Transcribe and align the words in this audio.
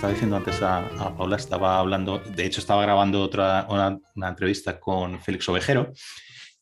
estaba, 0.00 0.14
diciendo 0.14 0.36
antes 0.36 0.62
a, 0.62 1.14
Paula, 1.14 1.36
estaba 1.36 1.78
hablando, 1.78 2.20
de 2.20 2.46
hecho 2.46 2.60
estaba 2.60 2.80
grabando 2.80 3.20
otra, 3.20 3.66
una, 3.68 4.00
entrevista 4.30 4.80
con 4.80 5.20
Félix 5.20 5.46
Ovejero 5.50 5.92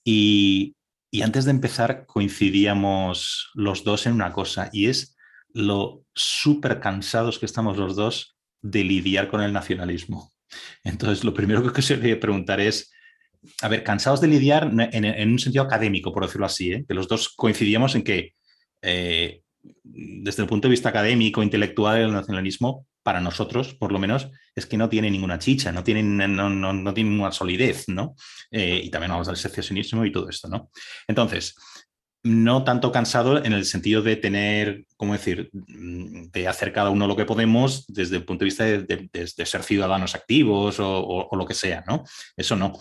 y, 0.03 0.75
y, 1.13 1.23
antes 1.23 1.45
de 1.45 1.53
empezar 1.53 2.05
coincidíamos 2.05 3.53
los 3.55 3.85
dos 3.85 4.07
en 4.09 4.15
una 4.15 4.33
cosa 4.33 4.71
y 4.73 4.87
es 4.87 5.17
lo 5.55 6.03
súper 6.17 6.81
cansados 6.81 7.39
que 7.39 7.47
estamos 7.47 7.77
los 7.77 7.95
dos 7.95 8.37
de 8.61 8.83
lidiar 8.83 9.29
con 9.29 9.41
el 9.41 9.53
nacionalismo. 9.53 10.33
Entonces, 10.83 11.23
lo 11.23 11.33
primero 11.33 11.63
que 11.63 11.81
quería 11.81 12.19
preguntar 12.19 12.59
es, 12.59 12.91
a 13.63 13.69
ver, 13.69 13.85
cansados 13.85 14.21
de 14.21 14.27
lidiar 14.27 14.69
en, 14.91 15.31
un 15.31 15.39
sentido 15.39 15.63
académico, 15.63 16.13
por 16.13 16.25
decirlo 16.25 16.47
así, 16.47 16.73
¿eh? 16.73 16.85
que 16.89 16.95
los 16.95 17.07
dos 17.07 17.29
coincidíamos 17.29 17.95
en 17.95 18.03
que 18.03 18.35
eh, 18.83 19.43
desde 19.85 20.43
el 20.43 20.49
punto 20.49 20.67
de 20.67 20.73
vista 20.73 20.89
académico, 20.89 21.41
intelectual, 21.41 22.01
el 22.01 22.13
nacionalismo, 22.13 22.88
para 23.03 23.21
nosotros, 23.21 23.75
por 23.75 23.93
lo 23.93 23.99
menos, 23.99 24.31
es 24.55 24.67
que 24.67 24.77
no 24.77 24.89
tiene 24.89 25.11
ninguna 25.11 25.39
chicha, 25.39 25.73
no 25.73 25.83
tiene, 25.83 26.03
no, 26.03 26.51
no, 26.51 26.95
tiene 26.95 27.11
ninguna 27.11 27.33
solidez, 27.33 27.89
¿no? 27.89 28.15
Eh, 28.51 28.81
y 28.85 28.91
también 28.91 29.13
vamos 29.13 29.29
al 29.29 29.37
secesionismo 29.37 30.05
y 30.05 30.13
todo 30.13 30.29
esto, 30.29 30.49
¿no? 30.49 30.71
Entonces, 31.07 31.55
no 32.25 32.65
tanto 32.65 32.93
cansado 32.93 33.43
en 33.43 33.53
el 33.53 33.65
sentido 33.65 34.03
de 34.03 34.17
tener, 34.17 34.85
¿cómo 34.97 35.13
decir?, 35.13 35.51
de 35.53 36.49
hacer 36.49 36.73
cada 36.73 36.91
uno 36.91 37.07
lo 37.07 37.17
que 37.17 37.25
podemos 37.25 37.87
desde 37.87 38.17
el 38.17 38.25
punto 38.25 38.41
de 38.41 38.47
vista 38.47 38.65
de, 38.65 39.47
ser 39.47 39.63
ciudadanos 39.63 40.15
activos 40.15 40.81
o, 40.81 41.29
o, 41.31 41.37
lo 41.37 41.47
que 41.47 41.55
sea, 41.55 41.85
¿no? 41.87 42.05
Eso 42.37 42.57
no. 42.57 42.79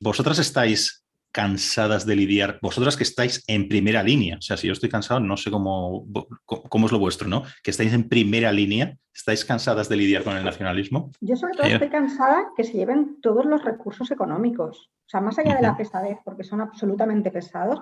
Vosotras 0.00 0.38
estáis 0.38 1.05
cansadas 1.36 2.06
de 2.06 2.16
lidiar, 2.16 2.58
vosotras 2.62 2.96
que 2.96 3.02
estáis 3.02 3.44
en 3.46 3.68
primera 3.68 4.02
línea, 4.02 4.38
o 4.38 4.40
sea, 4.40 4.56
si 4.56 4.68
yo 4.68 4.72
estoy 4.72 4.88
cansado, 4.88 5.20
no 5.20 5.36
sé 5.36 5.50
cómo, 5.50 6.06
cómo 6.46 6.86
es 6.86 6.92
lo 6.92 6.98
vuestro, 6.98 7.28
¿no? 7.28 7.42
Que 7.62 7.72
estáis 7.72 7.92
en 7.92 8.08
primera 8.08 8.50
línea, 8.52 8.96
¿estáis 9.14 9.44
cansadas 9.44 9.90
de 9.90 9.96
lidiar 9.96 10.24
con 10.24 10.34
el 10.34 10.46
nacionalismo? 10.46 11.10
Yo 11.20 11.36
sobre 11.36 11.52
todo 11.52 11.66
estoy 11.66 11.90
cansada 11.90 12.46
que 12.56 12.64
se 12.64 12.72
lleven 12.72 13.20
todos 13.20 13.44
los 13.44 13.62
recursos 13.62 14.10
económicos, 14.10 14.88
o 14.88 15.08
sea, 15.10 15.20
más 15.20 15.38
allá 15.38 15.56
de 15.56 15.60
la 15.60 15.76
pesadez, 15.76 16.16
porque 16.24 16.42
son 16.42 16.62
absolutamente 16.62 17.30
pesados, 17.30 17.80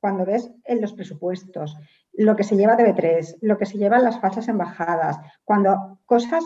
cuando 0.00 0.24
ves 0.24 0.50
en 0.64 0.80
los 0.80 0.94
presupuestos, 0.94 1.76
lo 2.14 2.36
que 2.36 2.44
se 2.44 2.56
lleva 2.56 2.74
de 2.74 2.84
B3, 2.84 3.36
lo 3.42 3.58
que 3.58 3.66
se 3.66 3.76
llevan 3.76 4.02
las 4.04 4.18
falsas 4.18 4.48
embajadas, 4.48 5.18
cuando 5.44 6.00
cosas 6.06 6.42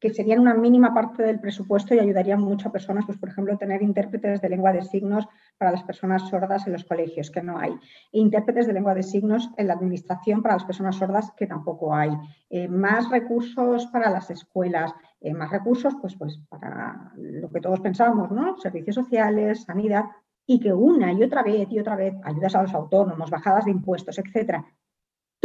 que 0.00 0.12
serían 0.12 0.40
una 0.40 0.54
mínima 0.54 0.92
parte 0.92 1.22
del 1.22 1.40
presupuesto 1.40 1.94
y 1.94 1.98
ayudarían 1.98 2.40
mucho 2.40 2.68
a 2.68 2.72
personas, 2.72 3.06
pues 3.06 3.18
por 3.18 3.28
ejemplo, 3.28 3.56
tener 3.56 3.82
intérpretes 3.82 4.40
de 4.40 4.48
lengua 4.48 4.72
de 4.72 4.82
signos 4.82 5.26
para 5.58 5.70
las 5.72 5.82
personas 5.84 6.28
sordas 6.28 6.66
en 6.66 6.74
los 6.74 6.84
colegios, 6.84 7.30
que 7.30 7.42
no 7.42 7.58
hay, 7.58 7.72
e 8.12 8.18
intérpretes 8.18 8.66
de 8.66 8.72
lengua 8.74 8.94
de 8.94 9.02
signos 9.02 9.50
en 9.56 9.68
la 9.68 9.74
administración 9.74 10.42
para 10.42 10.54
las 10.54 10.64
personas 10.64 10.96
sordas, 10.96 11.32
que 11.36 11.46
tampoco 11.46 11.94
hay, 11.94 12.10
eh, 12.50 12.68
más 12.68 13.10
recursos 13.10 13.86
para 13.86 14.10
las 14.10 14.30
escuelas, 14.30 14.92
eh, 15.20 15.32
más 15.32 15.50
recursos 15.50 15.94
pues, 16.00 16.14
pues 16.16 16.38
para 16.48 17.12
lo 17.16 17.50
que 17.50 17.60
todos 17.60 17.80
pensábamos, 17.80 18.30
¿no? 18.30 18.56
Servicios 18.58 18.94
sociales, 18.94 19.64
sanidad, 19.64 20.04
y 20.46 20.60
que 20.60 20.72
una 20.72 21.12
y 21.12 21.22
otra 21.22 21.42
vez 21.42 21.68
y 21.70 21.78
otra 21.80 21.96
vez 21.96 22.14
ayudas 22.22 22.54
a 22.54 22.62
los 22.62 22.74
autónomos, 22.74 23.30
bajadas 23.30 23.64
de 23.64 23.72
impuestos, 23.72 24.18
etcétera, 24.18 24.64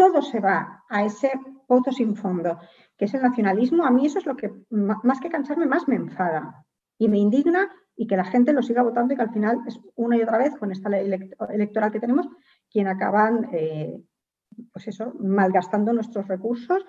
todo 0.01 0.23
se 0.23 0.39
va 0.39 0.83
a 0.89 1.05
ese 1.05 1.31
pozo 1.67 1.91
sin 1.91 2.15
fondo 2.15 2.57
que 2.97 3.05
es 3.05 3.13
el 3.13 3.21
nacionalismo, 3.21 3.85
a 3.85 3.91
mí 3.91 4.07
eso 4.07 4.17
es 4.17 4.25
lo 4.25 4.35
que, 4.35 4.51
más 4.71 5.19
que 5.19 5.29
cansarme, 5.29 5.67
más 5.67 5.87
me 5.87 5.93
enfada 5.95 6.65
y 6.97 7.07
me 7.07 7.19
indigna 7.19 7.69
y 7.95 8.07
que 8.07 8.17
la 8.17 8.25
gente 8.25 8.51
lo 8.51 8.63
siga 8.63 8.81
votando 8.81 9.13
y 9.13 9.15
que 9.15 9.21
al 9.21 9.31
final 9.31 9.59
es 9.67 9.79
una 9.93 10.17
y 10.17 10.23
otra 10.23 10.39
vez 10.39 10.55
con 10.55 10.71
esta 10.71 10.89
ley 10.89 11.07
electoral 11.49 11.91
que 11.91 11.99
tenemos 11.99 12.27
quien 12.67 12.87
acaban, 12.87 13.47
eh, 13.53 14.01
pues 14.73 14.87
eso, 14.87 15.13
malgastando 15.19 15.93
nuestros 15.93 16.27
recursos 16.27 16.83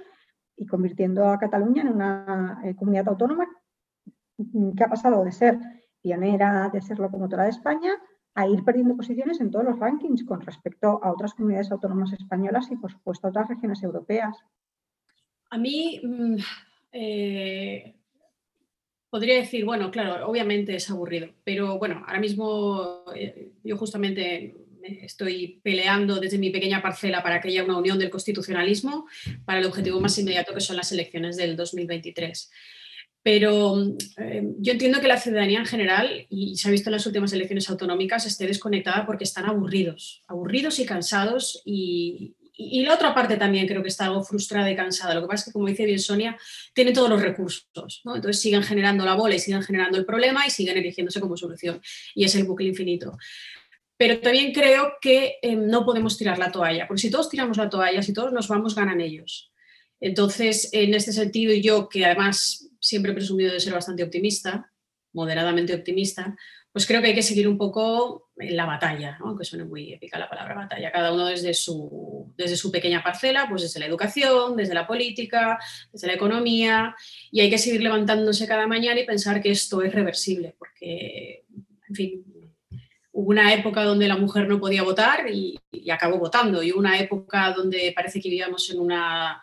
y 0.57 0.65
convirtiendo 0.65 1.29
a 1.29 1.39
Cataluña 1.39 1.83
en 1.83 1.89
una 1.89 2.63
eh, 2.65 2.75
comunidad 2.75 3.09
autónoma 3.09 3.47
que 4.75 4.85
ha 4.85 4.89
pasado 4.89 5.23
de 5.23 5.33
ser 5.33 5.59
pionera, 6.01 6.71
de 6.73 6.81
ser 6.81 6.99
locomotora 6.99 7.45
de 7.45 7.51
España, 7.51 7.93
a 8.35 8.47
ir 8.47 8.65
perdiendo 8.65 8.97
posiciones 8.97 9.41
en 9.41 9.51
todos 9.51 9.65
los 9.65 9.79
rankings 9.79 10.25
con 10.25 10.41
respecto 10.41 11.01
a 11.03 11.13
otras 11.13 11.35
comunidades 11.35 11.71
autónomas 11.71 12.13
españolas 12.13 12.71
y, 12.71 12.77
por 12.77 12.91
supuesto, 12.91 13.27
a 13.27 13.31
otras 13.31 13.49
regiones 13.49 13.83
europeas. 13.83 14.37
A 15.51 15.59
mí 15.59 16.01
mm, 16.03 16.37
eh, 16.93 17.95
podría 19.11 19.37
decir, 19.37 19.65
bueno, 19.65 19.91
claro, 19.91 20.27
obviamente 20.27 20.75
es 20.75 20.91
aburrido, 20.91 21.29
pero 21.45 21.79
bueno, 21.79 22.03
ahora 22.07 22.21
mismo 22.21 23.05
eh, 23.15 23.53
yo 23.63 23.77
justamente 23.77 24.57
estoy 24.83 25.61
peleando 25.63 26.19
desde 26.19 26.39
mi 26.39 26.51
pequeña 26.51 26.83
parcela 26.83 27.23
para 27.23 27.41
que 27.41 27.49
haya 27.49 27.65
una 27.65 27.77
unión 27.77 27.99
del 27.99 28.11
constitucionalismo 28.11 29.07
para 29.45 29.61
el 29.61 29.67
objetivo 29.67 30.01
más 30.01 30.19
inmediato 30.19 30.55
que 30.55 30.61
son 30.61 30.77
las 30.77 30.91
elecciones 30.93 31.37
del 31.37 31.57
2023. 31.57 32.51
Pero 33.23 33.77
eh, 34.17 34.43
yo 34.59 34.73
entiendo 34.73 35.01
que 35.01 35.07
la 35.07 35.17
ciudadanía 35.17 35.61
en 35.61 35.67
general, 35.67 36.27
y 36.29 36.57
se 36.57 36.69
ha 36.69 36.73
visto 36.73 36.91
en 36.91 36.95
las 36.95 37.07
últimas 37.07 37.33
elecciones 37.33 37.71
autonómicas, 37.71 38.27
esté 38.27 38.47
desconectada 38.47 39.07
porque 39.07 39.25
están 39.25 39.47
aburridos, 39.47 40.23
aburridos 40.27 40.79
y 40.81 40.87
cansados 40.87 41.63
y, 41.65 42.35
la 42.55 42.95
otra 42.95 43.15
parte 43.15 43.37
también 43.39 43.67
creo 43.67 43.83
que 43.83 43.89
está 43.89 44.05
algo 44.05 44.23
frustrada 44.23 44.71
y 44.71 44.77
cansada. 44.77 45.15
Lo 45.15 45.23
que 45.23 45.27
pasa 45.27 45.41
es 45.41 45.45
que, 45.47 45.53
como 45.53 45.67
dice 45.67 45.85
bien 45.85 45.99
Sonia, 45.99 46.39
tiene 46.75 46.93
todos 46.93 47.09
los 47.09 47.21
recursos. 47.21 48.03
¿no? 48.05 48.15
Entonces 48.15 48.41
siguen 48.41 48.63
generando 48.63 49.05
la 49.05 49.15
bola 49.15 49.35
y 49.35 49.41
siguen 49.41 49.63
generando 49.63 49.99
el 49.99 50.05
problema 50.05 50.47
y 50.47 50.51
siguen 50.51 50.77
erigiéndose 50.77 51.19
como 51.19 51.37
solución. 51.37 51.81
Y 52.15 52.25
es 52.25 52.35
el 52.37 52.45
bucle 52.45 52.69
infinito. 52.69 53.17
Pero 53.97 54.21
también 54.21 54.53
creo 54.53 54.93
que 55.01 55.39
eh, 55.43 55.57
no 55.57 55.85
podemos 55.85 56.17
tirar 56.19 56.39
la 56.39 56.53
toalla, 56.53 56.87
porque 56.87 57.03
si 57.03 57.11
todos 57.11 57.31
tiramos 57.31 57.57
la 57.57 57.71
toalla, 57.71 58.03
si 58.03 58.13
todos 58.13 58.33
nos 58.33 58.47
vamos, 58.47 58.75
ganan 58.75 59.01
ellos. 59.01 59.51
Entonces, 59.99 60.69
en 60.73 60.95
este 60.95 61.13
sentido, 61.13 61.55
yo 61.55 61.89
que 61.89 62.05
además 62.05 62.72
siempre 62.83 63.13
he 63.13 63.15
presumido 63.15 63.53
de 63.53 63.61
ser 63.61 63.73
bastante 63.73 64.03
optimista, 64.03 64.71
moderadamente 65.13 65.75
optimista, 65.75 66.37
pues 66.73 66.87
creo 66.87 67.03
que 67.03 67.09
hay 67.09 67.15
que 67.15 67.23
seguir 67.23 67.47
un 67.47 67.59
poco 67.59 68.31
en 68.37 68.57
la 68.57 68.65
batalla, 68.65 69.19
aunque 69.21 69.45
suene 69.45 69.65
muy 69.65 69.93
épica 69.93 70.19
la 70.19 70.29
palabra 70.29 70.55
batalla, 70.55 70.91
cada 70.91 71.13
uno 71.13 71.27
desde 71.27 71.53
su, 71.53 72.33
desde 72.37 72.57
su 72.57 72.73
pequeña 72.73 73.03
parcela, 73.03 73.47
pues 73.49 73.63
desde 73.63 73.79
la 73.79 73.87
educación, 73.87 74.57
desde 74.57 74.75
la 74.75 74.87
política, 74.87 75.59
desde 75.93 76.07
la 76.07 76.15
economía, 76.15 76.97
y 77.31 77.41
hay 77.41 77.51
que 77.51 77.59
seguir 77.59 77.83
levantándose 77.83 78.49
cada 78.49 78.67
mañana 78.67 79.01
y 79.01 79.07
pensar 79.07 79.43
que 79.43 79.51
esto 79.51 79.83
es 79.83 79.95
reversible, 79.95 80.55
porque, 80.59 81.45
en 81.89 81.95
fin, 81.95 82.25
hubo 83.13 83.29
una 83.29 83.53
época 83.53 83.85
donde 83.85 84.09
la 84.09 84.17
mujer 84.17 84.49
no 84.49 84.59
podía 84.59 84.83
votar 84.83 85.27
y, 85.31 85.61
acabó 85.91 86.19
votando, 86.19 86.63
y 86.63 86.73
una 86.73 86.99
época 86.99 87.53
donde 87.53 87.93
parece 87.95 88.21
que 88.21 88.31
vivíamos 88.31 88.71
en 88.71 88.81
una... 88.81 89.43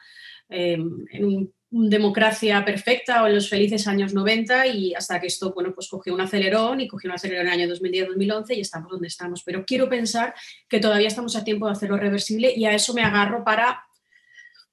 Em, 0.51 1.05
en 1.11 1.25
un 1.25 1.53
democracia 1.71 2.65
perfecta 2.65 3.23
o 3.23 3.27
en 3.27 3.35
los 3.35 3.47
felices 3.47 3.87
años 3.87 4.13
90 4.13 4.67
y 4.67 4.93
hasta 4.95 5.19
que 5.19 5.27
esto, 5.27 5.53
bueno, 5.53 5.71
pues 5.73 5.87
cogió 5.87 6.13
un 6.13 6.21
acelerón 6.21 6.81
y 6.81 6.87
cogió 6.87 7.09
un 7.09 7.15
acelerón 7.15 7.47
en 7.47 7.53
el 7.53 7.61
año 7.61 7.75
2010-2011 7.75 8.57
y 8.57 8.61
estamos 8.61 8.91
donde 8.91 9.07
estamos. 9.07 9.43
Pero 9.43 9.65
quiero 9.65 9.87
pensar 9.87 10.33
que 10.67 10.79
todavía 10.79 11.07
estamos 11.07 11.35
a 11.35 11.43
tiempo 11.43 11.67
de 11.67 11.73
hacerlo 11.73 11.97
reversible 11.97 12.51
y 12.55 12.65
a 12.65 12.73
eso 12.73 12.93
me 12.93 13.03
agarro 13.03 13.43
para, 13.43 13.83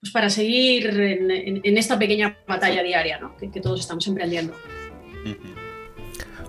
pues 0.01 0.11
para 0.11 0.31
seguir 0.31 0.87
en, 0.89 1.77
esta 1.77 1.99
pequeña 1.99 2.39
batalla 2.49 2.83
diaria 2.83 3.19
¿no? 3.19 3.37
que, 3.37 3.61
todos 3.61 3.81
estamos 3.81 4.07
emprendiendo. 4.07 4.55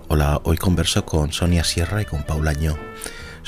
Hola, 0.08 0.40
hoy 0.44 0.56
converso 0.56 1.04
con 1.04 1.30
Sonia 1.30 1.62
Sierra 1.62 2.00
y 2.00 2.06
con 2.06 2.22
Paula 2.22 2.52
Añó. 2.52 2.78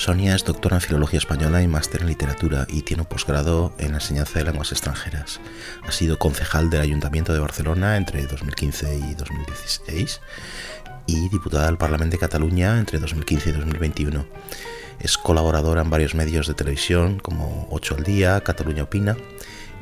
Sonia 0.01 0.35
es 0.35 0.47
doctora 0.47 0.77
en 0.77 0.81
Filología 0.81 1.19
Española 1.19 1.63
y 1.63 1.69
máster 1.69 2.01
en 2.01 2.07
Literatura 2.07 2.67
y 2.71 2.81
tiene 2.81 3.03
un 3.03 3.07
posgrado 3.07 3.75
en 3.77 3.93
enseñanza 3.93 4.39
de 4.39 4.47
lenguas 4.47 4.73
extranjeras. 4.73 5.41
Ha 5.87 5.93
sido 5.93 6.19
concejal 6.19 6.71
del 6.71 6.81
Ayuntamiento 6.81 7.35
de 7.35 7.39
Barcelona 7.39 7.99
entre 7.99 8.27
2015 8.27 8.97
y 8.97 9.15
2016 9.15 10.23
y 11.07 11.29
diputada 11.29 11.67
del 11.67 11.77
Parlamento 11.77 12.15
de 12.15 12.19
Cataluña 12.19 12.79
entre 12.79 12.99
2015 12.99 13.51
y 13.51 13.53
2021. 13.53 14.25
Es 15.01 15.19
colaboradora 15.19 15.83
en 15.83 15.91
varios 15.91 16.15
medios 16.15 16.49
de 16.49 16.55
televisión 16.55 17.19
como 17.19 17.69
8 17.71 17.97
al 17.99 18.05
día, 18.05 18.41
Cataluña 18.41 18.85
Opina 18.85 19.19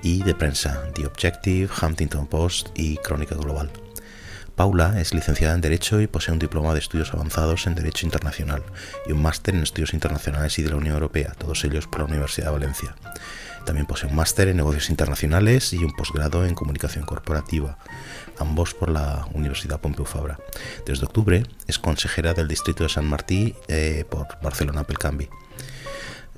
y 0.02 0.24
de 0.24 0.34
prensa, 0.34 0.82
The 0.96 1.06
Objective, 1.06 1.68
Huntington 1.80 2.26
Post 2.26 2.70
y 2.74 2.96
Crónica 2.96 3.36
Global. 3.36 3.70
Paula 4.58 5.00
es 5.00 5.14
licenciada 5.14 5.54
en 5.54 5.60
Derecho 5.60 6.00
y 6.00 6.08
posee 6.08 6.32
un 6.32 6.40
diploma 6.40 6.72
de 6.72 6.80
estudios 6.80 7.14
avanzados 7.14 7.68
en 7.68 7.76
Derecho 7.76 8.04
Internacional 8.04 8.64
y 9.06 9.12
un 9.12 9.22
máster 9.22 9.54
en 9.54 9.62
Estudios 9.62 9.94
Internacionales 9.94 10.58
y 10.58 10.62
de 10.62 10.70
la 10.70 10.76
Unión 10.76 10.94
Europea, 10.94 11.32
todos 11.38 11.64
ellos 11.64 11.86
por 11.86 12.00
la 12.00 12.06
Universidad 12.06 12.48
de 12.48 12.52
Valencia. 12.54 12.96
También 13.64 13.86
posee 13.86 14.10
un 14.10 14.16
máster 14.16 14.48
en 14.48 14.56
Negocios 14.56 14.90
Internacionales 14.90 15.72
y 15.72 15.84
un 15.84 15.92
posgrado 15.92 16.44
en 16.44 16.56
Comunicación 16.56 17.04
Corporativa, 17.06 17.78
ambos 18.40 18.74
por 18.74 18.90
la 18.90 19.28
Universidad 19.32 19.80
Pompeu 19.80 20.04
Fabra. 20.04 20.40
Desde 20.84 21.06
octubre 21.06 21.44
es 21.68 21.78
consejera 21.78 22.34
del 22.34 22.48
Distrito 22.48 22.82
de 22.82 22.88
San 22.88 23.06
Martí 23.06 23.54
eh, 23.68 24.06
por 24.10 24.26
Barcelona 24.42 24.82
Pelcambi. 24.82 25.28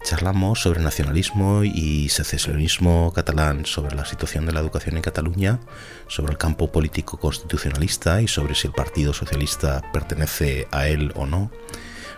Charlamos 0.02 0.62
sobre 0.62 0.80
nacionalismo 0.80 1.62
y 1.62 2.08
secesionismo 2.08 3.12
catalán, 3.12 3.66
sobre 3.66 3.94
la 3.94 4.06
situación 4.06 4.46
de 4.46 4.52
la 4.52 4.60
educación 4.60 4.96
en 4.96 5.02
Cataluña, 5.02 5.60
sobre 6.08 6.32
el 6.32 6.38
campo 6.38 6.72
político 6.72 7.18
constitucionalista 7.18 8.22
y 8.22 8.26
sobre 8.26 8.54
si 8.54 8.66
el 8.66 8.72
Partido 8.72 9.12
Socialista 9.12 9.82
pertenece 9.92 10.66
a 10.72 10.88
él 10.88 11.12
o 11.16 11.26
no, 11.26 11.50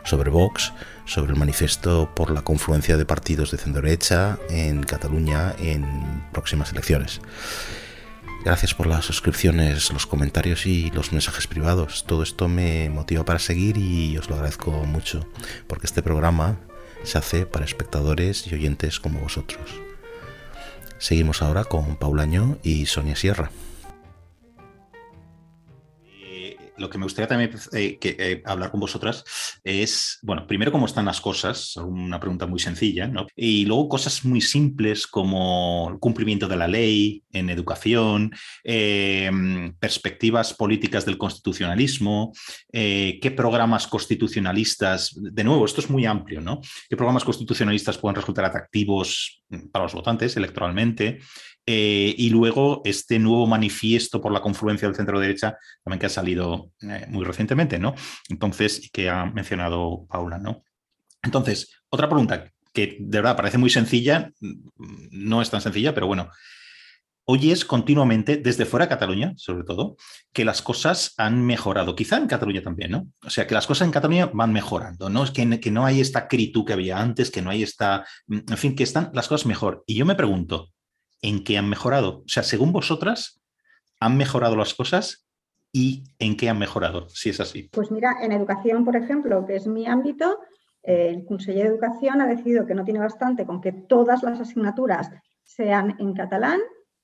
sobre 0.04 0.30
Vox, 0.30 0.72
sobre 1.06 1.32
el 1.32 1.38
manifiesto 1.38 2.14
por 2.14 2.30
la 2.30 2.42
confluencia 2.42 2.96
de 2.96 3.04
partidos 3.04 3.50
de 3.50 3.58
centro 3.58 3.82
derecha 3.82 4.38
en 4.48 4.84
Cataluña 4.84 5.54
en 5.58 6.24
próximas 6.32 6.72
elecciones. 6.72 7.20
Gracias 8.44 8.74
por 8.74 8.86
las 8.86 9.04
suscripciones, 9.04 9.92
los 9.92 10.06
comentarios 10.06 10.66
y 10.66 10.90
los 10.90 11.12
mensajes 11.12 11.46
privados. 11.46 12.04
Todo 12.06 12.22
esto 12.22 12.48
me 12.48 12.90
motiva 12.90 13.24
para 13.24 13.38
seguir 13.38 13.76
y 13.76 14.16
os 14.18 14.28
lo 14.28 14.36
agradezco 14.36 14.70
mucho, 14.70 15.26
porque 15.66 15.86
este 15.86 16.02
programa 16.02 16.58
se 17.04 17.18
hace 17.18 17.46
para 17.46 17.64
espectadores 17.64 18.46
y 18.46 18.54
oyentes 18.54 19.00
como 19.00 19.20
vosotros. 19.20 19.62
Seguimos 20.98 21.42
ahora 21.42 21.64
con 21.64 21.96
Paulaño 21.96 22.58
y 22.62 22.86
Sonia 22.86 23.16
Sierra 23.16 23.50
lo 26.76 26.88
que 26.88 26.98
me 26.98 27.04
gustaría 27.04 27.28
también 27.28 27.50
eh, 27.72 27.98
eh, 28.02 28.42
hablar 28.44 28.70
con 28.70 28.80
vosotras 28.80 29.24
es, 29.62 30.18
bueno, 30.22 30.46
primero 30.46 30.72
cómo 30.72 30.86
están 30.86 31.04
las 31.04 31.20
cosas, 31.20 31.76
una 31.76 32.18
pregunta 32.18 32.46
muy 32.46 32.58
sencilla, 32.58 33.06
¿no? 33.06 33.26
Y 33.36 33.66
luego 33.66 33.88
cosas 33.88 34.24
muy 34.24 34.40
simples 34.40 35.06
como 35.06 35.90
el 35.92 35.98
cumplimiento 35.98 36.48
de 36.48 36.56
la 36.56 36.68
ley 36.68 37.22
en 37.32 37.50
educación, 37.50 38.32
em, 38.64 39.74
perspectivas 39.78 40.54
políticas 40.54 41.04
del 41.04 41.18
constitucionalismo, 41.18 42.32
eh, 42.72 43.18
qué 43.20 43.30
programas 43.30 43.86
constitucionalistas, 43.86 45.14
de 45.14 45.44
nuevo, 45.44 45.64
esto 45.64 45.80
es 45.80 45.90
muy 45.90 46.06
amplio, 46.06 46.40
¿no? 46.40 46.60
¿Qué 46.88 46.96
programas 46.96 47.24
constitucionalistas 47.24 47.98
pueden 47.98 48.16
resultar 48.16 48.44
atractivos 48.44 49.42
para 49.70 49.84
los 49.84 49.94
votantes 49.94 50.36
electoralmente? 50.36 51.18
Eh, 51.64 52.14
y 52.18 52.30
luego 52.30 52.82
este 52.84 53.18
nuevo 53.18 53.46
manifiesto 53.46 54.20
por 54.20 54.32
la 54.32 54.40
confluencia 54.40 54.88
del 54.88 54.96
centro 54.96 55.20
derecha, 55.20 55.56
también 55.84 56.00
que 56.00 56.06
ha 56.06 56.10
salido 56.10 56.72
eh, 56.80 57.06
muy 57.08 57.24
recientemente, 57.24 57.78
¿no? 57.78 57.94
Entonces, 58.28 58.90
que 58.92 59.08
ha 59.08 59.26
mencionado 59.26 60.06
Paula, 60.08 60.38
¿no? 60.38 60.64
Entonces, 61.22 61.72
otra 61.88 62.08
pregunta 62.08 62.50
que 62.72 62.96
de 62.98 63.18
verdad 63.18 63.36
parece 63.36 63.58
muy 63.58 63.70
sencilla, 63.70 64.32
no 65.10 65.42
es 65.42 65.50
tan 65.50 65.60
sencilla, 65.60 65.94
pero 65.94 66.06
bueno, 66.06 66.30
oyes 67.24 67.64
continuamente, 67.64 68.36
desde 68.36 68.64
fuera 68.64 68.86
de 68.86 68.90
Cataluña, 68.90 69.32
sobre 69.36 69.64
todo, 69.64 69.96
que 70.32 70.44
las 70.44 70.62
cosas 70.62 71.14
han 71.16 71.44
mejorado. 71.44 71.94
Quizá 71.94 72.16
en 72.16 72.26
Cataluña 72.26 72.62
también, 72.62 72.90
¿no? 72.90 73.08
O 73.24 73.30
sea, 73.30 73.46
que 73.46 73.54
las 73.54 73.66
cosas 73.66 73.86
en 73.86 73.92
Cataluña 73.92 74.30
van 74.32 74.52
mejorando, 74.52 75.08
¿no? 75.08 75.24
Es 75.24 75.30
que, 75.30 75.70
no 75.70 75.84
hay 75.84 76.00
esta 76.00 76.28
critud 76.28 76.64
que 76.64 76.72
había 76.72 76.98
antes, 76.98 77.30
que 77.30 77.42
no 77.42 77.50
hay 77.50 77.62
esta. 77.62 78.04
En 78.28 78.56
fin, 78.56 78.74
que 78.74 78.82
están 78.82 79.10
las 79.14 79.28
cosas 79.28 79.46
mejor. 79.46 79.84
Y 79.86 79.94
yo 79.94 80.04
me 80.04 80.14
pregunto, 80.14 80.71
en 81.22 81.44
qué 81.44 81.56
han 81.56 81.68
mejorado. 81.68 82.18
O 82.18 82.28
sea, 82.28 82.42
según 82.42 82.72
vosotras, 82.72 83.42
¿han 84.00 84.16
mejorado 84.16 84.56
las 84.56 84.74
cosas 84.74 85.26
y 85.72 86.04
en 86.18 86.36
qué 86.36 86.50
han 86.50 86.58
mejorado, 86.58 87.08
si 87.08 87.30
es 87.30 87.40
así? 87.40 87.70
Pues 87.72 87.90
mira, 87.90 88.16
en 88.20 88.32
educación, 88.32 88.84
por 88.84 88.96
ejemplo, 88.96 89.46
que 89.46 89.56
es 89.56 89.66
mi 89.66 89.86
ámbito, 89.86 90.40
el 90.82 91.24
Consejo 91.24 91.60
de 91.60 91.66
Educación 91.66 92.20
ha 92.20 92.26
decidido 92.26 92.66
que 92.66 92.74
no 92.74 92.84
tiene 92.84 93.00
bastante 93.00 93.46
con 93.46 93.60
que 93.60 93.72
todas 93.72 94.22
las 94.22 94.40
asignaturas 94.40 95.10
sean 95.44 95.96
en 95.98 96.12
catalán, 96.12 96.60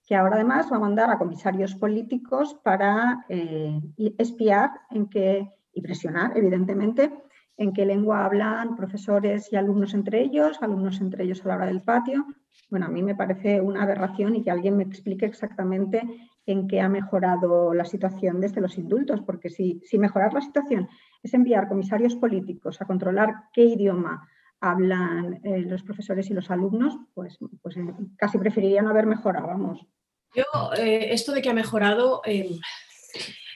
que 0.07 0.17
ahora 0.17 0.35
además 0.35 0.71
va 0.73 0.77
a 0.77 0.81
mandar 0.81 1.11
a 1.11 1.19
comisarios 1.19 1.75
políticos 1.77 2.57
para 2.63 3.25
eh, 3.29 3.81
espiar 4.19 4.71
en 4.91 5.09
qué, 5.09 5.49
y 5.73 5.81
presionar, 5.81 6.37
evidentemente, 6.37 7.13
en 7.59 7.73
qué 7.73 7.85
lengua 7.85 8.25
hablan 8.25 8.77
profesores 8.77 9.53
y 9.53 9.57
alumnos 9.57 9.93
entre 9.93 10.23
ellos, 10.23 10.59
alumnos 10.63 11.01
entre 11.01 11.25
ellos 11.25 11.45
a 11.45 11.49
la 11.49 11.57
hora 11.57 11.67
del 11.67 11.83
patio, 11.83 12.25
bueno, 12.71 12.87
a 12.87 12.89
mí 12.89 13.03
me 13.03 13.17
parece 13.17 13.61
una 13.61 13.83
aberración 13.83 14.37
y 14.37 14.43
que 14.43 14.51
alguien 14.51 14.77
me 14.77 14.85
explique 14.85 15.27
exactamente 15.27 16.03
en 16.47 16.69
qué 16.69 16.81
ha 16.81 16.89
mejorado 16.89 17.75
la 17.75 17.85
situación 17.85 18.41
desde 18.41 18.61
los 18.61 18.79
indultos, 18.79 19.21
porque 19.23 19.51
si, 19.51 19.81
si 19.85 19.99
mejorar 19.99 20.33
la 20.33 20.41
situación 20.41 20.89
es 21.23 21.35
enviar 21.35 21.69
comisarios 21.69 22.15
políticos 22.15 22.81
a 22.81 22.87
controlar 22.87 23.35
qué 23.53 23.65
idioma 23.65 24.27
hablan 24.61 25.41
eh, 25.45 25.61
los 25.61 25.83
profesores 25.83 26.31
y 26.31 26.35
los 26.35 26.51
alumnos, 26.51 26.97
pues, 27.15 27.39
pues 27.63 27.77
eh, 27.77 27.95
casi 28.17 28.39
preferiría 28.39 28.83
no 28.83 28.91
haber 28.91 29.07
mejorado, 29.07 29.47
vamos. 29.47 29.87
Yo, 30.35 30.45
eh, 30.77 31.13
esto 31.13 31.33
de 31.33 31.43
que 31.43 31.51
ha 31.51 31.55
mejorado, 31.55 32.23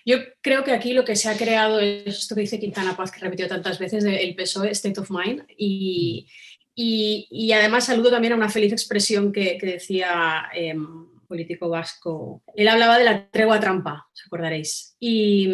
yo 0.05 0.17
creo 0.41 0.65
que 0.65 0.73
aquí 0.73 0.93
lo 0.93 1.05
que 1.05 1.17
se 1.17 1.29
ha 1.29 1.37
creado 1.37 1.81
es 1.81 2.07
esto 2.07 2.35
que 2.35 2.43
dice 2.43 2.59
Quintana 2.59 2.97
Paz, 2.97 3.11
que 3.11 3.21
repitió 3.21 3.49
tantas 3.49 3.79
veces, 3.79 4.05
el 4.05 4.35
PSOE, 4.35 4.71
State 4.71 5.01
of 5.01 5.11
Mind, 5.11 5.45
y, 5.57 6.27
y, 6.75 7.53
además 7.53 7.87
saludo 7.87 8.11
también 8.11 8.33
a 8.33 8.37
una 8.37 8.49
feliz 8.49 8.73
expresión 8.73 9.33
que, 9.33 9.59
decía 9.61 10.49
em, 10.55 11.07
político 11.29 11.69
vasco. 11.69 12.43
Él 12.55 12.69
hablaba 12.69 12.99
de 12.99 13.05
la 13.05 13.29
tregua 13.31 13.61
trampa, 13.61 14.09
os 14.13 14.27
acordaréis. 14.27 14.97
Y, 14.99 15.49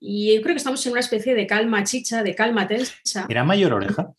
y 0.00 0.34
yo 0.34 0.42
creo 0.42 0.54
que 0.54 0.58
estamos 0.58 0.84
en 0.86 0.92
una 0.92 1.00
especie 1.00 1.34
de 1.34 1.46
calma 1.46 1.84
chicha, 1.84 2.22
de 2.22 2.34
calma 2.34 2.66
tensa. 2.66 3.26
¿Era 3.28 3.44
mayor 3.44 3.72
oreja? 3.72 4.14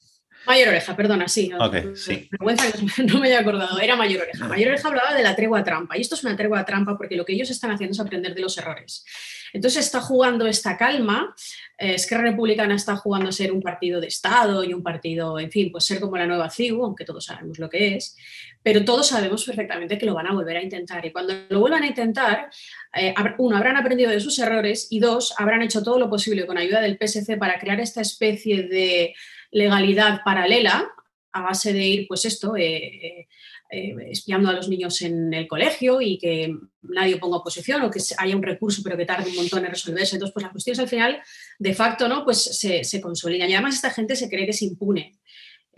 Mayor 0.47 0.69
Oreja, 0.69 0.95
perdona, 0.95 1.27
sí. 1.27 1.51
Ok, 1.59 1.95
sí. 1.95 2.29
Vergüenza 2.31 2.71
que 2.71 3.03
no 3.03 3.19
me 3.19 3.27
haya 3.27 3.41
acordado, 3.41 3.79
era 3.79 3.95
Mayor 3.95 4.21
Oreja. 4.23 4.47
Mayor 4.47 4.69
Oreja 4.69 4.87
hablaba 4.87 5.13
de 5.13 5.21
la 5.21 5.35
tregua 5.35 5.63
trampa 5.63 5.97
y 5.97 6.01
esto 6.01 6.15
es 6.15 6.23
una 6.23 6.37
tregua 6.37 6.63
trampa 6.63 6.97
porque 6.97 7.17
lo 7.17 7.25
que 7.25 7.33
ellos 7.33 7.49
están 7.49 7.71
haciendo 7.71 7.91
es 7.91 7.99
aprender 7.99 8.33
de 8.33 8.41
los 8.41 8.57
errores. 8.57 9.05
Entonces 9.53 9.85
está 9.85 10.01
jugando 10.01 10.47
esta 10.47 10.77
calma, 10.77 11.35
eh, 11.77 11.95
es 11.95 12.07
que 12.07 12.17
Republicana 12.17 12.75
está 12.75 12.95
jugando 12.95 13.29
a 13.29 13.31
ser 13.31 13.51
un 13.51 13.61
partido 13.61 13.99
de 14.01 14.07
Estado 14.07 14.63
y 14.63 14.73
un 14.73 14.83
partido, 14.83 15.39
en 15.39 15.51
fin, 15.51 15.71
pues 15.71 15.85
ser 15.85 15.99
como 15.99 16.17
la 16.17 16.27
nueva 16.27 16.49
CIU, 16.49 16.83
aunque 16.83 17.05
todos 17.05 17.25
sabemos 17.25 17.59
lo 17.59 17.69
que 17.69 17.95
es, 17.95 18.15
pero 18.63 18.83
todos 18.83 19.07
sabemos 19.07 19.45
perfectamente 19.45 19.97
que 19.97 20.05
lo 20.05 20.13
van 20.13 20.27
a 20.27 20.33
volver 20.33 20.57
a 20.57 20.63
intentar 20.63 21.05
y 21.05 21.11
cuando 21.11 21.33
lo 21.49 21.59
vuelvan 21.59 21.83
a 21.83 21.87
intentar, 21.87 22.49
eh, 22.93 23.13
uno, 23.37 23.57
habrán 23.57 23.77
aprendido 23.77 24.11
de 24.11 24.19
sus 24.19 24.37
errores 24.39 24.87
y 24.89 24.99
dos, 24.99 25.33
habrán 25.37 25.61
hecho 25.61 25.83
todo 25.83 25.99
lo 25.99 26.09
posible 26.09 26.45
con 26.45 26.57
ayuda 26.57 26.81
del 26.81 26.97
PSC 26.97 27.37
para 27.37 27.59
crear 27.59 27.79
esta 27.79 28.01
especie 28.01 28.63
de 28.63 29.13
legalidad 29.51 30.21
paralela 30.23 30.91
a 31.37 31.41
base 31.41 31.73
de 31.73 31.85
ir, 31.85 32.07
pues 32.07 32.25
esto, 32.25 32.55
eh, 32.55 32.75
eh, 32.75 33.27
eh, 33.69 33.95
espiando 34.09 34.49
a 34.49 34.53
los 34.53 34.69
niños 34.69 35.01
en 35.01 35.33
el 35.33 35.47
colegio 35.47 36.01
y 36.01 36.17
que 36.17 36.55
nadie 36.81 37.17
ponga 37.17 37.37
oposición 37.37 37.81
o 37.83 37.91
que 37.91 37.99
haya 38.17 38.35
un 38.35 38.43
recurso 38.43 38.81
pero 38.81 38.97
que 38.97 39.05
tarde 39.05 39.29
un 39.29 39.35
montón 39.35 39.65
en 39.65 39.71
resolverse. 39.71 40.15
Entonces, 40.15 40.33
pues 40.33 40.43
las 40.43 40.51
cuestiones 40.51 40.79
al 40.79 40.87
final, 40.87 41.21
de 41.59 41.73
facto, 41.73 42.07
¿no? 42.07 42.23
Pues 42.23 42.41
se, 42.41 42.83
se 42.83 43.01
consolidan. 43.01 43.49
Y 43.49 43.53
además 43.53 43.75
esta 43.75 43.91
gente 43.91 44.15
se 44.15 44.29
cree 44.29 44.45
que 44.45 44.51
es 44.51 44.61
impune. 44.61 45.17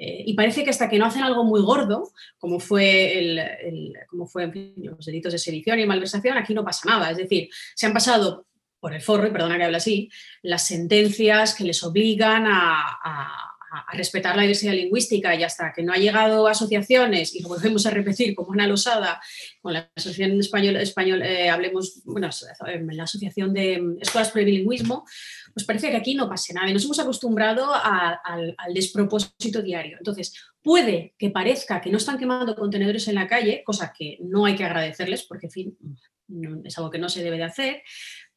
y 0.02 0.34
parece 0.34 0.64
que 0.64 0.70
hasta 0.70 0.88
que 0.88 0.98
no 0.98 1.06
hacen 1.06 1.24
algo 1.24 1.44
muy 1.44 1.62
gordo, 1.62 2.14
como 2.38 2.60
fue, 2.62 3.20
el, 3.20 3.94
como 4.08 4.28
fue 4.28 4.50
los 4.78 5.06
delitos 5.06 5.34
de 5.34 5.40
sedición 5.40 5.78
y 5.78 5.86
malversación, 5.86 6.38
aquí 6.38 6.54
no 6.54 6.64
pasa 6.64 6.88
nada. 6.88 7.12
Es 7.12 7.18
decir, 7.18 7.50
se 7.76 7.86
han 7.86 7.94
pasado 7.94 8.46
por 8.80 8.94
el 8.94 9.02
forro, 9.02 9.28
y 9.28 9.32
perdona 9.32 9.58
que 9.58 9.66
hable 9.66 9.76
así, 9.76 10.10
las 10.42 10.66
sentencias 10.68 11.54
que 11.54 11.66
les 11.66 11.84
obligan 11.84 12.46
a 12.48 12.98
a, 13.04 13.49
respetar 13.94 14.36
la 14.36 14.44
diversidad 14.44 14.74
lingüística 14.74 15.36
y 15.36 15.44
hasta 15.44 15.74
que 15.74 15.84
no 15.84 15.94
ha 15.94 15.98
llegado 15.98 16.48
asociaciones, 16.48 17.36
y 17.36 17.42
lo 17.42 17.50
volvemos 17.50 17.86
a 17.86 17.92
repetir 17.92 18.36
como 18.36 18.54
Ana 18.54 18.68
Losada, 18.68 19.22
con 19.62 19.74
la 19.74 19.90
Asociación 19.96 20.40
Español, 20.40 20.76
español 20.78 21.22
eh, 21.22 21.50
hablemos, 21.50 22.02
bueno, 22.06 22.30
la 22.92 23.04
Asociación 23.04 23.54
de 23.54 23.98
Escuelas 24.02 24.32
por 24.32 24.40
el 24.40 24.46
Bilingüismo, 24.46 25.06
pues 25.54 25.66
parece 25.66 25.90
que 25.90 25.98
aquí 25.98 26.16
no 26.16 26.30
pase 26.30 26.54
nada 26.54 26.70
y 26.70 26.74
nos 26.74 26.86
hemos 26.86 27.00
acostumbrado 27.00 27.74
al, 27.74 28.56
despropósito 28.74 29.62
diario. 29.62 29.98
Entonces, 29.98 30.34
puede 30.62 31.16
que 31.18 31.30
parezca 31.30 31.82
que 31.82 31.90
no 31.90 31.98
están 31.98 32.18
quemando 32.18 32.56
contenedores 32.56 33.08
en 33.08 33.16
la 33.16 33.28
calle, 33.28 33.64
cosa 33.66 33.94
que 33.98 34.18
no 34.22 34.46
hay 34.46 34.56
que 34.56 34.66
agradecerles 34.66 35.24
porque, 35.24 35.48
en 35.48 35.52
fin, 35.52 35.78
es 36.64 36.78
algo 36.78 36.90
que 36.90 37.00
no 37.00 37.10
se 37.10 37.24
debe 37.24 37.38
de 37.38 37.44
hacer, 37.44 37.82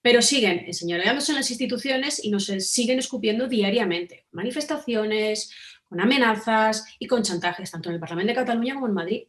pero 0.02 0.20
siguen 0.20 0.64
enseñoreándose 0.66 1.32
en 1.32 1.36
las 1.36 1.50
instituciones 1.50 2.22
y 2.22 2.30
nos 2.30 2.46
siguen 2.46 2.98
escupiendo 2.98 3.48
diariamente, 3.48 4.26
manifestaciones, 4.32 5.54
con 5.84 6.00
amenazas 6.00 6.86
y 6.98 7.06
con 7.06 7.22
chantajes, 7.22 7.70
tanto 7.70 7.88
en 7.88 7.94
el 7.94 8.00
Parlamento 8.00 8.30
de 8.30 8.34
Cataluña 8.34 8.74
como 8.74 8.88
en 8.88 8.94
Madrid. 8.94 9.22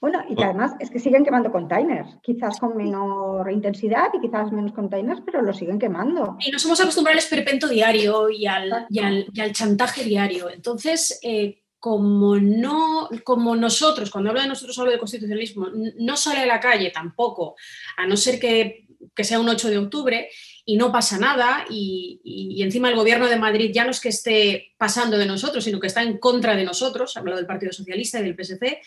Bueno, 0.00 0.20
y 0.28 0.34
que 0.34 0.42
además 0.42 0.72
es 0.80 0.90
que 0.90 0.98
siguen 0.98 1.24
quemando 1.24 1.52
containers, 1.52 2.16
quizás 2.24 2.58
con 2.58 2.76
menor 2.76 3.48
intensidad 3.52 4.08
y 4.12 4.20
quizás 4.20 4.50
menos 4.50 4.72
containers, 4.72 5.20
pero 5.24 5.42
lo 5.42 5.54
siguen 5.54 5.78
quemando. 5.78 6.36
Y 6.44 6.50
nos 6.50 6.64
hemos 6.64 6.80
acostumbrado 6.80 7.12
al 7.12 7.22
esperpento 7.22 7.68
diario 7.68 8.28
y 8.28 8.44
al, 8.48 8.86
y 8.90 8.98
al, 8.98 9.52
chantaje 9.52 10.02
diario. 10.02 10.50
Entonces, 10.50 11.20
eh, 11.22 11.62
como, 11.78 12.36
no, 12.36 13.10
como 13.22 13.54
nosotros, 13.54 14.10
cuando 14.10 14.30
hablo 14.30 14.42
de 14.42 14.48
nosotros 14.48 14.76
hablo 14.80 14.90
de 14.90 14.98
constitucionalismo, 14.98 15.68
no 15.98 16.16
sale 16.16 16.40
a 16.40 16.46
la 16.46 16.58
calle 16.58 16.90
tampoco, 16.90 17.54
a 17.96 18.04
no 18.04 18.16
ser 18.16 18.40
que 18.40 18.88
que 19.14 19.24
sea 19.24 19.40
un 19.40 19.48
8 19.48 19.70
de 19.70 19.78
octubre 19.78 20.28
y 20.64 20.76
no 20.76 20.92
pasa 20.92 21.18
nada 21.18 21.64
y, 21.68 22.62
encima 22.62 22.88
el 22.88 22.96
gobierno 22.96 23.28
de 23.28 23.36
Madrid 23.36 23.70
ya 23.74 23.84
no 23.84 23.90
es 23.90 24.00
que 24.00 24.08
esté 24.08 24.74
pasando 24.78 25.18
de 25.18 25.26
nosotros, 25.26 25.64
sino 25.64 25.80
que 25.80 25.88
está 25.88 26.02
en 26.02 26.18
contra 26.18 26.54
de 26.54 26.64
nosotros, 26.64 27.16
hablo 27.16 27.36
del 27.36 27.46
Partido 27.46 27.72
Socialista 27.72 28.20
y 28.20 28.22
del 28.22 28.36
PSC, 28.36 28.80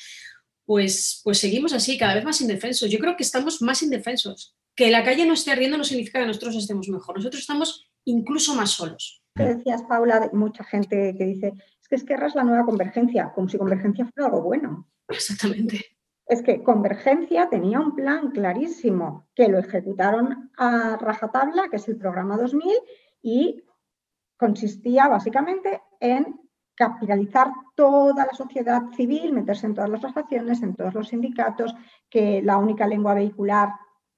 pues, 0.65 1.21
pues 1.23 1.37
seguimos 1.37 1.73
así, 1.73 1.97
cada 1.97 2.15
vez 2.15 2.23
más 2.23 2.41
indefensos. 2.41 2.89
Yo 2.89 2.99
creo 2.99 3.15
que 3.15 3.23
estamos 3.23 3.61
más 3.61 3.83
indefensos. 3.83 4.55
Que 4.75 4.89
la 4.89 5.03
calle 5.03 5.25
no 5.25 5.33
esté 5.33 5.51
ardiendo 5.51 5.77
no 5.77 5.83
significa 5.83 6.19
que 6.19 6.25
nosotros 6.25 6.55
estemos 6.55 6.89
mejor, 6.89 7.17
nosotros 7.17 7.41
estamos 7.41 7.87
incluso 8.05 8.55
más 8.55 8.71
solos. 8.71 9.21
decías, 9.35 9.83
Paula, 9.87 10.29
mucha 10.33 10.63
gente 10.63 11.15
que 11.17 11.25
dice, 11.25 11.53
es 11.81 11.87
que 11.87 11.95
Esquerra 11.95 12.27
es 12.27 12.35
la 12.35 12.43
nueva 12.43 12.65
convergencia, 12.65 13.31
como 13.33 13.47
si 13.47 13.57
convergencia 13.57 14.09
fuera 14.13 14.27
algo 14.27 14.43
bueno. 14.43 14.89
Exactamente 15.07 15.94
es 16.27 16.41
que 16.41 16.63
Convergencia 16.63 17.49
tenía 17.49 17.79
un 17.79 17.95
plan 17.95 18.31
clarísimo 18.31 19.27
que 19.35 19.47
lo 19.47 19.59
ejecutaron 19.59 20.51
a 20.57 20.97
rajatabla, 20.97 21.69
que 21.69 21.77
es 21.77 21.87
el 21.87 21.97
programa 21.97 22.37
2000, 22.37 22.73
y 23.21 23.63
consistía 24.37 25.07
básicamente 25.07 25.81
en 25.99 26.39
capitalizar 26.75 27.51
toda 27.75 28.25
la 28.25 28.33
sociedad 28.33 28.83
civil, 28.95 29.33
meterse 29.33 29.67
en 29.67 29.75
todas 29.75 29.89
las 29.89 30.03
asociaciones, 30.03 30.61
en 30.61 30.75
todos 30.75 30.93
los 30.93 31.07
sindicatos, 31.09 31.73
que 32.09 32.41
la 32.41 32.57
única 32.57 32.87
lengua 32.87 33.13
vehicular 33.13 33.69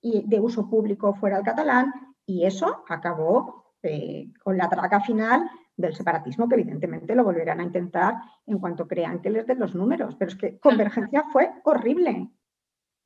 y 0.02 0.28
de 0.28 0.40
uso 0.40 0.70
público 0.70 1.14
fuera 1.14 1.38
el 1.38 1.44
catalán, 1.44 1.94
y 2.26 2.46
eso 2.46 2.84
acabó 2.88 3.74
eh, 3.84 4.32
con 4.44 4.58
la 4.58 4.70
traca 4.70 5.02
final 5.02 5.50
del 5.78 5.96
separatismo, 5.96 6.50
que 6.50 6.56
evidentemente 6.56 7.16
lo 7.16 7.24
volverán 7.24 7.60
a 7.60 7.64
intentar 7.64 8.16
en 8.48 8.58
cuanto 8.58 8.88
crean 8.88 9.22
que 9.22 9.30
les 9.30 9.46
den 9.46 9.60
los 9.60 9.76
números. 9.76 10.16
Pero 10.16 10.32
es 10.32 10.36
que 10.36 10.60
Convergencia 10.60 11.24
fue 11.32 11.52
horrible. 11.64 12.30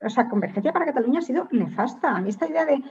O 0.01 0.10
sea, 0.10 0.30
Convergencia 0.30 0.74
para 0.74 0.86
Cataluña 0.86 1.20
ha 1.20 1.24
sido 1.24 1.48
nefasta. 1.51 2.16
A 2.16 2.22
mí 2.22 2.30
esta 2.30 2.48
idea 2.48 2.66
de, 2.66 2.82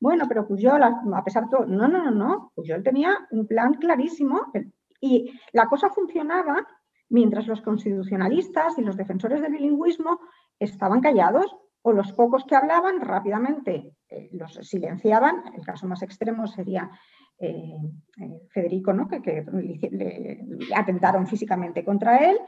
bueno, 0.00 0.26
pero 0.28 0.46
Pujol, 0.46 0.82
a 0.82 1.24
pesar 1.24 1.44
de 1.44 1.50
todo, 1.50 1.66
no, 1.66 1.88
no, 1.88 2.02
no, 2.04 2.10
no. 2.10 2.52
Pujol 2.54 2.82
tenía 2.82 3.16
un 3.30 3.46
plan 3.46 3.74
clarísimo 3.74 4.52
y 5.00 5.32
la 5.52 5.66
cosa 5.66 5.88
funcionaba 5.88 6.66
mientras 7.08 7.46
los 7.46 7.62
constitucionalistas 7.62 8.76
y 8.78 8.82
los 8.82 8.96
defensores 8.96 9.40
del 9.40 9.52
bilingüismo 9.52 10.20
estaban 10.58 11.00
callados 11.00 11.56
o 11.82 11.92
los 11.92 12.12
pocos 12.12 12.44
que 12.44 12.56
hablaban 12.56 13.00
rápidamente 13.00 13.94
eh, 14.08 14.28
los 14.32 14.54
silenciaban. 14.62 15.44
El 15.54 15.64
caso 15.64 15.86
más 15.86 16.02
extremo 16.02 16.46
sería 16.46 16.90
eh, 17.38 17.76
eh, 18.20 18.40
Federico, 18.50 18.92
¿no? 18.92 19.08
que, 19.08 19.18
le, 19.90 20.46
atentaron 20.74 21.26
físicamente 21.26 21.84
contra 21.84 22.30
él. 22.30 22.38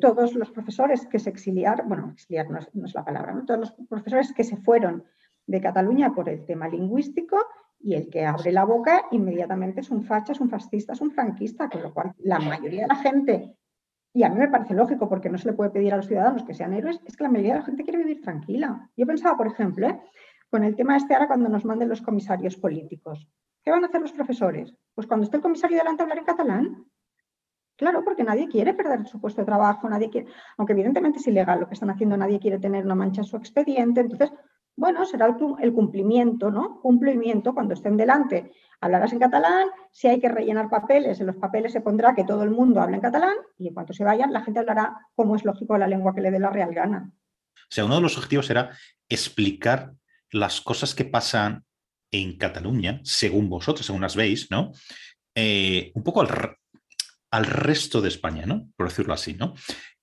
todos 0.00 0.34
los 0.34 0.50
profesores 0.50 1.06
que 1.06 1.18
se 1.18 1.30
exiliaron, 1.30 1.88
bueno, 1.88 2.10
exiliar 2.12 2.50
no 2.50 2.58
es, 2.58 2.94
la 2.94 3.04
palabra, 3.04 3.42
todos 3.46 3.60
los 3.60 3.72
profesores 3.88 4.32
que 4.32 4.44
se 4.44 4.56
fueron 4.58 5.04
de 5.46 5.60
Cataluña 5.60 6.14
por 6.14 6.28
el 6.28 6.44
tema 6.44 6.68
lingüístico 6.68 7.38
y 7.80 7.94
el 7.94 8.08
que 8.08 8.24
abre 8.24 8.52
la 8.52 8.64
boca 8.64 9.06
inmediatamente 9.10 9.80
es 9.80 9.90
un 9.90 10.04
facha, 10.04 10.32
es 10.32 10.40
un 10.40 10.48
fascista, 10.48 10.92
es 10.94 11.00
un 11.00 11.10
franquista, 11.10 11.68
con 11.68 11.82
lo 11.82 11.92
cual 11.92 12.14
la 12.18 12.38
mayoría 12.38 12.82
de 12.82 12.88
la 12.88 12.96
gente, 12.96 13.56
y 14.16 14.22
a 14.22 14.28
mí 14.28 14.38
me 14.38 14.48
parece 14.48 14.74
lógico 14.74 15.08
porque 15.08 15.28
no 15.28 15.38
se 15.38 15.48
le 15.48 15.54
puede 15.54 15.70
pedir 15.70 15.92
a 15.92 15.96
los 15.96 16.06
ciudadanos 16.06 16.44
que 16.44 16.54
sean 16.54 16.72
héroes, 16.72 17.00
es 17.04 17.16
que 17.16 17.24
la 17.24 17.30
mayoría 17.30 17.54
de 17.54 17.58
la 17.58 17.66
gente 17.66 17.82
quiere 17.82 17.98
vivir 17.98 18.22
tranquila. 18.22 18.88
Yo 18.96 19.06
pensaba, 19.06 19.36
por 19.36 19.48
ejemplo, 19.48 19.88
¿eh? 19.88 20.00
con 20.48 20.62
el 20.62 20.76
tema 20.76 20.96
este 20.96 21.14
ahora 21.14 21.26
cuando 21.26 21.48
nos 21.48 21.64
manden 21.64 21.88
los 21.88 22.00
comisarios 22.00 22.56
políticos. 22.56 23.28
¿Qué 23.64 23.70
van 23.70 23.82
a 23.82 23.86
hacer 23.86 24.02
los 24.02 24.12
profesores? 24.12 24.74
Pues 24.94 25.06
cuando 25.06 25.24
esté 25.24 25.38
el 25.38 25.42
comisario 25.42 25.78
delante 25.78 26.02
hablar 26.02 26.18
en 26.18 26.24
catalán. 26.24 26.84
Claro, 27.76 28.04
porque 28.04 28.22
nadie 28.22 28.46
quiere 28.46 28.74
perder 28.74 29.06
su 29.06 29.20
puesto 29.20 29.40
de 29.40 29.46
trabajo, 29.46 29.88
nadie 29.88 30.10
quiere, 30.10 30.28
aunque 30.58 30.74
evidentemente 30.74 31.18
es 31.18 31.26
ilegal 31.26 31.60
lo 31.60 31.66
que 31.66 31.74
están 31.74 31.90
haciendo, 31.90 32.16
nadie 32.16 32.38
quiere 32.38 32.58
tener 32.58 32.84
una 32.84 32.94
mancha 32.94 33.22
en 33.22 33.26
su 33.26 33.36
expediente. 33.36 34.00
Entonces, 34.00 34.30
bueno, 34.76 35.04
será 35.06 35.34
el, 35.60 35.72
cumplimiento, 35.72 36.50
¿no? 36.50 36.80
Cumplimiento 36.80 37.54
cuando 37.54 37.74
estén 37.74 37.96
delante. 37.96 38.52
Hablarás 38.80 39.12
en 39.12 39.18
catalán, 39.18 39.68
si 39.90 40.08
hay 40.08 40.20
que 40.20 40.28
rellenar 40.28 40.68
papeles, 40.68 41.18
en 41.20 41.26
los 41.26 41.36
papeles 41.36 41.72
se 41.72 41.80
pondrá 41.80 42.14
que 42.14 42.24
todo 42.24 42.42
el 42.42 42.50
mundo 42.50 42.80
hable 42.80 42.96
en 42.96 43.02
catalán 43.02 43.36
y 43.56 43.68
en 43.68 43.74
cuanto 43.74 43.92
se 43.92 44.04
vayan, 44.04 44.32
la 44.32 44.42
gente 44.42 44.60
hablará 44.60 44.94
como 45.14 45.36
es 45.36 45.44
lógico 45.44 45.78
la 45.78 45.86
lengua 45.86 46.14
que 46.14 46.20
le 46.20 46.30
dé 46.30 46.38
la 46.38 46.50
real 46.50 46.74
gana. 46.74 47.10
O 47.54 47.70
sea, 47.70 47.86
uno 47.86 47.96
de 47.96 48.02
los 48.02 48.16
objetivos 48.18 48.50
era 48.50 48.70
explicar 49.08 49.94
las 50.30 50.60
cosas 50.60 50.94
que 50.94 51.04
pasan 51.04 51.64
en 52.14 52.36
Cataluña, 52.36 53.00
según 53.02 53.48
vosotros, 53.48 53.84
según 53.84 54.02
las 54.02 54.14
veis, 54.14 54.50
¿no? 54.50 54.72
Eh, 55.34 55.90
un 55.94 56.04
poco 56.04 56.20
al, 56.20 56.56
al 57.32 57.46
resto 57.46 58.00
de 58.00 58.08
España, 58.08 58.46
¿no? 58.46 58.70
Por 58.76 58.88
decirlo 58.88 59.12
así, 59.12 59.34
¿no? 59.34 59.54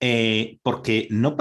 Eh, 0.02 0.60
porque 0.62 1.08
no, 1.10 1.38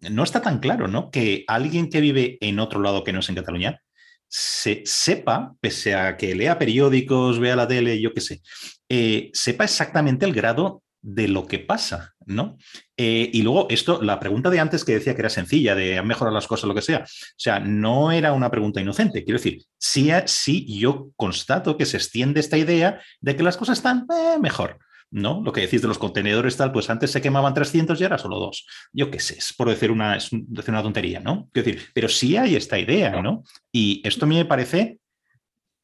no, 0.00 0.22
está 0.22 0.40
tan 0.40 0.60
claro, 0.60 0.88
¿no? 0.88 1.10
Que 1.10 1.44
alguien 1.46 1.90
que 1.90 2.00
vive 2.00 2.38
en 2.40 2.58
otro 2.58 2.80
lado 2.80 3.04
que 3.04 3.12
no 3.12 3.20
es 3.20 3.28
en 3.28 3.34
Cataluña 3.34 3.82
se 4.30 4.82
sepa, 4.84 5.54
pese 5.60 5.94
a 5.94 6.16
que 6.16 6.34
lea 6.34 6.58
periódicos, 6.58 7.38
vea 7.38 7.56
la 7.56 7.68
tele, 7.68 8.00
yo 8.00 8.12
qué 8.12 8.20
sé, 8.20 8.40
eh, 8.88 9.30
sepa 9.32 9.64
exactamente 9.64 10.26
el 10.26 10.34
grado 10.34 10.82
de 11.00 11.28
lo 11.28 11.46
que 11.46 11.58
pasa, 11.58 12.14
¿no? 12.26 12.58
Eh, 12.96 13.30
y 13.32 13.42
luego 13.42 13.66
esto, 13.70 14.02
la 14.02 14.18
pregunta 14.18 14.50
de 14.50 14.60
antes 14.60 14.84
que 14.84 14.94
decía 14.94 15.14
que 15.14 15.22
era 15.22 15.30
sencilla, 15.30 15.74
de 15.74 16.02
mejorar 16.02 16.32
las 16.32 16.46
cosas, 16.46 16.68
lo 16.68 16.74
que 16.74 16.82
sea, 16.82 16.98
o 17.04 17.06
sea, 17.36 17.60
no 17.60 18.12
era 18.12 18.32
una 18.32 18.50
pregunta 18.50 18.80
inocente. 18.80 19.24
Quiero 19.24 19.38
decir, 19.38 19.62
sí, 19.78 20.10
sí 20.26 20.78
yo 20.78 21.10
constato 21.16 21.76
que 21.76 21.86
se 21.86 21.96
extiende 21.96 22.40
esta 22.40 22.58
idea 22.58 23.00
de 23.20 23.36
que 23.36 23.42
las 23.42 23.56
cosas 23.56 23.78
están 23.78 24.06
mejor. 24.40 24.78
¿no? 25.10 25.40
Lo 25.42 25.52
que 25.52 25.62
decís 25.62 25.82
de 25.82 25.88
los 25.88 25.98
contenedores 25.98 26.56
tal, 26.56 26.72
pues 26.72 26.90
antes 26.90 27.10
se 27.10 27.22
quemaban 27.22 27.54
300 27.54 27.98
y 28.00 28.04
ahora 28.04 28.18
solo 28.18 28.38
dos. 28.38 28.66
Yo 28.92 29.10
qué 29.10 29.20
sé, 29.20 29.38
es 29.38 29.52
por 29.54 29.68
decir 29.68 29.90
una, 29.90 30.16
es 30.16 30.28
decir 30.30 30.70
una 30.70 30.82
tontería, 30.82 31.20
¿no? 31.20 31.48
Quiero 31.52 31.70
decir, 31.70 31.88
pero 31.94 32.08
sí 32.08 32.36
hay 32.36 32.56
esta 32.56 32.78
idea, 32.78 33.22
¿no? 33.22 33.42
Y 33.72 34.02
esto 34.04 34.26
a 34.26 34.28
mí 34.28 34.36
me 34.36 34.44
parece, 34.44 34.98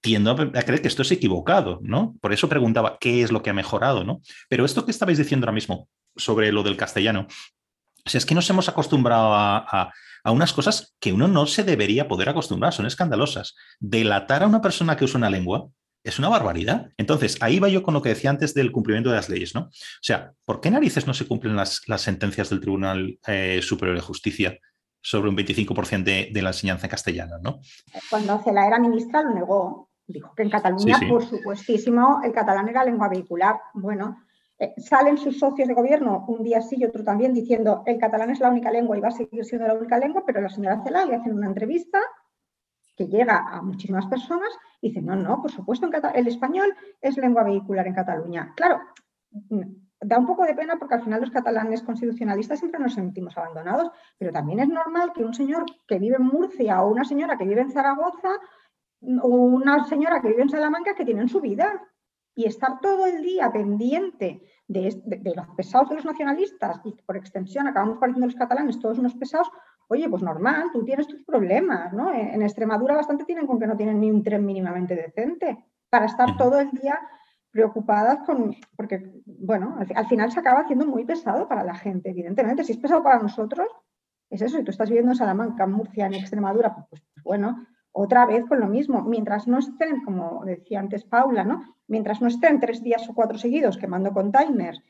tiendo 0.05 0.33
a 0.33 0.63
creer 0.63 0.83
que 0.83 0.89
esto 0.89 1.01
es 1.01 1.11
equivocado, 1.13 1.81
¿no? 1.83 2.15
Por 2.21 2.35
eso 2.35 2.47
preguntaba 2.47 2.99
qué 3.01 3.23
es 3.23 3.33
lo 3.33 3.43
que 3.43 3.49
ha 3.49 3.55
mejorado, 3.55 4.05
¿no? 4.05 4.21
Pero 4.51 4.67
esto 4.67 4.85
que 4.85 4.91
estabais 4.91 5.17
diciendo 5.17 5.47
ahora 5.47 5.55
mismo 5.55 5.89
sobre 6.15 6.53
lo 6.53 6.63
del 6.63 6.77
castellano, 6.77 7.27
sea, 8.05 8.19
es 8.19 8.27
que 8.27 8.35
nos 8.35 8.49
hemos 8.51 8.69
acostumbrado 8.69 9.33
a, 9.33 9.91
a 10.23 10.31
unas 10.31 10.53
cosas 10.53 10.95
que 11.01 11.15
uno 11.15 11.27
no 11.27 11.47
se 11.47 11.65
debería 11.65 12.07
poder 12.07 12.29
acostumbrar, 12.29 12.75
son 12.75 12.85
escandalosas. 12.85 13.55
Delatar 13.81 14.43
a 14.43 14.47
una 14.47 14.61
persona 14.61 14.95
que 14.95 15.07
usa 15.07 15.17
una 15.17 15.31
lengua 15.31 15.71
es 16.05 16.19
una 16.19 16.29
barbaridad. 16.29 16.91
Entonces, 16.99 17.39
ahí 17.41 17.59
va 17.59 17.71
yo 17.71 17.83
con 17.83 17.95
lo 17.95 18.03
que 18.03 18.11
decía 18.11 18.29
antes 18.29 18.53
del 18.53 18.73
cumplimiento 18.73 19.09
de 19.09 19.17
las 19.17 19.31
leyes, 19.31 19.55
¿no? 19.55 19.63
O 19.63 20.03
sea, 20.03 20.33
¿por 20.45 20.61
qué 20.61 20.71
narices 20.71 21.07
no 21.07 21.15
se 21.15 21.27
cumplen 21.27 21.57
las, 21.57 21.81
sentencias 21.97 22.51
del 22.51 22.61
Tribunal 22.61 23.19
eh, 23.27 23.61
Superior 23.63 23.97
de 23.97 24.03
Justicia 24.03 24.59
sobre 25.01 25.31
un 25.31 25.37
25% 25.37 26.31
de, 26.31 26.43
la 26.43 26.51
enseñanza 26.51 26.87
en 26.87 26.91
castellano, 26.91 27.37
¿no? 27.43 27.61
Cuando 28.11 28.43
la 28.53 28.67
era 28.67 28.79
ministra 28.79 29.23
lo 29.23 29.35
negó. 29.35 29.94
Dijo 30.07 30.35
que 30.35 30.43
en 30.43 30.51
Cataluña, 30.51 30.99
por 31.09 31.25
supuestísimo, 31.25 32.21
el 32.23 32.33
catalán 32.33 32.69
era 32.69 32.85
lengua 32.85 33.09
vehicular. 33.09 33.59
Bueno, 33.73 34.19
eh, 34.59 34.75
salen 34.77 35.17
sus 35.17 35.39
socios 35.39 35.67
de 35.67 35.75
gobierno 35.75 36.25
un 36.29 36.45
día 36.45 36.61
sí 36.61 36.77
y 36.79 36.85
otro 36.85 37.03
también 37.03 37.35
diciendo 37.35 37.83
el 37.87 37.99
catalán 37.99 38.31
es 38.31 38.41
la 38.41 38.51
única 38.51 38.71
lengua 38.71 38.97
y 38.97 39.01
va 39.01 39.09
a 39.09 39.13
seguir 39.13 39.45
siendo 39.45 39.67
la 39.67 39.75
única 39.75 39.99
lengua, 39.99 40.23
pero 40.27 40.41
la 40.41 40.49
señora 40.49 40.83
Cela 40.85 41.05
le 41.05 41.17
hacen 41.17 41.35
una 41.35 41.49
entrevista 41.49 41.99
que 42.97 43.07
llega 43.09 43.39
a 43.39 43.63
muchísimas 43.63 44.07
personas 44.07 44.49
y 44.81 44.89
dice, 44.89 45.03
no, 45.03 45.17
no, 45.17 45.43
por 45.43 45.51
supuesto, 45.51 45.89
el 46.15 46.29
español 46.29 46.75
es 47.01 47.17
lengua 47.17 47.43
vehicular 47.43 47.87
en 47.87 47.95
Cataluña. 47.95 48.53
Claro, 48.55 48.81
mm, 49.33 49.63
da 50.01 50.19
un 50.19 50.27
poco 50.27 50.45
de 50.45 50.55
pena 50.55 50.77
porque 50.79 50.95
al 50.95 51.03
final 51.03 51.21
los 51.21 51.31
catalanes 51.31 51.83
constitucionalistas 51.83 52.61
siempre 52.61 52.81
nos 52.81 52.95
sentimos 52.95 53.37
abandonados, 53.37 53.91
pero 54.19 54.31
también 54.31 54.61
es 54.61 54.69
normal 54.69 55.13
que 55.13 55.25
un 55.25 55.35
señor 55.35 55.65
que 55.89 55.99
vive 55.99 56.17
en 56.17 56.27
Murcia 56.27 56.83
o 56.83 56.91
una 56.91 57.05
señora 57.05 57.37
que 57.37 57.47
vive 57.47 57.63
en 57.63 57.73
Zaragoza 57.73 58.39
o 59.23 59.29
una 59.29 59.85
señora 59.85 60.21
que 60.21 60.29
vive 60.29 60.43
en 60.43 60.51
Salamanca 60.51 60.95
que 60.95 61.05
tienen 61.05 61.29
su 61.29 61.41
vida 61.41 61.83
y 62.35 62.47
estar 62.47 62.81
todo 62.81 63.07
el 63.07 63.23
día 63.23 63.53
pendiente 63.53 64.43
de, 64.67 65.01
de, 65.05 65.35
los 65.35 65.49
pesados 65.57 65.91
de 65.91 65.97
los 65.97 66.05
nacionalistas 66.05 66.81
y 66.85 66.93
por 67.07 67.17
extensión 67.17 67.67
acabamos 67.69 67.99
pareciendo 67.99 68.27
los 68.27 68.37
catalanes 68.37 68.81
todos 68.81 68.99
unos 68.99 69.15
pesados, 69.15 69.51
Oye, 69.89 70.09
pues 70.09 70.23
normal, 70.23 70.71
tú 70.73 70.85
tienes 70.85 71.07
tus 71.07 71.23
problemas, 71.25 71.93
¿no? 71.93 72.13
En 72.13 72.43
Extremadura 72.43 72.95
bastante 72.95 73.25
tienen 73.25 73.47
con 73.47 73.59
que 73.59 73.67
no 73.67 73.77
tienen 73.77 74.01
ni 74.01 74.11
un 74.11 74.23
tren 74.23 74.45
mínimamente 74.45 74.95
decente 74.95 75.63
para 75.91 76.07
estar 76.07 76.37
todo 76.37 76.59
el 76.59 76.71
día 76.71 76.99
preocupadas 77.51 78.21
con, 78.27 78.57
porque, 78.77 79.13
bueno, 79.27 79.77
al, 79.95 80.07
final 80.09 80.33
se 80.33 80.41
acaba 80.41 80.61
haciendo 80.61 80.87
muy 80.87 81.05
pesado 81.05 81.47
para 81.47 81.63
la 81.63 81.75
gente, 81.75 82.11
evidentemente. 82.11 82.65
Si 82.65 82.73
es 82.73 82.79
pesado 82.79 83.03
para 83.03 83.19
nosotros, 83.19 83.69
es 84.31 84.43
eso. 84.43 84.57
Si 84.57 84.65
tú 84.65 84.71
estás 84.71 84.89
viviendo 84.89 85.13
en 85.13 85.17
Salamanca, 85.17 85.65
en 85.65 85.73
Murcia, 85.73 86.07
en 86.07 86.15
Extremadura, 86.15 86.75
pues, 86.75 86.87
pues, 86.89 87.03
bueno, 87.23 87.65
otra 87.97 88.27
vez 88.27 88.45
con 88.47 88.61
lo 88.61 88.67
mismo. 88.67 89.03
Mientras 89.03 89.47
no 89.47 89.59
estén, 89.59 90.05
como 90.05 90.45
decía 90.45 90.81
antes 90.81 91.05
Paula, 91.05 91.45
¿no? 91.45 91.77
Mientras 91.87 92.21
no 92.21 92.29
estén 92.29 92.61
tres 92.61 92.83
días 92.83 93.09
o 93.09 93.15
cuatro 93.15 93.39
seguidos 93.39 93.79
quemando 93.79 94.13
containers 94.13 94.83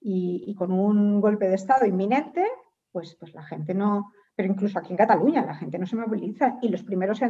y, 0.00 0.44
y 0.46 0.54
con 0.54 0.72
un 0.72 1.20
golpe 1.20 1.48
de 1.48 1.56
Estado 1.56 1.86
inminente, 1.86 2.46
pues, 2.92 3.16
pues 3.18 3.34
la 3.34 3.42
gente 3.42 3.74
no, 3.74 4.12
pero 4.36 4.48
incluso 4.48 4.78
aquí 4.78 4.92
en 4.92 4.96
Cataluña 4.96 5.44
la 5.44 5.54
gente 5.54 5.78
no 5.78 5.86
se 5.86 5.96
moviliza 5.96 6.58
y 6.62 6.68
los 6.68 6.84
primeros 6.84 7.20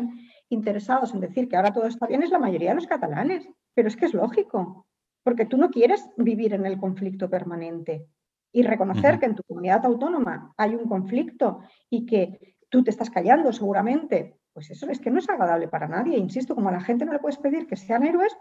interesados 0.50 1.14
en 1.14 1.20
decir 1.20 1.48
que 1.48 1.56
ahora 1.56 1.72
todo 1.72 1.86
está 1.86 2.06
bien 2.06 2.22
es 2.22 2.30
la 2.30 2.38
mayoría 2.38 2.70
de 2.70 2.76
los 2.76 2.86
catalanes. 2.86 3.48
Pero 3.74 3.88
es 3.88 3.96
que 3.96 4.04
es 4.04 4.14
lógico, 4.14 4.86
porque 5.22 5.46
tú 5.46 5.56
no 5.56 5.70
quieres 5.70 6.08
vivir 6.16 6.52
en 6.52 6.66
el 6.66 6.78
conflicto 6.78 7.30
permanente 7.30 8.06
y 8.52 8.62
reconocer 8.62 9.18
que 9.18 9.26
en 9.26 9.34
tu 9.34 9.42
comunidad 9.44 9.84
autónoma 9.86 10.52
hay 10.58 10.74
un 10.74 10.86
conflicto 10.86 11.60
y 11.88 12.04
que 12.04 12.56
tú 12.68 12.84
te 12.84 12.90
estás 12.90 13.08
callando 13.10 13.52
seguramente, 13.52 14.36
pues 14.52 14.70
eso 14.70 14.88
es 14.90 15.00
que 15.00 15.10
no 15.10 15.18
es 15.18 15.28
agradable 15.28 15.68
para 15.68 15.88
nadie. 15.88 16.18
Insisto, 16.18 16.54
como 16.54 16.68
a 16.68 16.72
la 16.72 16.80
gente 16.80 17.04
no 17.04 17.12
le 17.12 17.18
puedes 17.18 17.38
pedir 17.38 17.66
que 17.66 17.76
sean 17.76 18.04
héroes, 18.04 18.36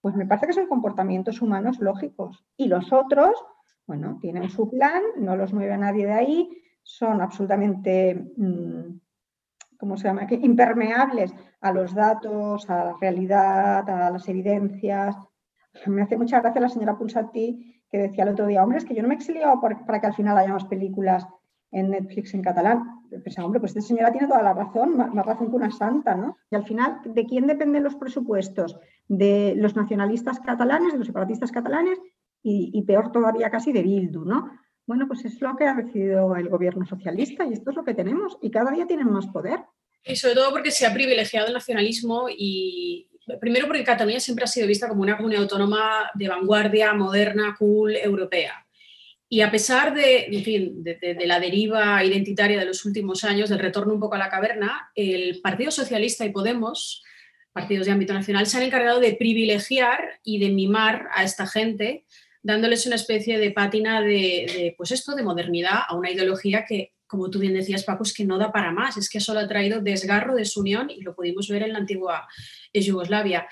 pues 0.00 0.14
me 0.14 0.26
parece 0.26 0.48
que 0.48 0.52
son 0.52 0.66
comportamientos 0.66 1.42
humanos 1.42 1.78
lógicos. 1.80 2.44
Y 2.56 2.68
los 2.68 2.92
otros, 2.92 3.34
bueno, 3.86 4.18
tienen 4.20 4.48
su 4.50 4.70
plan, 4.70 5.02
no 5.16 5.36
los 5.36 5.52
mueve 5.52 5.76
nadie 5.76 6.06
de 6.06 6.12
ahí, 6.12 6.50
son 6.82 7.20
absolutamente, 7.20 8.14
mm, 8.36 9.00
¿cómo 9.78 9.96
se 9.96 10.08
llama? 10.08 10.26
impermeables 10.30 11.34
a 11.60 11.72
los 11.72 11.94
datos, 11.94 12.68
a 12.70 12.84
la 12.84 12.96
realidad, 13.00 13.88
a 13.88 14.10
las 14.10 14.28
evidencias. 14.28 15.16
Me 15.86 16.02
hace 16.02 16.16
mucha 16.16 16.40
gracia 16.40 16.60
la 16.60 16.68
señora 16.68 16.96
Pulsati 16.96 17.80
que 17.90 17.98
decía 17.98 18.24
el 18.24 18.30
otro 18.30 18.46
día, 18.46 18.62
hombre, 18.62 18.78
es 18.78 18.84
que 18.84 18.94
yo 18.94 19.02
no 19.02 19.08
me 19.08 19.14
he 19.14 19.16
exiliado 19.16 19.60
para 19.60 20.00
que 20.00 20.06
al 20.06 20.14
final 20.14 20.38
haya 20.38 20.52
más 20.52 20.64
películas 20.66 21.26
en 21.72 21.90
Netflix 21.90 22.34
en 22.34 22.42
catalán. 22.42 22.99
Pensaba, 23.22 23.46
hombre, 23.46 23.60
pues 23.60 23.76
esta 23.76 23.88
señora 23.88 24.12
tiene 24.12 24.28
toda 24.28 24.42
la 24.42 24.54
razón, 24.54 24.96
más, 24.96 25.12
más, 25.12 25.26
razón 25.26 25.50
que 25.50 25.56
una 25.56 25.70
santa, 25.70 26.14
¿no? 26.14 26.38
Y 26.50 26.56
al 26.56 26.64
final, 26.64 27.00
¿de 27.04 27.26
quién 27.26 27.46
dependen 27.46 27.82
los 27.82 27.96
presupuestos? 27.96 28.76
¿De 29.08 29.54
los 29.56 29.76
nacionalistas 29.76 30.40
catalanes, 30.40 30.92
de 30.92 30.98
los 30.98 31.06
separatistas 31.06 31.50
catalanes 31.50 31.98
y, 32.42 32.82
peor 32.82 33.12
todavía 33.12 33.50
casi 33.50 33.72
de 33.72 33.82
Bildu, 33.82 34.24
¿no? 34.24 34.50
Bueno, 34.86 35.06
pues 35.06 35.24
es 35.24 35.40
lo 35.40 35.56
que 35.56 35.64
ha 35.64 35.74
decidido 35.74 36.34
el 36.36 36.48
gobierno 36.48 36.86
socialista 36.86 37.44
y 37.44 37.52
esto 37.52 37.70
es 37.70 37.76
lo 37.76 37.84
que 37.84 37.94
tenemos 37.94 38.38
y 38.40 38.50
cada 38.50 38.70
día 38.70 38.86
tienen 38.86 39.10
más 39.10 39.26
poder. 39.26 39.60
Y 40.04 40.16
sobre 40.16 40.34
todo 40.34 40.50
porque 40.50 40.70
se 40.70 40.86
ha 40.86 40.94
privilegiado 40.94 41.48
el 41.48 41.52
nacionalismo 41.52 42.28
y 42.30 43.08
primero 43.40 43.66
porque 43.66 43.84
Cataluña 43.84 44.20
siempre 44.20 44.44
ha 44.44 44.48
sido 44.48 44.66
vista 44.66 44.88
como 44.88 45.02
una 45.02 45.16
comunidad 45.16 45.42
autónoma 45.42 46.10
de 46.14 46.28
vanguardia, 46.28 46.94
moderna, 46.94 47.54
cool, 47.58 47.94
europea. 47.96 48.66
Y 49.32 49.42
a 49.42 49.50
pesar 49.52 49.94
de, 49.94 50.26
en 50.26 50.42
fin, 50.42 50.82
de, 50.82 51.16
la 51.24 51.38
deriva 51.38 52.02
identitaria 52.04 52.58
de 52.58 52.64
los 52.64 52.84
últimos 52.84 53.22
años, 53.22 53.48
del 53.48 53.60
retorno 53.60 53.94
un 53.94 54.00
poco 54.00 54.16
a 54.16 54.18
la 54.18 54.28
caverna, 54.28 54.90
el 54.96 55.40
Partido 55.40 55.70
Socialista 55.70 56.24
y 56.24 56.30
Podemos, 56.30 57.04
partidos 57.52 57.86
de 57.86 57.92
ámbito 57.92 58.12
nacional, 58.12 58.48
se 58.48 58.56
han 58.56 58.64
encargado 58.64 58.98
de 58.98 59.14
privilegiar 59.14 60.18
y 60.24 60.40
de 60.40 60.48
mimar 60.48 61.06
a 61.14 61.22
esta 61.22 61.46
gente, 61.46 62.04
dándoles 62.42 62.86
una 62.86 62.96
especie 62.96 63.38
de 63.38 63.52
pátina 63.52 64.00
de, 64.00 64.74
pues 64.76 64.90
esto, 64.90 65.14
de 65.14 65.22
modernidad 65.22 65.78
a 65.86 65.94
una 65.94 66.10
ideología 66.10 66.64
que, 66.64 66.94
como 67.06 67.30
tú 67.30 67.38
bien 67.38 67.54
decías, 67.54 67.84
Paco, 67.84 68.02
es 68.02 68.12
que 68.12 68.24
no 68.24 68.36
da 68.36 68.50
para 68.50 68.72
más, 68.72 68.96
es 68.96 69.08
que 69.08 69.20
solo 69.20 69.38
ha 69.38 69.46
traído 69.46 69.80
desgarro, 69.80 70.34
desunión 70.34 70.90
y 70.90 71.02
lo 71.02 71.14
pudimos 71.14 71.46
ver 71.48 71.62
en 71.62 71.74
la 71.74 71.78
antigua 71.78 72.26
Yugoslavia. 72.74 73.46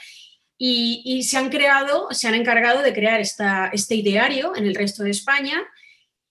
Y, 0.58 1.22
se 1.22 1.38
han 1.38 1.50
creado, 1.50 2.08
se 2.10 2.26
han 2.26 2.34
encargado 2.34 2.82
de 2.82 2.92
crear 2.92 3.20
este 3.20 3.94
ideario 3.94 4.56
en 4.56 4.66
el 4.66 4.74
resto 4.74 5.04
de 5.04 5.10
España 5.10 5.64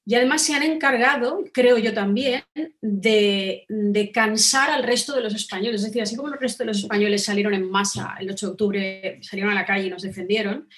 y 0.05 0.15
además 0.15 0.41
se 0.41 0.53
han 0.53 0.63
encargado, 0.63 1.43
creo 1.53 1.77
yo 1.77 1.93
también, 1.93 2.43
de, 2.81 4.11
cansar 4.13 4.69
al 4.69 4.83
resto 4.83 5.13
de 5.15 5.21
los 5.21 5.33
españoles. 5.33 5.81
Es 5.81 5.87
decir, 5.87 6.01
así 6.01 6.15
como 6.15 6.29
el 6.29 6.39
resto 6.39 6.63
de 6.63 6.67
los 6.67 6.79
españoles 6.79 7.23
salieron 7.23 7.53
en 7.53 7.69
masa 7.69 8.15
el 8.19 8.29
8 8.31 8.45
de 8.45 8.51
octubre, 8.51 9.19
salieron 9.21 9.51
a 9.51 9.55
la 9.55 9.65
calle 9.65 9.87
y 9.87 9.89
nos 9.89 10.03
defendieron, 10.03 10.69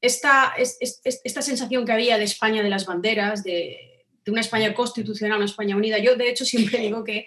esta, 0.00 0.54
esta 0.58 1.42
sensación 1.42 1.84
que 1.84 1.92
había 1.92 2.18
de 2.18 2.24
España 2.24 2.62
de 2.62 2.70
las 2.70 2.86
banderas, 2.86 3.44
de, 3.44 3.96
de 4.26 4.32
una 4.32 4.40
España 4.40 4.74
constitucional, 4.74 5.36
una 5.36 5.46
España 5.46 5.76
unida, 5.76 5.98
yo 5.98 6.16
de 6.16 6.28
hecho 6.28 6.44
siempre 6.44 6.78
digo 6.80 7.04
que 7.04 7.26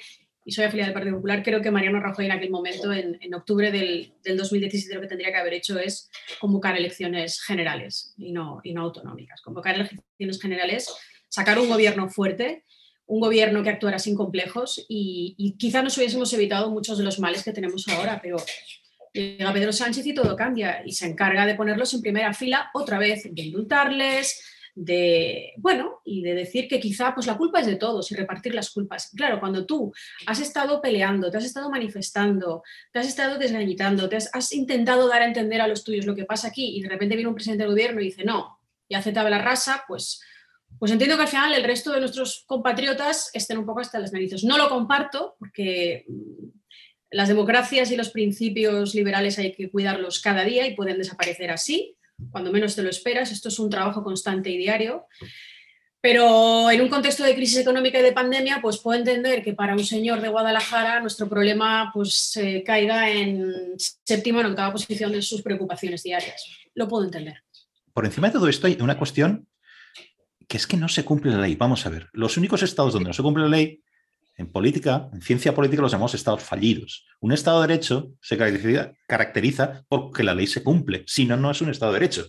y 0.50 0.51
soy 0.51 0.65
afiliada 0.65 0.88
del 0.88 0.96
Partido 0.96 1.15
Popular, 1.18 1.44
creo 1.44 1.62
que 1.62 1.70
Mariano 1.70 2.00
Rajoy 2.00 2.25
en 2.25 2.32
aquel 2.32 2.50
momento, 2.50 2.91
en, 2.91 3.34
octubre 3.36 3.72
del, 3.72 4.15
2017, 4.25 4.96
lo 4.96 5.01
que 5.01 5.08
tendría 5.08 5.32
que 5.32 5.38
haber 5.38 5.53
hecho 5.53 5.77
es 5.77 6.10
convocar 6.39 6.75
elecciones 6.75 7.39
generales 7.39 8.15
y 8.18 8.32
no, 8.32 8.60
y 8.63 8.74
no 8.74 8.82
autonómicas. 8.82 9.41
Convocar 9.41 9.75
elecciones 9.75 10.41
generales, 10.41 10.91
sacar 11.27 11.60
un 11.60 11.70
gobierno 11.70 12.10
fuerte, 12.10 12.63
un 13.06 13.20
gobierno 13.20 13.62
que 13.62 13.70
actuara 13.70 14.00
sin 14.00 14.15
complejos 14.15 14.84
y, 14.89 15.36
y 15.38 15.56
quizá 15.56 15.84
nos 15.84 15.96
hubiésemos 16.00 16.34
evitado 16.34 16.72
muchos 16.72 16.98
de 16.98 17.03
los 17.03 17.20
males 17.20 17.44
que 17.44 17.53
tenemos 17.53 17.88
ahora, 17.88 18.20
pero 18.20 18.38
llega 19.13 19.53
Pedro 19.53 19.72
Sánchez 19.72 20.03
y 20.08 20.15
todo 20.15 20.36
cambia 20.36 20.82
y 20.84 20.94
se 20.94 21.06
encarga 21.06 21.46
de 21.46 21.53
ponerlos 21.53 21.94
en 21.94 22.01
primera 22.01 22.34
fila 22.34 22.72
otra 22.74 22.98
vez, 22.98 23.24
de 23.32 23.41
indultarles, 23.44 24.44
de, 24.81 25.51
bueno, 25.57 26.00
y 26.05 26.21
de 26.21 26.33
decir 26.33 26.69
que 26.69 26.79
quizá 26.79 27.13
pues 27.13 27.27
la 27.27 27.36
culpa 27.36 27.59
es 27.59 27.65
de 27.65 27.75
todos 27.75 28.09
y 28.12 28.15
repartir 28.15 28.55
las 28.55 28.71
culpas. 28.71 29.12
Claro, 29.13 29.41
cuando 29.41 29.65
tú 29.65 29.91
has 30.25 30.39
estado 30.39 30.81
peleando, 30.81 31.29
te 31.29 31.38
has 31.38 31.43
estado 31.43 31.69
manifestando, 31.69 32.63
te 32.93 33.00
has 33.00 33.07
estado 33.07 33.38
desgañitando, 33.38 34.07
te 34.07 34.15
has, 34.15 34.53
intentado 34.53 35.09
dar 35.09 35.21
a 35.21 35.25
entender 35.25 35.59
a 35.59 35.67
los 35.67 35.83
tuyos 35.83 36.05
lo 36.05 36.15
que 36.15 36.24
pasa 36.24 36.48
aquí 36.48 36.77
y 36.77 36.81
de 36.81 36.88
repente 36.88 37.15
viene 37.15 37.27
un 37.27 37.36
presidente 37.36 37.63
del 37.63 37.74
gobierno 37.74 38.00
y 38.00 38.05
dice 38.05 38.24
no, 38.24 38.57
y 38.88 38.95
aceptaba 38.95 39.29
la 39.29 39.39
raza, 39.39 39.83
pues, 39.86 40.21
pues 40.79 40.94
entiendo 40.94 41.18
que 41.18 41.24
al 41.24 41.27
final 41.27 41.53
el 41.53 41.65
resto 41.65 41.92
de 41.92 42.00
nuestros 42.00 42.46
compatriotas 42.48 43.31
estén 43.33 43.57
un 43.57 43.65
poco 43.65 43.81
hasta 43.81 44.00
las 44.00 44.13
narices. 44.13 44.46
No 44.46 44.57
lo 44.57 44.70
comparto 44.70 45.35
porque 45.39 46.05
mm, 46.07 46.48
las 47.11 47.27
democracias 47.27 47.92
y 47.92 47.98
los 47.98 48.11
principios 48.11 48.96
liberales 48.96 49.37
hay 49.39 49.51
que 49.51 49.70
cuidarlos 49.70 50.22
cada 50.22 50.46
día 50.46 50.65
y 50.65 50.75
pueden 50.75 51.00
desaparecer 51.00 51.51
así 51.51 51.98
cuando 52.32 52.51
menos 52.51 52.75
te 52.75 52.84
lo 52.84 52.90
esperas. 52.90 53.32
Esto 53.32 53.50
es 53.50 53.60
un 53.60 53.70
trabajo 53.70 54.03
constante 54.03 54.50
y 54.50 54.58
diario. 54.58 55.08
Pero 56.01 56.72
en 56.72 56.79
un 56.82 56.88
contexto 56.88 57.24
de 57.24 57.36
crisis 57.36 57.58
económica 57.58 58.00
y 58.00 58.03
de 58.03 58.14
pandemia, 58.14 58.60
pues 58.62 58.77
puedo 58.77 58.98
entender 58.98 59.44
que 59.44 59.53
para 59.53 59.74
un 59.74 59.84
señor 59.84 60.22
de 60.22 60.29
Guadalajara 60.29 61.01
nuestro 61.01 61.27
problema 61.27 61.92
pues 61.94 62.40
caiga 62.66 63.12
en 63.12 63.53
séptima 63.77 64.40
o 64.40 64.48
octava 64.48 64.72
posición 64.72 65.12
de 65.12 65.22
sus 65.22 65.42
preocupaciones 65.42 66.01
diarias. 66.03 66.46
Lo 66.74 66.88
puedo 66.88 67.03
entender. 67.03 67.44
Por 67.92 68.05
encima 68.05 68.27
de 68.27 68.34
todo 68.34 68.48
esto 68.48 68.68
hay 68.68 68.77
una 68.79 68.98
cuestión 68.98 69.48
que 70.48 70.55
es 70.55 70.66
que 70.66 70.77
no 70.77 70.88
se 70.88 71.03
cumple 71.03 71.32
la 71.32 71.42
ley. 71.42 71.55
Vamos 71.55 71.86
a 71.86 71.90
ver, 71.90 72.08
los 72.14 72.38
únicos 72.38 72.64
estados 72.64 72.94
donde 72.94 73.10
no 73.10 73.14
se 73.14 73.22
cumple 73.22 73.44
la 73.44 73.50
ley 73.50 73.84
en 74.39 74.49
política, 74.51 75.09
en 75.13 75.21
ciencia 75.21 75.53
política, 75.53 75.81
los 75.81 75.91
llamamos 75.91 76.15
estados 76.15 76.41
fallidos. 76.41 77.05
Un 77.19 77.33
estado 77.33 77.61
de 77.61 77.67
derecho 77.67 78.13
se 78.21 78.37
caracteriza, 78.37 79.83
porque 79.89 80.23
la 80.23 80.33
ley 80.33 80.47
se 80.47 80.63
cumple, 80.63 81.03
si 81.07 81.25
no, 81.25 81.35
no 81.35 81.51
es 81.51 81.61
un 81.61 81.69
estado 81.69 81.91
de 81.91 81.99
derecho. 81.99 82.25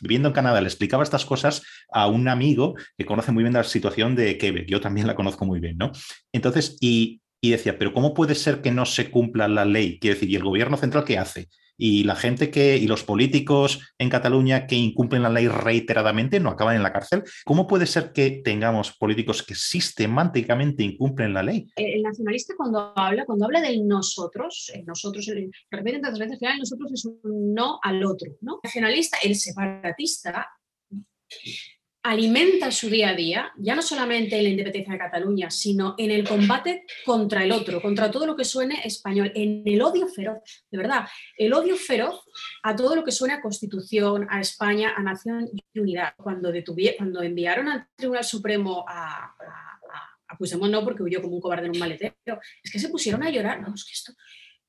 Viviendo 0.00 0.28
en 0.28 0.34
Canadá, 0.34 0.60
le 0.60 0.68
explicaba 0.68 1.02
estas 1.02 1.24
cosas 1.24 1.62
a 1.90 2.06
un 2.06 2.28
amigo 2.28 2.74
que 2.98 3.06
conoce 3.06 3.32
muy 3.32 3.44
bien 3.44 3.54
la 3.54 3.64
situación 3.64 4.14
de 4.14 4.36
Quebec, 4.36 4.66
yo 4.68 4.80
también 4.80 5.06
la 5.06 5.14
conozco 5.14 5.46
muy 5.46 5.58
bien, 5.58 5.78
¿no? 5.78 5.90
Entonces, 6.32 6.76
y, 6.80 7.22
y 7.40 7.50
decía, 7.50 7.78
pero 7.78 7.94
¿cómo 7.94 8.12
puede 8.12 8.34
ser 8.34 8.60
que 8.60 8.70
no 8.70 8.84
se 8.84 9.10
cumpla 9.10 9.48
la 9.48 9.64
ley? 9.64 9.98
Quiere 9.98 10.16
decir, 10.16 10.28
¿y 10.28 10.36
el 10.36 10.44
gobierno 10.44 10.76
central 10.76 11.04
qué 11.04 11.16
hace? 11.16 11.48
Y 11.76 12.04
la 12.04 12.16
gente 12.16 12.50
que, 12.50 12.76
y 12.76 12.86
los 12.86 13.04
políticos 13.04 13.80
en 13.98 14.08
Cataluña 14.08 14.66
que 14.66 14.76
incumplen 14.76 15.22
la 15.22 15.30
ley 15.30 15.48
reiteradamente 15.48 16.40
no 16.40 16.50
acaban 16.50 16.76
en 16.76 16.82
la 16.82 16.92
cárcel. 16.92 17.22
¿Cómo 17.44 17.66
puede 17.66 17.86
ser 17.86 18.12
que 18.12 18.42
tengamos 18.44 18.96
políticos 18.96 19.42
que 19.42 19.54
sistemáticamente 19.54 20.82
incumplen 20.82 21.34
la 21.34 21.42
ley? 21.42 21.66
El 21.76 22.02
nacionalista 22.02 22.54
cuando 22.56 22.92
habla, 22.96 23.24
cuando 23.24 23.46
habla 23.46 23.60
del 23.60 23.86
nosotros, 23.86 24.70
el 24.74 24.84
nosotros, 24.84 25.28
el, 25.28 25.50
repite 25.70 25.98
tantas 26.00 26.18
veces, 26.18 26.42
al 26.42 26.58
nosotros 26.58 26.92
es 26.92 27.04
un 27.04 27.54
no 27.54 27.78
al 27.82 28.04
otro, 28.04 28.32
¿no? 28.40 28.60
El 28.62 28.68
nacionalista, 28.68 29.18
el 29.22 29.34
separatista, 29.34 30.48
alimenta 32.04 32.70
su 32.70 32.90
día 32.90 33.08
a 33.08 33.14
día, 33.14 33.50
ya 33.56 33.74
no 33.74 33.80
solamente 33.80 34.36
en 34.36 34.44
la 34.44 34.50
independencia 34.50 34.92
de 34.92 34.98
Cataluña, 34.98 35.50
sino 35.50 35.94
en 35.96 36.10
el 36.10 36.28
combate 36.28 36.84
contra 37.02 37.42
el 37.42 37.50
otro, 37.50 37.80
contra 37.80 38.10
todo 38.10 38.26
lo 38.26 38.36
que 38.36 38.44
suene 38.44 38.82
español, 38.84 39.32
en 39.34 39.62
el 39.64 39.80
odio 39.80 40.06
feroz, 40.06 40.38
de 40.70 40.78
verdad, 40.78 41.08
el 41.38 41.54
odio 41.54 41.76
feroz 41.76 42.22
a 42.62 42.76
todo 42.76 42.94
lo 42.94 43.04
que 43.04 43.10
suene 43.10 43.32
a 43.32 43.40
Constitución, 43.40 44.26
a 44.28 44.40
España, 44.40 44.92
a 44.94 45.02
Nación 45.02 45.48
y 45.50 45.80
Unidad. 45.80 46.12
Cuando, 46.18 46.52
cuando 46.98 47.22
enviaron 47.22 47.68
al 47.68 47.86
Tribunal 47.96 48.24
Supremo 48.24 48.84
a, 48.86 49.24
a, 49.24 49.74
a 50.28 50.68
no 50.68 50.84
porque 50.84 51.02
huyó 51.02 51.22
como 51.22 51.36
un 51.36 51.40
cobarde 51.40 51.66
en 51.66 51.72
un 51.72 51.78
maletero, 51.78 52.14
es 52.62 52.70
que 52.70 52.78
se 52.78 52.90
pusieron 52.90 53.22
a 53.22 53.30
llorar, 53.30 53.62
no, 53.62 53.74
es 53.74 53.82
que 53.82 53.92
esto, 53.92 54.12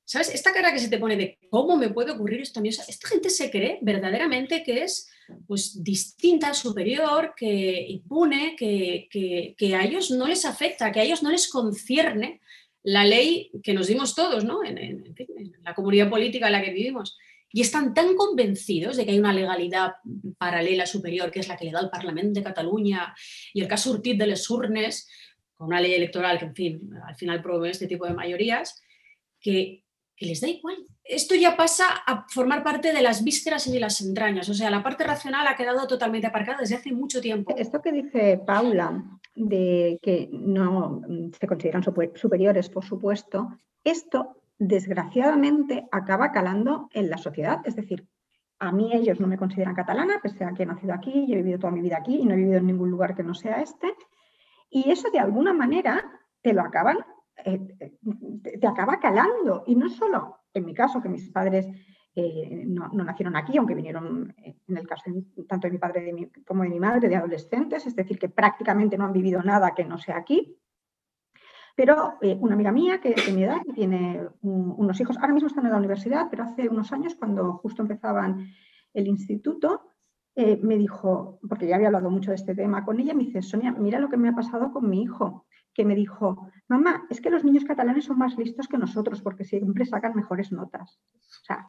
¿Sabes? 0.06 0.32
Esta 0.32 0.52
cara 0.52 0.72
que 0.72 0.78
se 0.78 0.88
te 0.88 0.98
pone 0.98 1.16
de 1.16 1.36
cómo 1.50 1.76
me 1.76 1.90
puede 1.90 2.12
ocurrir 2.12 2.40
esto 2.40 2.60
a 2.60 2.62
mí. 2.62 2.68
esta 2.68 3.08
gente 3.08 3.28
se 3.28 3.50
cree 3.50 3.80
verdaderamente 3.82 4.62
que 4.62 4.84
es 4.84 5.10
pues, 5.48 5.82
distinta, 5.82 6.54
superior, 6.54 7.34
que 7.36 7.84
impune, 7.88 8.54
que, 8.56 9.08
que, 9.10 9.74
a 9.74 9.84
ellos 9.84 10.12
no 10.12 10.28
les 10.28 10.44
afecta, 10.44 10.92
que 10.92 11.00
a 11.00 11.02
ellos 11.02 11.24
no 11.24 11.30
les 11.32 11.48
concierne 11.48 12.40
la 12.84 13.04
ley 13.04 13.50
que 13.64 13.74
nos 13.74 13.88
dimos 13.88 14.14
todos, 14.14 14.44
¿no? 14.44 14.64
En, 14.64 15.12
la 15.64 15.74
comunidad 15.74 16.08
política 16.08 16.46
en 16.46 16.52
la 16.52 16.62
que 16.62 16.70
vivimos. 16.70 17.18
Y 17.50 17.62
están 17.62 17.92
tan 17.92 18.14
convencidos 18.14 18.96
de 18.96 19.04
que 19.04 19.10
hay 19.10 19.18
una 19.18 19.32
legalidad 19.32 19.94
paralela 20.38 20.86
superior, 20.86 21.32
que 21.32 21.40
es 21.40 21.48
la 21.48 21.56
que 21.56 21.64
le 21.64 21.72
da 21.72 21.80
el 21.80 21.90
Parlamento 21.90 22.38
de 22.38 22.44
Cataluña 22.44 23.12
y 23.52 23.60
el 23.60 23.66
caso 23.66 23.90
Urtit 23.90 24.16
de 24.16 24.28
les 24.28 24.48
Urnes, 24.48 25.08
con 25.56 25.66
una 25.66 25.80
ley 25.80 25.94
electoral 25.94 26.38
que, 26.38 26.44
en 26.44 26.54
fin, 26.54 26.90
al 27.04 27.16
final 27.16 27.42
promueve 27.42 27.72
este 27.72 27.88
tipo 27.88 28.06
de 28.06 28.14
mayorías, 28.14 28.80
que 29.40 29.85
que 30.16 30.26
les 30.26 30.40
da 30.40 30.48
igual. 30.48 30.76
Esto 31.04 31.34
ya 31.34 31.56
pasa 31.56 31.84
a 32.06 32.26
formar 32.28 32.64
parte 32.64 32.92
de 32.92 33.02
las 33.02 33.22
vísceras 33.22 33.66
y 33.66 33.72
de 33.72 33.80
las 33.80 34.00
entrañas, 34.00 34.48
o 34.48 34.54
sea, 34.54 34.70
la 34.70 34.82
parte 34.82 35.04
racional 35.04 35.46
ha 35.46 35.56
quedado 35.56 35.86
totalmente 35.86 36.26
aparcada 36.26 36.58
desde 36.60 36.76
hace 36.76 36.92
mucho 36.92 37.20
tiempo. 37.20 37.54
Esto 37.56 37.80
que 37.80 37.92
dice 37.92 38.40
Paula, 38.44 39.04
de 39.34 39.98
que 40.02 40.28
no 40.32 41.02
se 41.38 41.46
consideran 41.46 41.84
superiores, 42.14 42.68
por 42.70 42.84
supuesto, 42.84 43.58
esto 43.84 44.42
desgraciadamente 44.58 45.86
acaba 45.92 46.32
calando 46.32 46.88
en 46.92 47.10
la 47.10 47.18
sociedad, 47.18 47.60
es 47.64 47.76
decir, 47.76 48.06
a 48.58 48.72
mí 48.72 48.90
ellos 48.94 49.20
no 49.20 49.26
me 49.26 49.36
consideran 49.36 49.74
catalana, 49.74 50.18
pese 50.22 50.44
a 50.44 50.54
que 50.54 50.62
he 50.62 50.66
nacido 50.66 50.94
aquí 50.94 51.26
y 51.28 51.34
he 51.34 51.36
vivido 51.36 51.58
toda 51.58 51.72
mi 51.72 51.82
vida 51.82 51.98
aquí 51.98 52.16
y 52.16 52.24
no 52.24 52.32
he 52.32 52.38
vivido 52.38 52.56
en 52.56 52.66
ningún 52.66 52.90
lugar 52.90 53.14
que 53.14 53.22
no 53.22 53.34
sea 53.34 53.60
este, 53.60 53.92
y 54.70 54.90
eso 54.90 55.10
de 55.10 55.18
alguna 55.18 55.52
manera 55.52 56.10
te 56.40 56.54
lo 56.54 56.62
acaban 56.62 56.96
eh, 57.44 57.60
eh, 57.80 58.58
te 58.58 58.66
acaba 58.66 58.98
calando. 58.98 59.64
Y 59.66 59.74
no 59.74 59.88
solo 59.88 60.38
en 60.52 60.64
mi 60.64 60.74
caso, 60.74 61.02
que 61.02 61.08
mis 61.08 61.28
padres 61.30 61.68
eh, 62.14 62.64
no, 62.66 62.88
nacieron 62.88 63.36
aquí, 63.36 63.58
aunque 63.58 63.74
vinieron, 63.74 64.34
en 64.38 64.76
el 64.76 64.86
caso 64.86 65.04
tanto 65.46 65.66
de 65.66 65.72
mi 65.72 65.78
padre 65.78 66.30
como 66.46 66.62
de 66.62 66.70
mi 66.70 66.80
madre, 66.80 67.08
de 67.08 67.16
adolescentes, 67.16 67.86
es 67.86 67.94
decir, 67.94 68.18
que 68.18 68.30
prácticamente 68.30 68.96
no 68.96 69.04
han 69.04 69.12
vivido 69.12 69.42
nada 69.42 69.74
que 69.74 69.84
no 69.84 69.98
sea 69.98 70.16
aquí. 70.16 70.58
Pero 71.76 72.14
una 72.40 72.54
amiga 72.54 72.72
mía 72.72 73.02
que 73.02 73.12
de 73.12 73.32
mi 73.34 73.44
edad 73.44 73.60
tiene 73.74 74.26
unos 74.40 74.98
hijos, 74.98 75.18
ahora 75.18 75.34
mismo 75.34 75.48
están 75.48 75.66
en 75.66 75.72
la 75.72 75.76
universidad, 75.76 76.28
pero 76.30 76.44
hace 76.44 76.70
unos 76.70 76.90
años, 76.90 77.16
cuando 77.16 77.52
justo 77.58 77.82
empezaban 77.82 78.48
el 78.94 79.06
instituto, 79.06 79.92
me 80.34 80.78
dijo, 80.78 81.38
porque 81.46 81.66
ya 81.66 81.74
había 81.74 81.88
hablado 81.88 82.08
mucho 82.08 82.30
de 82.30 82.36
este 82.36 82.54
tema 82.54 82.82
con 82.82 82.98
ella, 82.98 83.12
me 83.12 83.24
dice, 83.24 83.42
Sonia, 83.42 83.72
mira 83.72 84.00
lo 84.00 84.08
que 84.08 84.16
me 84.16 84.30
ha 84.30 84.34
pasado 84.34 84.72
con 84.72 84.88
mi 84.88 85.02
hijo 85.02 85.44
que 85.76 85.84
me 85.84 85.94
dijo, 85.94 86.48
mamá, 86.68 87.06
es 87.10 87.20
que 87.20 87.28
los 87.28 87.44
niños 87.44 87.64
catalanes 87.64 88.06
son 88.06 88.16
más 88.16 88.38
listos 88.38 88.66
que 88.66 88.78
nosotros 88.78 89.20
porque 89.20 89.44
siempre 89.44 89.84
sacan 89.84 90.16
mejores 90.16 90.50
notas. 90.50 90.98
O 91.14 91.44
sea, 91.44 91.68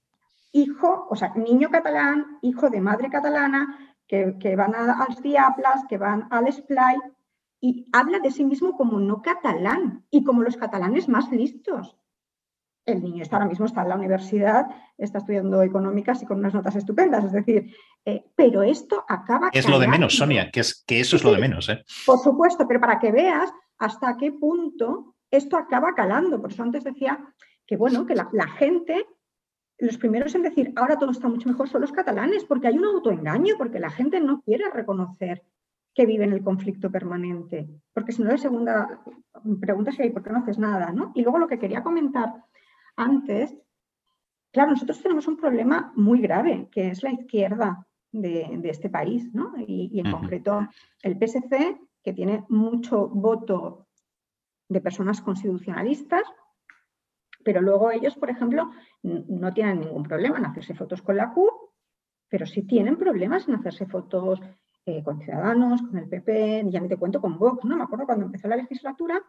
hijo, 0.54 1.08
o 1.10 1.16
sea, 1.18 1.34
niño 1.36 1.70
catalán, 1.70 2.38
hijo 2.42 2.70
de 2.70 2.80
madre 2.80 3.10
catalana, 3.10 3.78
que, 4.08 4.56
van 4.56 4.74
a, 4.76 5.04
als 5.04 5.22
Diables, 5.22 5.84
que 5.90 5.98
van 5.98 6.26
al 6.32 6.50
Splay, 6.50 6.96
y 7.60 7.86
habla 7.92 8.20
de 8.20 8.32
sí 8.32 8.46
mismo 8.46 8.78
como 8.78 8.98
no 8.98 9.22
catalán 9.22 10.06
y 10.10 10.24
como 10.24 10.42
los 10.42 10.56
catalanes 10.56 11.10
más 11.10 11.30
listos. 11.30 11.98
El 12.86 13.04
niño 13.04 13.24
está 13.24 13.36
ahora 13.36 13.50
mismo 13.50 13.66
está 13.66 13.82
en 13.82 13.90
la 13.90 13.96
universidad, 13.96 14.68
está 14.98 15.18
estudiando 15.18 15.62
económicas 15.62 16.24
y 16.24 16.26
con 16.26 16.40
unas 16.40 16.54
notas 16.54 16.78
estupendas, 16.78 17.26
es 17.26 17.34
decir, 17.34 17.76
eh, 18.06 18.24
pero 18.38 18.64
esto 18.64 19.04
acaba. 19.06 19.50
Es 19.52 19.68
lo 19.68 19.80
de 19.80 19.90
menos, 19.90 20.16
Sonia, 20.16 20.50
que, 20.50 20.62
es, 20.62 20.86
que 20.88 21.02
eso 21.02 21.18
es 21.18 21.26
lo 21.26 21.34
de 21.34 21.40
menos. 21.40 21.68
¿eh? 21.68 21.84
Por 22.06 22.20
supuesto, 22.20 22.66
pero 22.66 22.80
para 22.80 22.98
que 23.00 23.12
veas 23.12 23.52
hasta 23.78 24.18
qué 24.18 24.32
punto 24.32 25.16
esto 25.32 25.58
acaba 25.58 25.94
calando. 25.94 26.42
Por 26.42 26.52
eso 26.52 26.64
antes 26.64 26.84
decía 26.84 27.34
que, 27.66 27.78
bueno, 27.78 28.06
que 28.06 28.16
la, 28.16 28.30
la 28.32 28.48
gente 28.48 29.06
los 29.80 29.98
primeros 29.98 30.34
en 30.34 30.42
decir 30.42 30.74
ahora 30.76 30.98
todo 30.98 31.12
está 31.12 31.28
mucho 31.28 31.50
mejor 31.50 31.70
son 31.70 31.82
los 31.82 31.92
catalanes, 31.92 32.46
porque 32.46 32.68
hay 32.68 32.78
un 32.78 32.86
autoengaño, 32.86 33.56
porque 33.58 33.80
la 33.80 33.90
gente 33.90 34.20
no 34.20 34.42
quiere 34.42 34.70
reconocer 34.72 35.44
que 35.94 36.06
vive 36.06 36.26
en 36.26 36.34
el 36.34 36.44
conflicto 36.44 36.92
permanente. 36.92 37.68
Porque 37.94 38.12
si 38.12 38.22
no, 38.22 38.30
la 38.30 38.38
segunda 38.38 39.02
pregunta 39.60 39.92
sería, 39.92 40.14
¿por 40.14 40.24
qué 40.24 40.32
no 40.32 40.40
haces 40.40 40.60
nada? 40.60 40.92
¿no? 40.92 41.12
Y 41.16 41.22
luego 41.22 41.40
lo 41.40 41.48
que 41.48 41.60
quería 41.60 41.84
comentar 41.84 42.34
antes, 42.96 43.56
claro, 44.52 44.72
nosotros 44.72 45.02
tenemos 45.02 45.28
un 45.28 45.38
problema 45.38 45.92
muy 45.96 46.22
grave, 46.22 46.68
que 46.72 46.90
es 46.90 47.04
la 47.04 47.12
izquierda 47.12 47.88
de, 48.12 48.60
este 48.64 48.90
país, 48.90 49.34
¿no? 49.34 49.54
y, 49.58 50.00
en 50.00 50.12
concreto 50.12 50.68
el 51.04 51.18
PSC, 51.18 51.80
que 52.08 52.14
tiene 52.14 52.46
mucho 52.48 53.10
voto 53.10 53.86
de 54.70 54.80
personas 54.80 55.20
constitucionalistas, 55.20 56.24
pero 57.44 57.60
luego 57.60 57.92
ellos, 57.92 58.16
por 58.16 58.30
ejemplo, 58.30 58.72
no 59.04 59.54
tienen 59.54 59.82
ningún 59.82 60.04
problema 60.04 60.38
en 60.38 60.46
hacerse 60.46 60.74
fotos 60.74 61.02
con 61.02 61.18
la 61.18 61.34
CUP, 61.34 61.52
pero 62.30 62.46
sí 62.46 62.62
tienen 62.62 62.96
problemas 62.96 63.50
en 63.50 63.56
hacerse 63.56 63.88
fotos 63.88 64.40
eh, 64.86 65.04
con 65.04 65.20
Ciudadanos, 65.20 65.82
con 65.82 65.98
el 65.98 66.08
PP, 66.08 66.68
ya 66.70 66.80
ni 66.80 66.88
te 66.88 66.96
cuento 66.96 67.20
con 67.20 67.38
Vox, 67.38 67.66
¿no? 67.66 67.76
Me 67.76 67.84
acuerdo 67.84 68.06
cuando 68.06 68.28
empezó 68.28 68.48
la 68.48 68.56
legislatura 68.56 69.22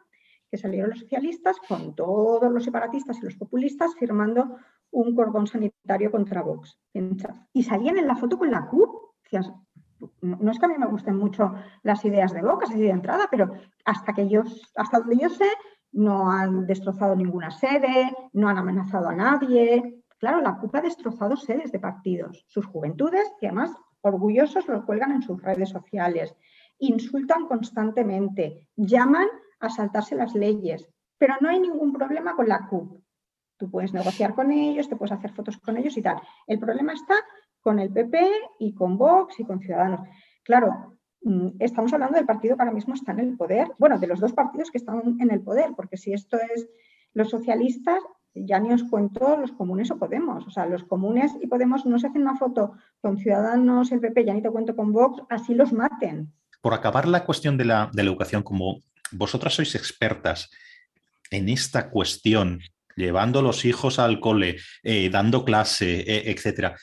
que 0.49 0.57
salieron 0.57 0.91
los 0.91 1.01
socialistas 1.01 1.57
con 1.67 1.97
todos 1.97 2.49
los 2.49 2.62
separatistas 2.62 3.19
y 3.19 3.25
los 3.25 3.35
populistas 3.35 3.97
firmando 3.97 4.57
un 4.93 5.17
cordón 5.17 5.49
sanitario 5.49 6.12
contra 6.12 6.43
Vox. 6.43 6.79
Y 7.53 7.64
salían 7.64 7.99
en 7.99 8.07
la 8.07 8.14
foto 8.14 8.38
con 8.38 8.53
la 8.53 8.69
CUP. 8.69 9.09
No 10.20 10.50
es 10.50 10.58
que 10.58 10.66
a 10.66 10.68
mí 10.68 10.76
me 10.78 10.87
gusten 10.87 11.16
mucho 11.16 11.54
las 11.82 12.04
ideas 12.04 12.32
de 12.32 12.42
Vox, 12.42 12.70
así 12.70 12.80
de 12.80 12.90
entrada, 12.90 13.26
pero 13.30 13.52
hasta 13.84 14.12
que 14.12 14.28
yo, 14.28 14.42
hasta 14.76 15.00
donde 15.00 15.18
yo 15.18 15.28
sé, 15.28 15.48
no 15.92 16.30
han 16.30 16.66
destrozado 16.66 17.16
ninguna 17.16 17.50
sede, 17.50 18.12
no 18.32 18.48
han 18.48 18.58
amenazado 18.58 19.08
a 19.08 19.14
nadie. 19.14 20.02
Claro, 20.18 20.40
la 20.40 20.56
CUP 20.58 20.74
ha 20.74 20.80
destrozado 20.80 21.37
sedes 21.37 21.72
de 21.72 21.80
partidos, 21.80 22.44
sus 22.48 22.66
juventudes, 22.66 23.32
que 23.40 23.46
además 23.46 23.72
orgullosos 24.00 24.66
lo 24.68 24.84
cuelgan 24.84 25.12
en 25.12 25.22
sus 25.22 25.40
redes 25.42 25.70
sociales, 25.70 26.34
insultan 26.78 27.46
constantemente, 27.46 28.68
llaman 28.76 29.26
a 29.61 29.70
saltarse 29.70 30.14
las 30.14 30.34
leyes, 30.34 30.88
pero 31.18 31.34
no 31.40 31.48
hay 31.48 31.61
ningún 31.61 31.92
problema 31.92 32.34
con 32.34 32.48
la 32.48 32.66
CUP. 32.66 33.02
Tú 33.56 33.70
puedes 33.70 33.92
negociar 33.92 34.34
con 34.34 34.52
ellos, 34.52 34.88
te 34.88 34.94
puedes 34.94 35.12
hacer 35.12 35.32
fotos 35.32 35.58
con 35.58 35.76
ellos 35.76 35.96
y 35.96 36.02
tal. 36.02 36.20
El 36.46 36.61
problema 36.61 36.92
está 36.92 37.14
con 37.61 37.79
el 37.79 37.90
PP 37.90 38.31
y 38.61 38.75
con 38.75 38.97
Vox 38.97 39.40
y 39.40 39.44
con 39.44 39.61
Ciudadanos. 39.61 40.01
Claro, 40.42 40.99
Mm, 41.23 41.49
estamos 41.59 41.92
hablando 41.92 42.16
del 42.16 42.27
partido 42.27 42.57
que 42.57 42.62
ahora 42.62 42.75
mismo 42.75 42.94
está 42.94 43.12
en 43.12 43.21
el 43.21 43.37
poder, 43.37 43.68
bueno, 43.79 43.99
de 43.99 44.07
los 44.07 44.21
dos 44.21 44.33
partidos 44.33 44.71
que 44.71 44.79
están 44.79 45.16
en 45.21 45.31
el 45.31 45.40
poder, 45.40 45.73
porque 45.77 45.97
si 45.97 46.12
esto 46.12 46.38
es 46.55 46.68
los 47.12 47.31
socialistas, 47.31 48.01
ya 48.35 48.61
ni 48.61 48.73
os 48.73 48.85
cuento 48.85 49.37
los 49.37 49.53
comunes 49.53 49.90
o 49.90 49.99
Podemos. 49.99 50.47
O 50.47 50.51
sea, 50.51 50.66
los 50.66 50.85
comunes 50.85 51.33
y 51.40 51.49
Podemos 51.49 51.87
no 51.87 51.99
se 51.99 52.07
hacen 52.07 52.23
una 52.23 52.37
foto 52.37 52.73
con 53.01 53.18
Ciudadanos, 53.18 53.90
el 53.90 54.01
PP, 54.01 54.27
ya 54.27 54.35
ni 54.35 54.42
te 54.42 54.51
cuento 54.51 54.77
con 54.77 54.92
Vox, 54.92 55.23
así 55.29 55.55
los 55.55 55.73
maten. 55.73 56.33
Por 56.61 56.75
acabar 56.75 57.09
la 57.09 57.25
cuestión 57.25 57.57
de 57.57 57.64
la, 57.64 57.90
educación, 57.97 58.42
como 58.42 58.83
vosotras 59.11 59.55
sois 59.55 59.75
expertas 59.75 60.51
en 61.31 61.49
esta 61.49 61.90
cuestión, 61.90 62.61
llevando 62.97 63.42
los 63.42 63.64
hijos 63.64 63.99
al 63.99 64.21
cole, 64.21 64.57
eh, 64.83 65.11
dando 65.11 65.44
clase, 65.44 66.01
eh, 66.01 66.31
etcétera, 66.31 66.77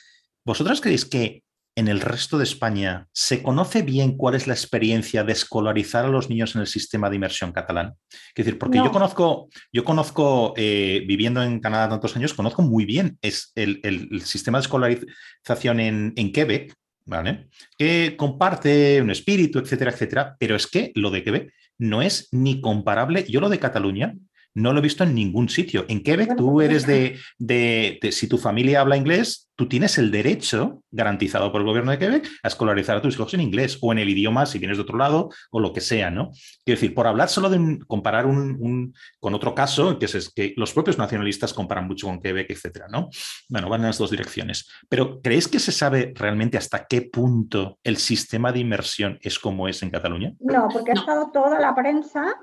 ¿vosotras 0.46 0.80
creéis 0.80 1.04
que 1.04 1.42
en 1.76 1.88
el 1.88 2.00
resto 2.00 2.38
de 2.38 2.44
España 2.44 3.06
se 3.12 3.42
conoce 3.42 3.82
bien 3.82 4.16
cuál 4.16 4.34
es 4.34 4.46
la 4.46 4.54
experiencia 4.54 5.24
de 5.24 5.32
escolarizar 5.32 6.06
a 6.06 6.08
los 6.08 6.30
niños 6.30 6.54
en 6.54 6.62
el 6.62 6.66
sistema 6.66 7.10
de 7.10 7.16
inmersión 7.16 7.52
catalán? 7.52 7.92
Es 8.34 8.46
decir, 8.46 8.58
porque 8.58 8.78
yo 8.78 8.90
conozco, 8.90 9.50
yo 9.70 9.84
conozco 9.84 10.54
eh, 10.56 11.04
viviendo 11.06 11.42
en 11.42 11.60
Canadá 11.60 11.90
tantos 11.90 12.16
años, 12.16 12.32
conozco 12.32 12.62
muy 12.62 12.86
bien 12.86 13.18
es 13.20 13.52
el, 13.56 14.22
sistema 14.24 14.58
de 14.58 14.62
escolarización 14.62 15.80
en, 15.80 16.12
en 16.16 16.32
Quebec, 16.32 16.72
¿vale? 17.04 17.48
Que 17.76 18.14
comparte 18.16 19.02
un 19.02 19.10
espíritu, 19.10 19.58
etcétera, 19.58 19.90
etcétera, 19.90 20.36
pero 20.38 20.56
es 20.56 20.66
que 20.66 20.92
lo 20.94 21.10
de 21.10 21.22
Quebec 21.22 21.52
no 21.78 22.00
es 22.00 22.28
ni 22.32 22.62
comparable. 22.62 23.26
Yo 23.28 23.40
lo 23.40 23.50
de 23.50 23.58
Cataluña 23.58 24.14
no 24.56 24.72
lo 24.72 24.78
he 24.78 24.82
visto 24.82 25.04
en 25.04 25.14
ningún 25.14 25.50
sitio. 25.50 25.84
En 25.86 26.02
Quebec 26.02 26.34
tú 26.34 26.62
eres 26.62 26.86
de, 26.86 27.18
de, 27.38 27.98
si 28.10 28.26
tu 28.26 28.38
familia 28.38 28.80
habla 28.80 28.96
inglés, 28.96 29.50
tú 29.54 29.68
tienes 29.68 29.98
el 29.98 30.10
derecho 30.10 30.82
garantizado 30.90 31.52
por 31.52 31.60
el 31.60 31.66
gobierno 31.66 31.90
de 31.90 31.98
Quebec 31.98 32.26
a 32.42 32.48
escolarizar 32.48 32.96
a 32.96 33.02
tus 33.02 33.14
hijos 33.14 33.34
en 33.34 33.42
inglés 33.42 33.78
o 33.82 33.92
en 33.92 33.98
el 33.98 34.08
idioma 34.08 34.46
si 34.46 34.58
vienes 34.58 34.78
de 34.78 34.82
otro 34.82 34.96
lado 34.96 35.28
o 35.50 35.60
lo 35.60 35.74
que 35.74 35.82
sea, 35.82 36.10
¿no? 36.10 36.30
Quiero 36.64 36.80
decir, 36.80 36.94
por 36.94 37.06
hablar 37.06 37.28
solo 37.28 37.50
de 37.50 37.78
comparar 37.86 38.24
un, 38.24 38.94
con 39.20 39.34
otro 39.34 39.54
caso, 39.54 39.98
que 39.98 40.06
es, 40.06 40.32
que 40.34 40.54
los 40.56 40.72
propios 40.72 40.96
nacionalistas 40.96 41.52
comparan 41.52 41.86
mucho 41.86 42.06
con 42.06 42.20
Quebec, 42.20 42.50
etcétera, 42.50 42.86
¿no? 42.88 43.10
Bueno, 43.50 43.68
van 43.68 43.82
en 43.82 43.88
las 43.88 43.98
dos 43.98 44.10
direcciones. 44.10 44.66
Pero 44.88 45.20
¿creéis 45.20 45.48
que 45.48 45.58
se 45.58 45.72
sabe 45.72 46.14
realmente 46.16 46.56
hasta 46.56 46.86
qué 46.86 47.02
punto 47.02 47.78
el 47.84 47.98
sistema 47.98 48.52
de 48.52 48.60
inmersión 48.60 49.18
es 49.20 49.38
como 49.38 49.68
es 49.68 49.82
en 49.82 49.90
Cataluña? 49.90 50.32
No, 50.40 50.68
porque 50.72 50.92
ha 50.92 50.94
estado 50.94 51.30
toda 51.30 51.60
la 51.60 51.74
prensa 51.74 52.34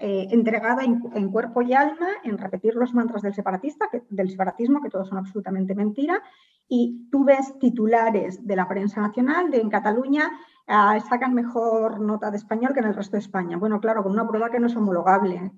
eh, 0.00 0.28
entregada 0.30 0.84
en, 0.84 1.30
cuerpo 1.30 1.60
y 1.60 1.74
alma 1.74 2.08
en 2.22 2.38
repetir 2.38 2.76
los 2.76 2.94
mantras 2.94 3.22
del 3.22 3.34
separatista, 3.34 3.88
del 4.08 4.30
separatismo, 4.30 4.80
que 4.80 4.90
todos 4.90 5.08
son 5.08 5.18
absolutamente 5.18 5.74
mentira, 5.74 6.22
y 6.68 7.08
tú 7.10 7.24
ves 7.24 7.58
titulares 7.58 8.46
de 8.46 8.54
la 8.54 8.68
prensa 8.68 9.00
nacional 9.00 9.50
de 9.50 9.60
en 9.60 9.70
Cataluña 9.70 10.30
ah, 10.68 11.00
sacan 11.08 11.34
mejor 11.34 11.98
nota 12.00 12.30
de 12.30 12.36
español 12.36 12.74
que 12.74 12.80
en 12.80 12.86
el 12.86 12.94
resto 12.94 13.16
de 13.16 13.22
España. 13.22 13.56
Bueno, 13.56 13.80
claro, 13.80 14.04
con 14.04 14.12
una 14.12 14.28
prueba 14.28 14.50
que 14.50 14.60
no 14.60 14.68
es 14.68 14.76
homologable. 14.76 15.50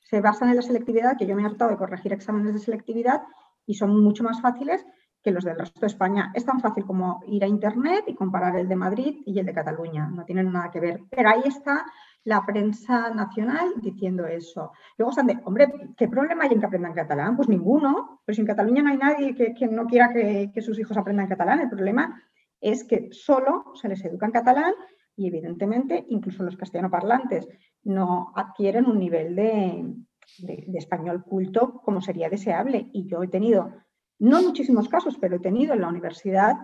Se 0.00 0.20
basan 0.20 0.48
en 0.48 0.56
la 0.56 0.62
selectividad, 0.62 1.16
que 1.16 1.26
yo 1.26 1.36
me 1.36 1.42
he 1.42 1.46
hartado 1.46 1.70
de 1.70 1.76
corregir 1.76 2.12
exámenes 2.12 2.54
de 2.54 2.60
selectividad 2.60 3.22
y 3.64 3.74
son 3.74 4.02
mucho 4.02 4.24
más 4.24 4.40
fáciles 4.40 4.84
que 5.22 5.30
los 5.30 5.44
del 5.44 5.58
resto 5.58 5.80
de 5.80 5.86
España. 5.86 6.32
Es 6.34 6.44
tan 6.44 6.60
fácil 6.60 6.84
como 6.84 7.20
ir 7.26 7.44
a 7.44 7.46
Internet 7.46 8.04
y 8.08 8.14
comparar 8.14 8.56
el 8.56 8.68
de 8.68 8.76
Madrid 8.76 9.22
y 9.24 9.38
el 9.38 9.46
de 9.46 9.54
Cataluña. 9.54 10.08
No 10.08 10.24
tienen 10.24 10.52
nada 10.52 10.70
que 10.70 10.80
ver. 10.80 11.00
Pero 11.10 11.30
ahí 11.30 11.42
está 11.46 11.86
la 12.24 12.44
prensa 12.44 13.10
nacional 13.10 13.74
diciendo 13.80 14.26
eso. 14.26 14.72
Luego 14.96 15.10
están 15.10 15.26
de, 15.26 15.38
hombre, 15.44 15.92
¿qué 15.96 16.08
problema 16.08 16.44
hay 16.44 16.52
en 16.52 16.60
que 16.60 16.66
aprendan 16.66 16.94
catalán? 16.94 17.36
Pues 17.36 17.48
ninguno. 17.48 18.22
Si 18.26 18.40
en 18.40 18.46
Cataluña 18.46 18.82
no 18.82 18.90
hay 18.90 18.96
nadie 18.96 19.34
que, 19.34 19.68
no 19.68 19.86
quiera 19.86 20.12
que, 20.12 20.62
sus 20.62 20.78
hijos 20.78 20.96
aprendan 20.96 21.28
catalán, 21.28 21.60
el 21.60 21.68
problema 21.68 22.22
es 22.60 22.84
que 22.84 23.08
solo 23.12 23.72
se 23.74 23.88
les 23.88 24.02
educa 24.04 24.26
en 24.26 24.32
catalán 24.32 24.72
y 25.16 25.28
evidentemente 25.28 26.06
incluso 26.08 26.42
los 26.42 26.56
castellanoparlantes 26.56 27.46
no 27.82 28.32
adquieren 28.34 28.86
un 28.86 28.98
nivel 28.98 29.36
de, 29.36 29.94
de 30.38 30.78
español 30.78 31.24
culto 31.24 31.82
como 31.82 32.00
sería 32.00 32.30
deseable. 32.30 32.88
Y 32.92 33.06
yo 33.06 33.22
he 33.22 33.28
tenido, 33.28 33.70
no 34.18 34.42
muchísimos 34.42 34.88
casos, 34.88 35.18
pero 35.20 35.36
he 35.36 35.40
tenido 35.40 35.74
en 35.74 35.82
la 35.82 35.88
universidad 35.88 36.54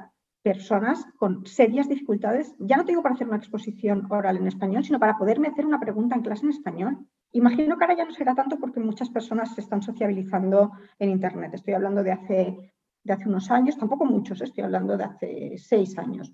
personas 0.42 1.05
con 1.16 1.46
serias 1.46 1.88
dificultades, 1.88 2.55
ya 2.59 2.76
no 2.76 2.85
tengo 2.85 3.03
para 3.03 3.14
hacer 3.14 3.26
una 3.26 3.37
exposición 3.37 4.07
oral 4.11 4.37
en 4.38 4.46
español, 4.46 4.85
sino 4.85 4.98
para 4.98 5.18
poderme 5.18 5.48
hacer 5.48 5.66
una 5.66 5.79
pregunta 5.79 6.16
en 6.16 6.22
clase 6.22 6.44
en 6.44 6.50
español. 6.50 7.07
Imagino 7.33 7.76
que 7.76 7.85
ahora 7.85 7.96
ya 7.96 8.05
no 8.05 8.12
será 8.12 8.35
tanto 8.35 8.59
porque 8.59 8.81
muchas 8.81 9.11
personas 9.11 9.55
se 9.55 9.61
están 9.61 9.83
sociabilizando 9.83 10.72
en 10.98 11.11
Internet. 11.11 11.55
Estoy 11.55 11.74
hablando 11.74 12.03
de 12.03 12.12
hace, 12.12 12.74
de 13.05 13.12
hace 13.12 13.29
unos 13.29 13.50
años, 13.50 13.76
tampoco 13.76 14.05
muchos, 14.05 14.40
estoy 14.40 14.64
hablando 14.64 14.96
de 14.96 15.05
hace 15.05 15.59
seis 15.59 15.96
años. 15.98 16.33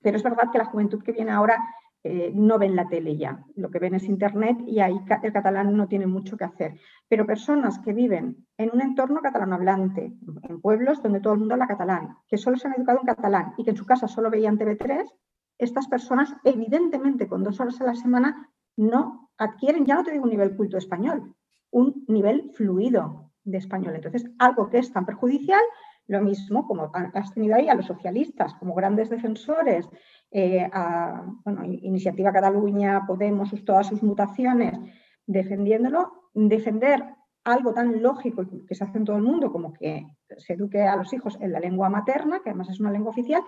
Pero 0.00 0.18
es 0.18 0.22
verdad 0.22 0.50
que 0.52 0.58
la 0.58 0.66
juventud 0.66 1.02
que 1.02 1.12
viene 1.12 1.30
ahora 1.30 1.58
eh, 2.06 2.32
no 2.34 2.58
ven 2.58 2.76
la 2.76 2.86
tele 2.86 3.16
ya, 3.16 3.42
lo 3.56 3.70
que 3.70 3.78
ven 3.78 3.94
es 3.94 4.04
Internet 4.04 4.58
y 4.66 4.80
ahí 4.80 4.94
el 5.22 5.32
catalán 5.32 5.74
no 5.74 5.88
tiene 5.88 6.06
mucho 6.06 6.36
que 6.36 6.44
hacer. 6.44 6.78
Pero 7.08 7.24
personas 7.24 7.78
que 7.78 7.94
viven 7.94 8.46
en 8.58 8.70
un 8.74 8.82
entorno 8.82 9.22
catalanohablante, 9.22 10.12
en 10.42 10.60
pueblos 10.60 11.02
donde 11.02 11.20
todo 11.20 11.32
el 11.32 11.38
mundo 11.38 11.54
habla 11.54 11.66
catalán, 11.66 12.18
que 12.28 12.36
solo 12.36 12.58
se 12.58 12.68
han 12.68 12.74
educado 12.74 13.00
en 13.00 13.06
catalán 13.06 13.54
y 13.56 13.64
que 13.64 13.70
en 13.70 13.78
su 13.78 13.86
casa 13.86 14.06
solo 14.06 14.30
veían 14.30 14.58
TV3, 14.58 15.10
estas 15.56 15.88
personas 15.88 16.36
evidentemente 16.44 17.26
con 17.26 17.42
dos 17.42 17.58
horas 17.58 17.80
a 17.80 17.84
la 17.84 17.94
semana 17.94 18.50
no 18.76 19.30
adquieren, 19.38 19.86
ya 19.86 19.94
no 19.94 20.04
te 20.04 20.12
digo 20.12 20.24
un 20.24 20.30
nivel 20.30 20.54
culto 20.56 20.76
español, 20.76 21.34
un 21.70 22.04
nivel 22.06 22.50
fluido 22.52 23.30
de 23.44 23.56
español. 23.56 23.94
Entonces, 23.94 24.30
algo 24.38 24.68
que 24.68 24.78
es 24.78 24.92
tan 24.92 25.06
perjudicial, 25.06 25.62
lo 26.06 26.20
mismo 26.20 26.66
como 26.66 26.90
has 26.92 27.32
tenido 27.32 27.56
ahí 27.56 27.68
a 27.68 27.74
los 27.74 27.86
socialistas 27.86 28.54
como 28.54 28.74
grandes 28.74 29.08
defensores 29.08 29.88
eh, 30.30 30.68
a 30.72 31.24
Iniciativa 31.64 32.32
Cataluña, 32.32 33.04
Podemos, 33.06 33.50
todas 33.64 33.86
sus 33.86 34.02
mutaciones, 34.02 34.78
defendiéndolo, 35.26 36.30
defender 36.34 37.04
algo 37.44 37.72
tan 37.72 38.02
lógico 38.02 38.44
que 38.66 38.74
se 38.74 38.84
hace 38.84 38.98
en 38.98 39.04
todo 39.04 39.16
el 39.16 39.22
mundo 39.22 39.52
como 39.52 39.72
que 39.72 40.06
se 40.38 40.54
eduque 40.54 40.82
a 40.82 40.96
los 40.96 41.12
hijos 41.12 41.36
en 41.40 41.52
la 41.52 41.60
lengua 41.60 41.88
materna, 41.88 42.40
que 42.42 42.50
además 42.50 42.70
es 42.70 42.80
una 42.80 42.90
lengua 42.90 43.10
oficial, 43.10 43.42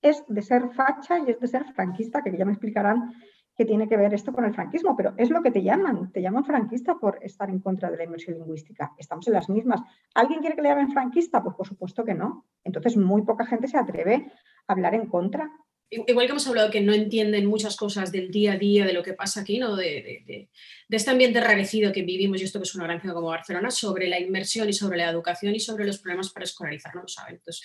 es 0.00 0.24
de 0.26 0.42
ser 0.42 0.70
facha 0.70 1.18
y 1.18 1.30
es 1.30 1.38
de 1.38 1.46
ser 1.46 1.64
franquista, 1.74 2.22
que 2.22 2.36
ya 2.36 2.44
me 2.44 2.52
explicarán 2.52 3.12
qué 3.56 3.64
tiene 3.64 3.88
que 3.88 3.96
ver 3.96 4.14
esto 4.14 4.32
con 4.32 4.44
el 4.44 4.54
franquismo, 4.54 4.96
pero 4.96 5.14
es 5.16 5.30
lo 5.30 5.42
que 5.42 5.50
te 5.50 5.62
llaman, 5.62 6.10
te 6.12 6.22
llaman 6.22 6.44
franquista 6.44 6.94
por 6.94 7.18
estar 7.22 7.50
en 7.50 7.60
contra 7.60 7.90
de 7.90 7.98
la 7.98 8.04
inmersión 8.04 8.38
lingüística. 8.38 8.92
Estamos 8.98 9.26
en 9.26 9.34
las 9.34 9.48
mismas. 9.48 9.80
¿Alguien 10.14 10.40
quiere 10.40 10.56
que 10.56 10.62
le 10.62 10.68
llamen 10.68 10.90
franquista? 10.90 11.42
Pues 11.42 11.56
por 11.56 11.66
supuesto 11.66 12.04
que 12.04 12.14
no. 12.14 12.46
Entonces 12.64 12.96
muy 12.96 13.22
poca 13.22 13.44
gente 13.44 13.68
se 13.68 13.76
atreve 13.76 14.32
a 14.66 14.72
hablar 14.72 14.94
en 14.94 15.06
contra. 15.06 15.50
Igual 15.90 16.24
que 16.24 16.30
hemos 16.30 16.48
hablado 16.48 16.70
que 16.70 16.80
no 16.80 16.94
entienden 16.94 17.44
muchas 17.44 17.76
cosas 17.76 18.10
del 18.10 18.30
día 18.30 18.54
a 18.54 18.56
día, 18.56 18.86
de 18.86 18.94
lo 18.94 19.02
que 19.02 19.12
pasa 19.12 19.42
aquí, 19.42 19.58
¿no? 19.58 19.76
de, 19.76 20.48
este 20.88 21.10
ambiente 21.10 21.38
rarecido 21.38 21.92
que 21.92 22.00
vivimos, 22.00 22.40
y 22.40 22.44
esto 22.44 22.58
que 22.58 22.62
es 22.62 22.74
una 22.74 22.84
gran 22.84 22.98
ciudad 22.98 23.14
como 23.14 23.28
Barcelona, 23.28 23.70
sobre 23.70 24.08
la 24.08 24.18
inmersión 24.18 24.66
y 24.70 24.72
sobre 24.72 24.96
la 24.96 25.10
educación 25.10 25.54
y 25.54 25.60
sobre 25.60 25.84
los 25.84 25.98
problemas 25.98 26.30
para 26.30 26.44
escolarizar, 26.44 26.94
no 26.94 27.02
lo 27.02 27.08
saben. 27.08 27.34
Entonces, 27.34 27.62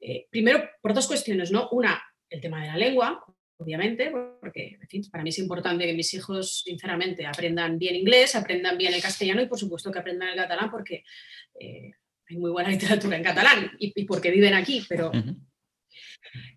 eh, 0.00 0.26
primero, 0.28 0.60
por 0.80 0.92
dos 0.92 1.06
cuestiones, 1.06 1.52
¿no? 1.52 1.68
Una, 1.70 2.02
el 2.28 2.40
tema 2.40 2.60
de 2.62 2.66
la 2.66 2.76
lengua, 2.76 3.24
obviamente, 3.62 4.12
porque 4.40 4.78
para 5.10 5.24
mí 5.24 5.30
es 5.30 5.38
importante 5.38 5.86
que 5.86 5.94
mis 5.94 6.12
hijos, 6.14 6.62
sinceramente, 6.64 7.26
aprendan 7.26 7.78
bien 7.78 7.94
inglés, 7.94 8.34
aprendan 8.34 8.76
bien 8.76 8.92
el 8.92 9.02
castellano 9.02 9.42
y, 9.42 9.46
por 9.46 9.58
supuesto, 9.58 9.90
que 9.90 9.98
aprendan 9.98 10.30
el 10.30 10.36
catalán, 10.36 10.70
porque 10.70 11.04
eh, 11.58 11.92
hay 12.28 12.36
muy 12.36 12.50
buena 12.50 12.68
literatura 12.70 13.16
en 13.16 13.22
catalán 13.22 13.72
y, 13.78 14.04
porque 14.04 14.30
viven 14.30 14.54
aquí, 14.54 14.84
pero... 14.88 15.10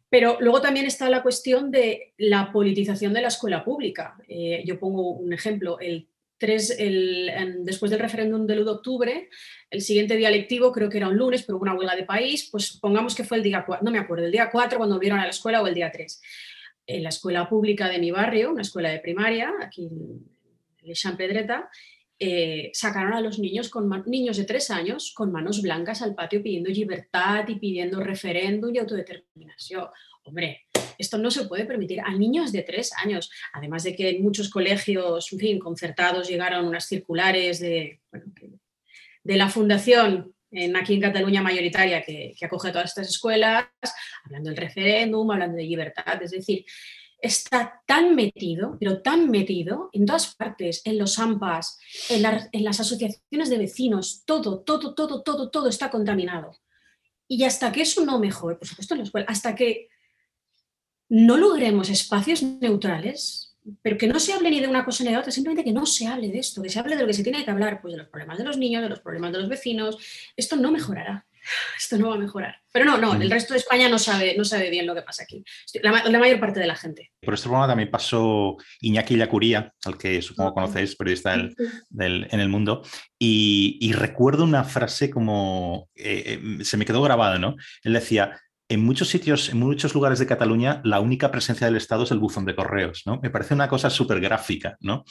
Pero 0.08 0.38
luego 0.40 0.62
también 0.62 0.86
está 0.86 1.10
la 1.10 1.24
cuestión 1.24 1.72
de 1.72 2.14
la 2.18 2.52
politización 2.52 3.12
de 3.12 3.22
la 3.22 3.28
escuela 3.28 3.66
pública. 3.66 4.16
Eh, 4.30 4.64
yo 4.66 4.80
pongo 4.80 5.12
un 5.12 5.34
ejemplo, 5.34 5.78
el 5.80 6.08
después 6.38 7.90
del 7.90 8.00
referéndum 8.00 8.46
del 8.46 8.60
1 8.60 8.66
de 8.66 8.72
octubre, 8.72 9.30
el 9.70 9.82
siguiente 9.82 10.16
día 10.18 10.30
lectivo, 10.30 10.72
creo 10.72 10.90
que 10.90 10.98
era 10.98 11.08
un 11.08 11.18
lunes, 11.18 11.44
pero 11.44 11.58
hubo 11.58 11.64
una 11.64 11.74
huelga 11.74 11.96
de 11.96 12.04
país, 12.04 12.50
pues 12.52 12.78
pongamos 12.80 13.16
que 13.16 13.24
fue 13.24 13.38
el 13.38 13.44
día 13.44 13.64
4, 13.66 13.84
no 13.84 13.92
me 13.92 14.00
acuerdo, 14.00 14.26
el 14.26 14.32
día 14.32 14.50
4 14.52 14.78
cuando 14.78 14.96
volvieron 14.96 15.20
a 15.20 15.24
la 15.24 15.30
escuela 15.30 15.62
o 15.62 15.68
el 15.68 15.74
día 15.74 15.92
3. 15.92 16.22
En 16.88 17.04
la 17.04 17.10
escuela 17.10 17.50
pública 17.50 17.90
de 17.90 18.00
mi 18.00 18.12
barrio, 18.12 18.52
una 18.52 18.62
escuela 18.62 18.90
de 18.90 19.00
primaria, 19.00 19.52
aquí 19.62 19.86
en 19.88 20.26
Le 20.82 21.16
Pedreta, 21.18 21.70
eh, 22.18 22.72
sacaron 22.74 23.14
a 23.14 23.22
los 23.22 23.40
niños, 23.40 23.70
con 23.70 23.90
niños 24.06 24.38
de 24.38 24.46
tres 24.46 24.72
años 24.72 25.14
con 25.14 25.34
manos 25.34 25.62
blancas 25.62 26.02
al 26.02 26.16
patio 26.16 26.42
pidiendo 26.42 26.70
libertad 26.70 27.46
y 27.48 27.56
pidiendo 27.56 28.00
referéndum 28.00 28.74
y 28.74 28.78
autodeterminación. 28.78 29.88
Hombre, 30.24 30.68
esto 30.98 31.18
no 31.18 31.30
se 31.30 31.46
puede 31.46 31.66
permitir 31.66 32.00
a 32.00 32.12
niños 32.12 32.52
de 32.52 32.62
tres 32.62 32.94
años. 32.94 33.30
Además 33.52 33.84
de 33.84 33.96
que 33.96 34.10
en 34.10 34.24
muchos 34.24 34.50
colegios, 34.50 35.32
en 35.34 35.40
fin, 35.40 35.60
concertados, 35.60 36.30
llegaron 36.30 36.66
unas 36.66 36.86
circulares 36.86 37.60
de, 37.60 38.00
de 39.24 39.36
la 39.36 39.50
fundación 39.50 40.35
en, 40.56 40.76
aquí 40.76 40.94
en 40.94 41.02
Cataluña 41.02 41.42
mayoritaria 41.42 42.02
que, 42.02 42.34
que 42.38 42.46
acoge 42.46 42.72
todas 42.72 42.90
estas 42.90 43.10
escuelas, 43.10 43.68
hablando 44.24 44.50
del 44.50 44.58
referéndum, 44.58 45.30
hablando 45.32 45.58
de 45.58 45.64
libertad. 45.64 46.22
Es 46.22 46.32
decir, 46.32 46.66
está 47.22 47.82
tan 47.86 48.16
metido, 48.16 48.78
pero 48.80 49.02
tan 49.02 49.30
metido 49.30 49.90
en 49.94 50.06
todas 50.06 50.36
partes, 50.36 50.82
en 50.86 50.98
los 50.98 51.18
AMPAs, 51.20 51.80
en, 52.10 52.24
en, 52.52 52.64
las 52.64 52.80
asociaciones 52.80 53.50
de 53.50 53.58
vecinos, 53.58 54.24
todo, 54.26 54.62
todo, 54.62 54.94
todo, 54.94 55.24
todo, 55.24 55.50
todo 55.50 55.70
está 55.70 55.90
contaminado. 55.90 56.52
Y 57.28 57.44
hasta 57.44 57.72
que 57.72 57.82
eso 57.82 58.06
no 58.06 58.20
mejore, 58.20 58.56
por 58.56 58.68
supuesto 58.68 58.94
en 58.94 59.00
la 59.00 59.04
escuela, 59.06 59.26
hasta 59.28 59.56
que 59.56 59.90
no 61.10 61.38
logremos 61.38 61.90
espacios 61.90 62.44
neutrales, 62.44 63.45
pero 63.82 63.98
que 63.98 64.08
no 64.08 64.20
se 64.20 64.34
hable 64.34 64.50
ni 64.52 64.60
de 64.60 64.68
una 64.68 64.86
cosa 64.86 65.04
ni 65.04 65.12
de 65.12 65.18
otra, 65.18 65.32
simplemente 65.32 65.64
que 65.64 65.74
no 65.74 65.86
se 65.86 66.08
hable 66.08 66.30
de 66.30 66.40
esto, 66.40 66.62
que 66.62 66.70
se 66.70 66.80
hable 66.80 66.96
de 66.96 67.02
lo 67.02 67.08
que 67.08 67.14
se 67.14 67.24
tiene 67.24 67.44
que 67.44 67.52
hablar, 67.52 67.82
pues 67.82 67.94
de 67.94 67.98
los 68.00 68.08
problemas 68.08 68.38
de 68.38 68.44
los 68.44 68.58
niños, 68.58 68.84
de 68.84 68.90
los 68.90 69.00
problemas 69.00 69.32
de 69.32 69.40
los 69.40 69.50
vecinos, 69.50 69.98
esto 70.36 70.56
no 70.56 70.72
mejorará. 70.72 71.26
Esto 71.80 71.98
no 71.98 72.10
va 72.10 72.16
a 72.16 72.20
mejorar. 72.20 72.56
Pero 72.72 72.86
no, 72.86 72.98
no, 72.98 73.14
el 73.14 73.30
resto 73.30 73.54
de 73.54 73.60
España 73.60 73.88
no 73.88 74.00
sabe, 74.00 74.36
no 74.38 74.44
sabe 74.44 74.70
bien 74.70 74.86
lo 74.86 74.96
que 74.96 75.02
pasa 75.02 75.24
aquí. 75.24 75.44
La, 75.82 76.20
mayor 76.20 76.40
parte 76.40 76.60
de 76.60 76.68
la 76.68 76.76
gente. 76.76 77.12
Por 77.22 77.34
este 77.34 77.44
programa 77.44 77.68
también 77.68 77.92
pasó 77.92 78.58
Iñaki 78.82 79.18
Yacuría, 79.18 79.74
al 79.86 79.98
que 79.98 80.22
supongo 80.22 80.50
ah, 80.50 80.54
conocéis, 80.54 80.96
periodista 80.96 81.38
del, 81.90 82.28
en 82.30 82.40
el 82.40 82.50
mundo, 82.50 82.84
y, 83.18 83.94
recuerdo 83.94 84.44
una 84.44 84.64
frase 84.64 85.10
como, 85.10 85.90
eh, 85.96 86.40
eh, 86.60 86.64
se 86.66 86.78
me 86.78 86.86
quedó 86.86 87.02
grabada, 87.02 87.40
¿no? 87.40 87.56
Él 87.84 87.94
decía, 87.94 88.38
en 88.68 88.84
muchos 88.84 89.10
sitios, 89.10 89.50
en 89.50 89.60
muchos 89.60 89.94
lugares 89.94 90.18
de 90.20 90.26
Cataluña, 90.26 90.82
la 90.84 91.00
única 91.00 91.30
presencia 91.30 91.68
del 91.68 91.76
Estado 91.76 92.04
es 92.04 92.12
el 92.12 92.20
buzón 92.20 92.46
de 92.46 92.56
correos, 92.56 93.04
¿no? 93.06 93.20
Me 93.22 93.30
parece 93.30 93.54
una 93.54 93.68
cosa 93.68 93.90
súper 93.90 94.20
gráfica, 94.20 94.76
¿no? 94.80 95.04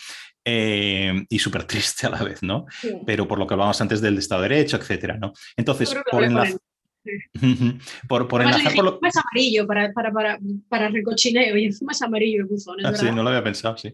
Eh, 0.44 1.24
y 1.28 1.38
súper 1.38 1.64
triste 1.64 2.06
a 2.06 2.10
la 2.10 2.22
vez, 2.22 2.42
¿no? 2.42 2.66
Pero 3.06 3.28
por 3.28 3.38
lo 3.38 3.46
que 3.46 3.54
hablábamos 3.54 3.80
antes 3.80 4.00
del 4.00 4.18
Estado 4.18 4.42
de 4.42 4.48
Derecho, 4.48 4.76
etcétera, 4.76 5.18
¿no? 5.18 5.32
Entonces, 5.56 5.94
por 6.10 6.24
enlazar... 6.24 6.58
por, 8.08 8.26
por 8.26 8.42
enlazar 8.42 8.74
por 8.74 8.84
lo... 8.84 9.00
Es 9.00 9.16
amarillo 9.16 9.66
para, 9.68 9.92
para, 9.92 10.12
para, 10.12 10.38
para, 10.68 10.88
recochineo 10.88 11.56
y 11.56 11.66
encima 11.66 11.92
es 11.92 12.02
amarillo 12.02 12.40
el 12.40 12.46
buzón. 12.46 12.80
¿es 12.80 12.86
ah, 12.86 12.94
sí, 12.96 13.06
no 13.12 13.22
lo 13.22 13.28
había 13.28 13.44
pensado, 13.44 13.76
sí. 13.76 13.92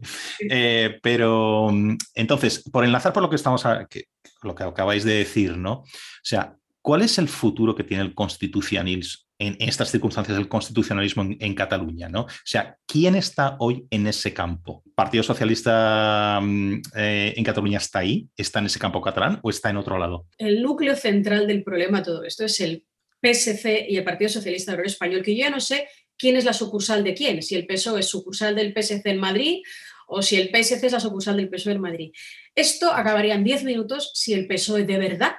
Eh, 0.48 0.98
pero 1.02 1.70
entonces, 2.14 2.64
por 2.72 2.84
enlazar 2.84 3.12
por 3.12 3.22
lo 3.22 3.28
que 3.28 3.36
estamos, 3.36 3.66
a, 3.66 3.86
que, 3.86 4.04
lo 4.42 4.54
que 4.54 4.62
acabáis 4.62 5.04
de 5.04 5.16
decir, 5.16 5.58
¿no? 5.58 5.72
O 5.72 5.86
sea, 6.22 6.56
¿cuál 6.80 7.02
es 7.02 7.18
el 7.18 7.28
futuro 7.28 7.74
que 7.74 7.84
tiene 7.84 8.04
el 8.04 8.14
constitucionalismo? 8.14 9.29
En, 9.40 9.57
estas 9.59 9.90
circunstancias 9.90 10.37
del 10.37 10.48
constitucionalismo 10.48 11.26
en, 11.38 11.55
Cataluña, 11.55 12.09
¿no? 12.09 12.22
O 12.22 12.29
sea, 12.44 12.76
¿quién 12.87 13.16
está 13.16 13.57
hoy 13.59 13.87
en 13.90 14.07
ese 14.07 14.33
campo? 14.33 14.85
¿Partido 14.94 15.24
Socialista 15.24 16.38
mm, 16.40 16.83
eh, 16.94 17.35
en 17.37 17.44
Cataluña 17.44 17.79
está 17.79 18.00
ahí? 18.00 18.29
¿Está 18.37 18.61
en 18.61 18.66
ese 18.66 18.79
campo 18.79 19.00
catalán 19.00 19.40
o 19.42 19.50
está 19.50 19.70
en 19.70 19.79
otro 19.79 19.98
lado? 19.98 20.26
El 20.38 20.62
núcleo 20.62 20.94
central 20.94 21.46
del 21.46 21.64
problema 21.64 21.98
de 21.98 22.05
todo 22.05 22.24
esto 22.24 22.44
es 22.44 22.61
el 22.61 22.87
PSC 23.22 23.87
y 23.88 23.96
el 23.96 24.05
Partido 24.05 24.29
Socialista 24.29 24.72
Obrero 24.72 24.87
Español, 24.87 25.22
que 25.22 25.35
yo 25.35 25.44
ya 25.44 25.50
no 25.50 25.61
sé 25.61 25.88
quién 26.16 26.37
es 26.37 26.44
la 26.44 26.53
sucursal 26.53 27.03
de 27.03 27.14
quién, 27.14 27.42
si 27.42 27.57
el 27.57 27.66
PSOE 27.66 28.00
es 28.00 28.07
sucursal 28.07 28.55
del 28.55 28.74
PSC 28.74 29.07
en 29.07 29.18
Madrid 29.18 29.62
o 30.07 30.22
si 30.22 30.37
el 30.37 30.50
PSC 30.50 30.85
es 30.85 30.92
la 30.92 31.00
sucursal 31.00 31.37
del 31.37 31.48
PSOE 31.48 31.74
en 31.74 31.81
Madrid. 31.81 32.12
Esto 32.55 32.92
acabaría 32.92 33.35
en 33.35 33.44
10 33.44 33.64
minutos 33.64 34.11
si 34.14 34.35
el 34.35 34.46
PSOE 34.46 34.85
de 34.85 34.98
verdad 34.98 35.33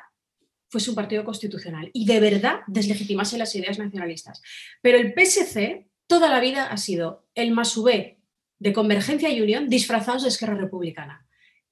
fuese 0.71 0.89
un 0.89 0.95
partido 0.95 1.23
constitucional 1.25 1.91
y 1.93 2.05
de 2.05 2.19
verdad 2.19 2.61
deslegitimase 2.65 3.37
las 3.37 3.53
ideas 3.55 3.77
nacionalistas. 3.77 4.41
Pero 4.81 4.97
el 4.97 5.13
PSC 5.13 5.85
toda 6.07 6.29
la 6.29 6.39
vida 6.39 6.67
ha 6.67 6.77
sido 6.77 7.27
el 7.35 7.53
B 7.53 8.17
de 8.59 8.73
Convergencia 8.73 9.29
y 9.29 9.41
Unión 9.41 9.69
disfrazados 9.69 10.23
de 10.23 10.29
Esquerra 10.29 10.55
Republicana. 10.55 11.27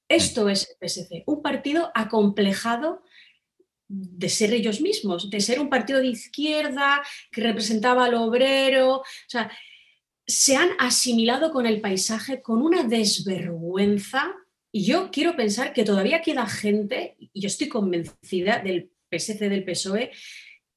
Esto 0.08 0.48
es 0.48 0.68
el 0.68 0.88
PSC, 0.88 1.24
un 1.26 1.42
partido 1.42 1.90
acomplejado 1.94 3.02
de 3.88 4.28
ser 4.28 4.52
ellos 4.52 4.80
mismos, 4.80 5.30
de 5.30 5.40
ser 5.40 5.60
un 5.60 5.68
partido 5.68 6.00
de 6.00 6.08
izquierda 6.08 7.02
que 7.30 7.42
representaba 7.42 8.04
al 8.04 8.14
obrero. 8.14 8.98
O 8.98 9.04
sea, 9.28 9.50
se 10.26 10.56
han 10.56 10.70
asimilado 10.78 11.52
con 11.52 11.66
el 11.66 11.80
paisaje 11.80 12.40
con 12.40 12.62
una 12.62 12.82
desvergüenza 12.84 14.34
y 14.72 14.84
yo 14.84 15.10
quiero 15.10 15.34
pensar 15.36 15.72
que 15.72 15.84
todavía 15.84 16.22
queda 16.22 16.46
gente, 16.46 17.16
y 17.18 17.40
yo 17.40 17.48
estoy 17.48 17.68
convencida 17.68 18.60
del 18.60 18.89
PSC 19.10 19.48
del 19.48 19.64
PSOE, 19.64 20.10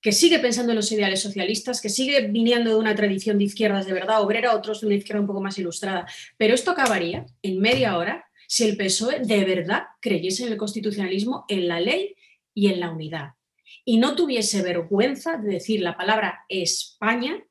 que 0.02 0.12
sigue 0.12 0.40
pensando 0.40 0.74
en 0.74 0.76
los 0.76 0.92
ideales 0.92 1.22
socialistas, 1.22 1.80
que 1.80 1.88
sigue 1.88 2.28
viniendo 2.28 2.72
de 2.72 2.76
una 2.76 2.94
tradición 2.94 3.38
de 3.38 3.46
izquierdas 3.46 3.86
de 3.86 3.94
verdad 3.94 4.22
obrera, 4.22 4.54
otros 4.54 4.82
de 4.82 4.88
una 4.88 4.96
izquierda 4.98 5.22
un 5.22 5.28
poco 5.28 5.42
más 5.42 5.58
ilustrada. 5.58 6.06
Pero 6.38 6.54
esto 6.54 6.72
acabaría 6.72 7.26
en 7.42 7.60
media 7.60 7.98
hora 7.98 8.26
si 8.48 8.66
el 8.66 8.76
PSOE 8.76 9.22
de 9.22 9.46
verdad 9.46 9.84
creyese 10.02 10.44
en 10.44 10.52
el 10.52 10.58
constitucionalismo, 10.58 11.46
en 11.48 11.68
la 11.70 11.80
ley 11.80 12.16
y 12.54 12.68
en 12.68 12.82
la 12.82 12.92
unidad. 12.92 13.30
Y 13.86 13.98
no 13.98 14.16
tuviese 14.16 14.62
vergüenza 14.62 15.38
de 15.38 15.54
decir 15.54 15.82
la 15.82 15.96
palabra 15.96 16.42
España 16.50 17.42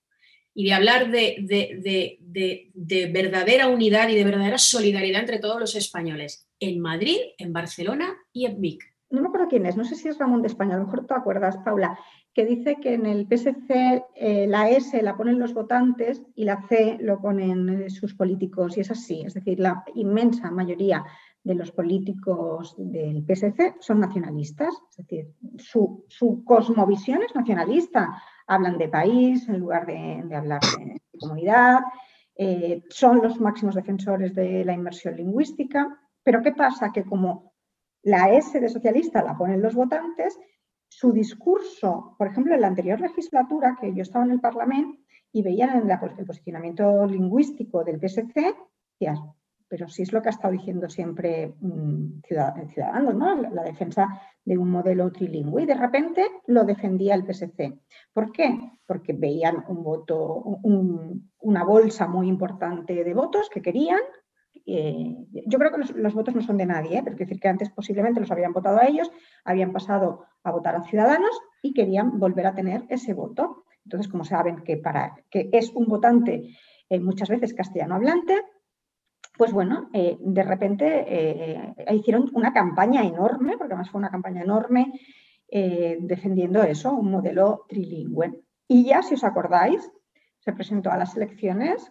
y 0.55 0.66
de 0.66 0.73
hablar 0.75 1.11
de, 1.11 2.18
de, 2.21 3.11
verdadera 3.12 3.68
unidad 3.68 4.11
y 4.11 4.14
de 4.14 4.25
verdadera 4.25 4.59
solidaridad 4.59 5.21
entre 5.21 5.38
todos 5.38 5.59
los 5.59 5.75
españoles, 5.75 6.47
en 6.61 6.81
Madrid, 6.81 7.16
en 7.38 7.53
Barcelona 7.53 8.14
y 8.33 8.45
en 8.45 8.61
Vic. 8.61 8.91
No 9.12 9.20
me 9.20 9.29
acuerdo 9.29 9.48
quién 9.48 9.66
es, 9.66 9.77
no 9.77 9.85
sé 9.85 9.94
si 9.94 10.09
es 10.09 10.18
Ramón 10.18 10.40
de 10.40 10.48
España, 10.48 10.75
a 10.75 10.79
lo 10.79 10.87
mejor 10.87 11.07
te 11.07 11.12
acuerdas, 11.12 11.59
Paula, 11.59 11.98
que 12.33 12.46
dice 12.46 12.77
que 12.81 12.94
en 12.94 13.05
el 13.05 13.27
PSC 13.27 14.03
eh, 14.14 14.46
la 14.48 14.70
S 14.70 15.03
la 15.03 15.18
ponen 15.18 15.38
los 15.38 15.53
votantes 15.53 16.22
y 16.35 16.44
la 16.46 16.66
C 16.66 16.96
lo 16.98 17.20
ponen 17.20 17.68
eh, 17.68 17.90
sus 17.90 18.14
políticos, 18.14 18.79
y 18.79 18.81
es 18.81 18.90
así, 18.90 19.20
es 19.20 19.35
decir, 19.35 19.61
la 19.61 19.85
inmensa 19.94 20.51
mayoría 20.51 21.05
de 21.44 21.55
los 21.55 21.72
políticos 21.72 22.75
del 22.79 23.22
PSC 23.22 23.77
son 23.81 24.01
nacionalistas, 24.01 24.75
es 24.90 24.96
decir, 24.96 25.35
su, 25.59 26.42
cosmovisión 26.46 27.22
es 27.22 27.35
nacionalista 27.35 28.09
hablan 28.46 28.79
de 28.79 28.88
país 28.88 29.46
en 29.46 29.59
lugar 29.59 29.85
de, 29.85 30.35
hablar 30.35 30.61
de, 30.79 31.03
comunidad, 31.20 31.81
eh, 32.35 32.83
son 32.88 33.20
los 33.20 33.38
máximos 33.38 33.75
defensores 33.75 34.35
de 34.35 34.64
la 34.64 34.72
inmersión 34.72 35.16
lingüística, 35.16 35.98
pero 36.22 36.40
¿qué 36.40 36.53
pasa? 36.53 36.92
Que 36.92 37.05
como 37.05 37.52
la 38.03 38.33
S 38.33 38.59
de 38.59 38.69
socialista 38.69 39.23
la 39.23 39.37
ponen 39.37 39.62
los 39.62 39.75
votantes, 39.75 40.38
su 40.88 41.12
discurso, 41.12 42.15
por 42.19 42.29
ejemplo, 42.29 42.55
en 42.55 42.61
la 42.61 42.67
anterior 42.67 43.01
legislatura, 43.01 43.79
que 43.81 43.95
yo 43.95 44.03
estaba 44.03 44.25
en 44.25 44.33
el 44.33 44.41
Parlamento 44.41 44.99
y 45.33 45.43
veían 45.43 45.91
el 45.91 46.27
posicionamiento 46.27 47.07
lingüístico 47.07 47.83
del 47.83 47.99
PSC, 47.99 48.55
pero 49.73 49.88
sí 49.88 50.03
es 50.03 50.12
lo 50.12 50.21
que 50.21 50.29
ha 50.29 50.37
estado 50.37 50.53
diciendo 50.53 50.87
siempre 50.91 51.55
mm, 51.59 52.21
Ciudadanos, 52.25 53.15
¿no? 53.15 53.35
la, 53.37 53.62
defensa 53.62 54.07
de 54.45 54.59
un 54.59 54.71
modelo 54.71 55.11
trilingüe 55.11 55.62
y 55.62 55.67
de 55.67 55.75
repente 55.75 56.27
lo 56.47 56.65
defendía 56.65 57.15
el 57.15 57.25
PSC. 57.25 57.81
¿Por 58.12 58.33
qué? 58.33 58.55
Porque 58.85 59.15
veían 59.15 59.65
un 59.69 59.83
voto, 59.83 60.61
una 61.41 61.65
bolsa 61.65 62.07
muy 62.07 62.29
importante 62.29 63.03
de 63.03 63.15
votos 63.15 63.49
que 63.49 63.62
querían. 63.62 64.01
Eh, 64.66 65.16
yo 65.46 65.59
creo 65.59 65.70
que 65.72 65.94
los, 65.94 66.14
votos 66.14 66.35
no 66.35 66.42
son 66.42 66.57
de 66.57 66.66
nadie, 66.66 66.98
¿eh? 66.98 67.03
pero 67.03 67.16
quiero 67.16 67.29
decir 67.29 67.40
que 67.40 67.48
antes 67.48 67.70
posiblemente 67.70 68.20
los 68.20 68.31
habían 68.31 68.53
votado 68.53 68.79
a 68.79 68.87
ellos, 68.87 69.11
habían 69.44 69.72
pasado 69.72 70.25
a 70.44 70.51
votar 70.51 70.77
a 70.77 70.83
Ciudadanos 70.83 71.40
y 71.62 71.72
querían 71.72 72.18
volver 72.18 72.46
a 72.46 72.55
tener 72.55 72.85
ese 72.88 73.14
voto. 73.14 73.64
Entonces, 73.85 74.11
como 74.11 74.25
saben 74.25 74.62
que, 74.62 74.77
para, 74.77 75.16
que 75.31 75.48
es 75.53 75.70
un 75.70 75.87
votante 75.87 76.57
eh, 76.88 77.01
muchas 77.01 77.29
veces 77.29 77.55
castellano 77.55 77.96
hablante, 77.96 78.40
pues 79.37 79.53
bueno, 79.53 79.88
de 79.92 80.42
repente 80.42 81.75
hicieron 81.90 82.31
una 82.35 82.53
campaña 82.53 83.03
enorme, 83.03 83.57
porque 83.57 83.72
además 83.72 83.88
fue 83.90 84.01
una 84.01 84.11
campaña 84.11 84.42
enorme, 84.42 84.92
defendiendo 85.48 86.62
eso, 86.62 86.92
un 86.92 87.11
modelo 87.11 87.64
trilingüe. 87.66 88.42
Y 88.68 88.85
ya, 88.85 89.03
si 89.03 89.14
os 89.14 89.25
acordáis, 89.25 89.90
se 90.38 90.53
presentó 90.53 90.90
a 90.90 90.98
las 90.98 91.16
elecciones 91.16 91.90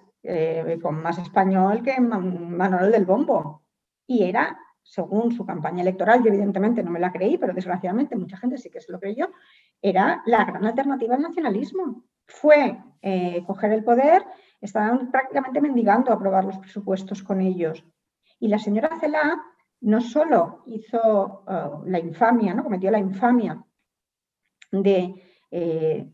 con 0.81 1.01
más 1.01 1.17
español 1.17 1.81
que 1.83 1.99
Manuel 1.99 2.91
del 2.91 3.05
Bombo. 3.05 3.63
Y 4.05 4.23
era, 4.23 4.57
según 4.83 5.31
su 5.31 5.45
campaña 5.45 5.81
electoral, 5.81 6.21
yo 6.21 6.29
evidentemente 6.29 6.83
no 6.83 6.91
me 6.91 6.99
la 6.99 7.11
creí, 7.11 7.37
pero 7.37 7.53
desgraciadamente 7.53 8.15
mucha 8.15 8.37
gente 8.37 8.57
sí 8.57 8.69
que 8.69 8.81
se 8.81 8.91
lo 8.91 8.99
creyó, 8.99 9.31
era 9.81 10.21
la 10.25 10.45
gran 10.45 10.65
alternativa 10.65 11.15
al 11.15 11.21
nacionalismo. 11.21 12.03
Fue 12.27 12.77
coger 13.47 13.71
el 13.71 13.83
poder 13.83 14.23
estaban 14.61 15.11
prácticamente 15.11 15.59
mendigando 15.59 16.13
aprobar 16.13 16.45
los 16.45 16.59
presupuestos 16.59 17.23
con 17.23 17.41
ellos. 17.41 17.83
Y 18.39 18.47
la 18.47 18.59
señora 18.59 18.97
Celá 18.99 19.41
no 19.81 19.99
solo 19.99 20.63
hizo 20.67 21.43
uh, 21.47 21.83
la 21.85 21.99
infamia, 21.99 22.55
cometió 22.63 22.91
la 22.91 22.99
infamia 22.99 23.63
de 24.71 25.15
eh, 25.49 26.09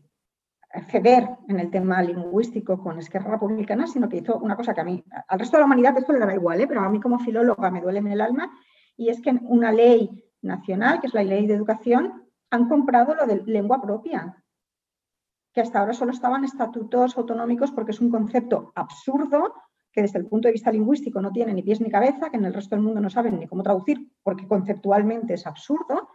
ceder 0.90 1.28
en 1.48 1.60
el 1.60 1.70
tema 1.70 2.02
lingüístico 2.02 2.78
con 2.82 2.98
Esquerra 2.98 3.32
Republicana, 3.32 3.86
sino 3.86 4.08
que 4.08 4.18
hizo 4.18 4.38
una 4.38 4.56
cosa 4.56 4.74
que 4.74 4.80
a 4.80 4.84
mí, 4.84 5.02
al 5.28 5.38
resto 5.38 5.56
de 5.56 5.60
la 5.60 5.66
humanidad 5.66 5.96
esto 5.96 6.12
le 6.12 6.18
dará 6.18 6.34
igual, 6.34 6.60
¿eh? 6.60 6.66
pero 6.66 6.80
a 6.80 6.88
mí 6.88 7.00
como 7.00 7.18
filóloga 7.18 7.70
me 7.70 7.80
duele 7.80 8.00
en 8.00 8.08
el 8.08 8.20
alma, 8.20 8.50
y 8.96 9.08
es 9.08 9.20
que 9.20 9.30
en 9.30 9.40
una 9.44 9.72
ley 9.72 10.24
nacional, 10.42 11.00
que 11.00 11.06
es 11.06 11.14
la 11.14 11.22
ley 11.22 11.46
de 11.46 11.54
educación, 11.54 12.24
han 12.50 12.68
comprado 12.68 13.14
lo 13.14 13.26
de 13.26 13.42
lengua 13.44 13.80
propia 13.80 14.42
que 15.52 15.62
hasta 15.62 15.80
ahora 15.80 15.92
solo 15.92 16.12
estaban 16.12 16.44
estatutos 16.44 17.16
autonómicos 17.16 17.72
porque 17.72 17.90
es 17.90 18.00
un 18.00 18.10
concepto 18.10 18.72
absurdo 18.74 19.54
que 19.90 20.02
desde 20.02 20.18
el 20.18 20.26
punto 20.26 20.46
de 20.46 20.52
vista 20.52 20.70
lingüístico 20.70 21.20
no 21.20 21.32
tiene 21.32 21.52
ni 21.52 21.62
pies 21.62 21.80
ni 21.80 21.90
cabeza, 21.90 22.30
que 22.30 22.36
en 22.36 22.44
el 22.44 22.54
resto 22.54 22.76
del 22.76 22.84
mundo 22.84 23.00
no 23.00 23.10
saben 23.10 23.38
ni 23.38 23.48
cómo 23.48 23.62
traducir 23.62 24.12
porque 24.22 24.46
conceptualmente 24.46 25.34
es 25.34 25.46
absurdo. 25.46 26.10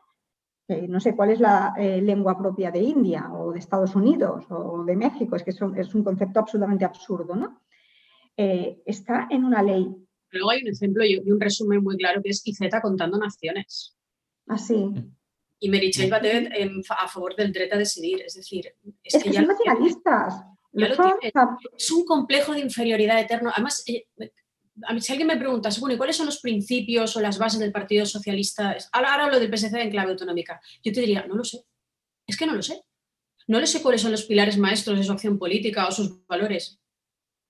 Eh, 0.68 0.88
no 0.88 1.00
sé 1.00 1.16
cuál 1.16 1.32
es 1.32 1.40
la 1.40 1.74
eh, 1.78 2.02
lengua 2.02 2.38
propia 2.38 2.72
de 2.72 2.80
India 2.80 3.30
o 3.34 3.52
de 3.52 3.60
Estados 3.60 3.96
Unidos 3.96 4.46
o 4.50 4.84
de 4.86 4.96
México, 4.96 5.36
es 5.36 5.44
que 5.44 5.52
es 5.52 5.62
un, 5.94 6.04
concepto 6.04 6.40
absolutamente 6.40 6.86
absurdo, 6.86 7.36
¿no? 7.36 7.62
Eh, 8.38 8.82
está 8.86 9.28
en 9.30 9.44
una 9.44 9.62
ley. 9.62 9.88
Luego 10.32 10.50
hay 10.52 10.62
un 10.62 10.70
ejemplo 10.70 11.04
y 11.04 11.18
un 11.18 11.40
resumen 11.40 11.84
muy 11.84 11.98
claro 11.98 12.22
que 12.24 12.30
es 12.30 12.42
IZ 12.48 12.60
contando 12.82 13.18
naciones. 13.18 13.98
Así. 14.48 14.90
Ah, 14.96 15.02
y 15.60 15.70
Meritxell 15.70 16.10
Batet 16.10 16.52
a 16.90 17.08
favor 17.08 17.36
del 17.36 17.54
derecho 17.54 17.76
a 17.76 17.78
decidir. 17.78 18.22
Es 18.22 18.34
decir, 18.34 18.74
es, 19.04 19.24
que, 19.24 19.32
son 19.32 19.48
nacionalistas. 19.48 20.44
es 21.78 21.92
un 21.92 22.06
complejo 22.06 22.54
de 22.54 22.62
inferioridad 22.62 23.20
eterno. 23.20 23.52
Además, 23.54 23.86
a 24.82 24.94
mí, 24.94 25.02
si 25.02 25.12
alguien 25.12 25.28
me 25.28 25.38
pregunta, 25.38 25.70
bueno, 25.80 25.96
¿y 25.96 25.98
cuáles 25.98 26.16
son 26.16 26.26
los 26.26 26.40
principios 26.40 27.16
o 27.16 27.22
las 27.22 27.38
bases 27.38 27.60
del 27.60 27.72
Partido 27.72 28.06
Socialista? 28.06 28.76
Ahora, 28.92 29.12
ahora 29.12 29.26
hablo 29.26 29.40
del 29.40 29.56
PSC 29.56 29.74
en 29.82 29.92
clave 29.92 30.12
autonómica. 30.12 30.60
Yo 30.84 30.92
te 30.92 31.02
diría, 31.02 31.26
no 31.28 31.36
lo 31.36 31.44
sé. 31.44 31.64
Es 32.26 32.38
que 32.38 32.46
no 32.46 32.56
lo 32.56 32.62
sé. 32.64 32.82
No 33.48 33.60
le 33.60 33.68
sé 33.68 33.82
cuáles 33.82 34.02
son 34.02 34.12
los 34.12 34.24
pilares 34.24 34.58
maestros 34.58 34.98
de 34.98 35.04
su 35.04 35.12
acción 35.12 35.38
política 35.38 35.88
o 35.88 35.92
sus 35.92 36.26
valores. 36.26 36.80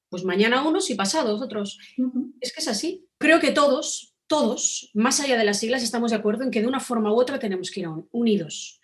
Pues 0.09 0.25
mañana 0.25 0.67
unos 0.67 0.89
y 0.89 0.95
pasados 0.95 1.41
otros. 1.41 1.79
Es 2.41 2.51
que 2.51 2.59
es 2.59 2.67
así. 2.67 3.07
Creo 3.17 3.39
que 3.39 3.51
todos, 3.51 4.15
todos, 4.27 4.89
más 4.93 5.19
allá 5.19 5.37
de 5.37 5.45
las 5.45 5.59
siglas, 5.59 5.83
estamos 5.83 6.11
de 6.11 6.17
acuerdo 6.17 6.43
en 6.43 6.51
que 6.51 6.61
de 6.61 6.67
una 6.67 6.79
forma 6.79 7.11
u 7.11 7.19
otra 7.19 7.39
tenemos 7.39 7.71
que 7.71 7.81
ir 7.81 7.87
unidos. 8.11 8.81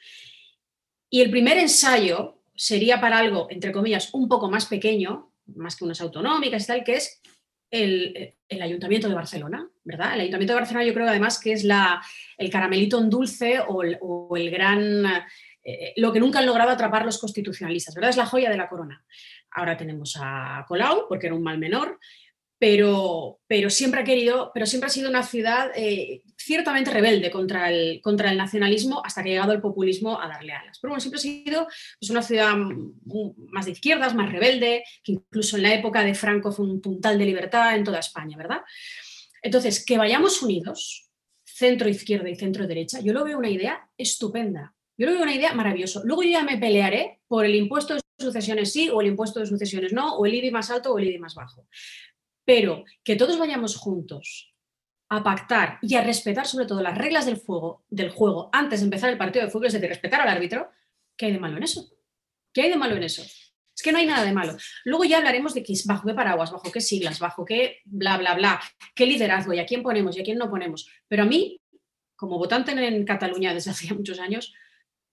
Y 1.10 1.22
el 1.22 1.32
primer 1.32 1.58
ensayo 1.58 2.42
sería 2.56 3.02
para 3.02 3.18
algo, 3.18 3.48
entre 3.50 3.72
comillas, 3.72 4.14
un 4.14 4.28
poco 4.28 4.50
más 4.50 4.66
pequeño, 4.66 5.34
más 5.56 5.76
que 5.76 5.86
unas 5.86 6.02
autonómicas 6.02 6.64
y 6.64 6.68
tal, 6.68 6.84
que 6.84 6.96
es 6.96 7.19
el, 7.72 8.36
Ayuntamiento 8.62 9.08
de 9.08 9.16
Barcelona, 9.16 9.70
¿verdad? 9.84 10.14
El 10.16 10.22
Ayuntamiento 10.22 10.54
de 10.54 10.60
Barcelona 10.60 10.86
yo 10.86 10.94
creo 10.94 11.08
además 11.08 11.40
que 11.40 11.54
es 11.54 11.64
la, 11.64 12.02
el 12.38 12.50
caramelito 12.50 13.00
en 13.00 13.10
dulce 13.10 13.60
o 13.68 14.36
el, 14.36 14.52
gran... 14.52 15.06
Eh, 15.64 15.94
lo 15.98 16.12
que 16.12 16.20
nunca 16.20 16.40
han 16.40 16.46
logrado 16.46 16.72
atrapar 16.72 17.06
los 17.06 17.20
constitucionalistas, 17.20 17.94
¿verdad? 17.94 18.10
Es 18.10 18.18
la 18.18 18.26
joya 18.26 18.50
de 18.50 18.58
la 18.58 18.70
corona. 18.70 19.04
Ahora 19.52 19.78
tenemos 19.78 20.18
a 20.20 20.66
Colau, 20.68 21.08
porque 21.08 21.28
era 21.28 21.36
un 21.36 21.44
mal 21.44 21.58
menor, 21.58 22.00
pero, 22.60 23.40
pero, 23.48 23.70
siempre 23.70 24.02
ha 24.02 24.04
querido, 24.04 24.52
pero 24.54 24.66
siempre 24.66 24.88
ha 24.88 24.92
sido 24.92 25.10
una 25.10 25.24
ciudad 25.24 25.72
eh, 25.76 26.24
ciertamente 26.36 26.92
rebelde 26.92 27.32
contra 27.32 27.72
el, 27.72 28.02
contra 28.02 28.32
el 28.32 28.38
nacionalismo 28.38 29.02
hasta 29.04 29.24
que 29.24 29.30
ha 29.30 29.32
llegado 29.32 29.54
el 29.54 29.62
populismo 29.62 30.20
a 30.20 30.28
darle 30.28 30.52
alas. 30.52 30.78
Pero 30.82 30.92
bueno, 30.92 31.00
siempre 31.00 31.20
ha 31.20 31.22
sido 31.22 31.68
pues, 32.00 32.10
una 32.10 32.22
ciudad 32.22 32.54
más 32.56 33.66
de 33.66 33.72
izquierdas, 33.72 34.14
más 34.14 34.30
rebelde, 34.30 34.84
que 35.02 35.14
incluso 35.14 35.56
en 35.56 35.64
la 35.64 35.74
época 35.74 36.04
de 36.04 36.14
Franco 36.14 36.52
fue 36.52 36.66
un 36.66 36.82
puntal 36.82 37.18
de 37.18 37.26
libertad 37.26 37.76
en 37.78 37.86
toda 37.86 38.00
España, 38.00 38.36
¿verdad? 38.36 38.60
Entonces, 39.42 39.86
que 39.86 39.98
vayamos 39.98 40.42
unidos, 40.42 41.10
centro 41.46 41.88
izquierda 41.88 42.30
y 42.30 42.36
centro 42.36 42.68
derecha, 42.68 43.00
yo 43.00 43.14
lo 43.14 43.24
veo 43.24 43.38
una 43.38 43.50
idea 43.50 43.90
estupenda. 43.98 44.76
Yo 44.98 45.06
lo 45.06 45.14
veo 45.14 45.24
una 45.24 45.34
idea 45.34 45.54
maravillosa. 45.54 46.02
Luego 46.04 46.24
yo 46.24 46.32
ya 46.32 46.44
me 46.44 46.58
pelearé 46.58 47.22
por 47.26 47.46
el 47.46 47.56
impuesto 47.56 47.94
de 47.96 48.02
sucesiones 48.18 48.74
sí 48.74 48.90
o 48.90 49.00
el 49.00 49.08
impuesto 49.08 49.40
de 49.40 49.46
sucesiones 49.46 49.94
no, 49.94 50.18
o 50.18 50.26
el 50.26 50.34
IBI 50.34 50.52
más 50.52 50.70
alto 50.72 50.92
o 50.92 51.00
el 51.00 51.08
IBI 51.08 51.20
más 51.20 51.36
bajo 51.36 51.66
pero 52.50 52.84
que 53.04 53.16
todos 53.16 53.38
vayamos 53.38 53.76
juntos 53.76 54.56
a 55.08 55.22
pactar 55.22 55.78
y 55.84 55.94
a 55.94 56.02
respetar 56.02 56.48
sobre 56.48 56.66
todo 56.66 56.82
las 56.82 56.98
reglas 56.98 57.28
del, 57.28 57.40
del 57.92 58.10
juego 58.10 58.50
antes 58.52 58.80
de 58.80 58.86
empezar 58.86 59.12
el 59.12 59.20
partido 59.20 59.46
de 59.46 59.52
fútbol, 59.52 59.68
es 59.68 59.74
decir, 59.74 59.88
respetar 59.88 60.22
al 60.22 60.30
árbitro, 60.30 60.72
¿qué 61.16 61.28
hay 61.28 61.34
de 61.34 61.40
malo 61.40 61.58
en 61.58 61.64
eso? 61.64 61.88
¿Qué 62.52 62.64
hay 62.64 62.72
de 62.72 62.76
malo 62.76 62.96
en 62.96 63.04
eso? 63.04 63.22
Es 63.22 63.84
que 63.84 63.92
no 63.92 64.00
hay 64.00 64.08
nada 64.08 64.26
de 64.26 64.34
malo. 64.34 64.58
Luego 64.84 65.06
ya 65.06 65.20
hablaremos 65.20 65.54
de 65.54 65.62
qué, 65.62 65.76
bajo 65.86 66.08
qué 66.08 66.16
paraguas, 66.16 66.52
bajo 66.52 66.72
qué 66.72 66.82
siglas, 66.82 67.20
bajo 67.20 67.46
qué 67.46 67.82
bla, 67.86 68.18
bla, 68.18 68.34
bla, 68.34 68.60
qué 68.96 69.06
liderazgo 69.06 69.54
y 69.54 69.60
a 69.60 69.68
quién 69.68 69.84
ponemos 69.84 70.18
y 70.18 70.22
a 70.22 70.24
quién 70.24 70.40
no 70.40 70.50
ponemos. 70.50 70.90
Pero 71.08 71.22
a 71.22 71.26
mí, 71.28 71.62
como 72.16 72.40
votante 72.40 72.72
en 72.72 73.06
Cataluña 73.06 73.54
desde 73.54 73.70
hace 73.70 73.94
muchos 73.94 74.18
años, 74.18 74.56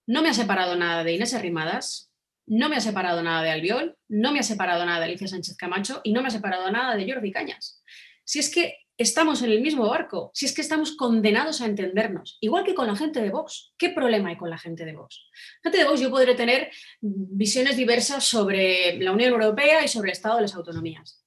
no 0.07 0.23
me 0.23 0.29
ha 0.29 0.33
separado 0.33 0.75
nada 0.75 1.03
de 1.03 1.13
Inés 1.13 1.35
Arrimadas, 1.35 2.11
no 2.47 2.69
me 2.69 2.77
ha 2.77 2.81
separado 2.81 3.21
nada 3.21 3.43
de 3.43 3.51
Albiol, 3.51 3.97
no 4.07 4.31
me 4.31 4.39
ha 4.39 4.43
separado 4.43 4.85
nada 4.85 4.99
de 4.99 5.05
Alicia 5.05 5.27
Sánchez 5.27 5.55
Camacho 5.57 6.01
y 6.03 6.13
no 6.13 6.21
me 6.21 6.29
ha 6.29 6.31
separado 6.31 6.71
nada 6.71 6.95
de 6.95 7.11
Jordi 7.11 7.31
Cañas. 7.31 7.83
Si 8.23 8.39
es 8.39 8.49
que 8.49 8.87
estamos 8.97 9.43
en 9.43 9.51
el 9.51 9.61
mismo 9.61 9.87
barco, 9.87 10.31
si 10.33 10.45
es 10.45 10.53
que 10.53 10.61
estamos 10.61 10.95
condenados 10.95 11.61
a 11.61 11.65
entendernos, 11.65 12.37
igual 12.41 12.63
que 12.63 12.73
con 12.73 12.87
la 12.87 12.95
gente 12.95 13.21
de 13.21 13.29
Vox. 13.29 13.73
¿Qué 13.77 13.89
problema 13.89 14.29
hay 14.29 14.37
con 14.37 14.49
la 14.49 14.57
gente 14.57 14.85
de 14.85 14.93
Vox? 14.93 15.27
La 15.63 15.69
gente 15.69 15.83
de 15.83 15.89
Vox 15.89 16.01
yo 16.01 16.09
podré 16.09 16.35
tener 16.35 16.71
visiones 17.01 17.77
diversas 17.77 18.23
sobre 18.23 18.97
la 18.97 19.11
Unión 19.11 19.31
Europea 19.31 19.83
y 19.83 19.87
sobre 19.87 20.09
el 20.09 20.13
Estado 20.13 20.37
de 20.37 20.41
las 20.43 20.55
autonomías. 20.55 21.23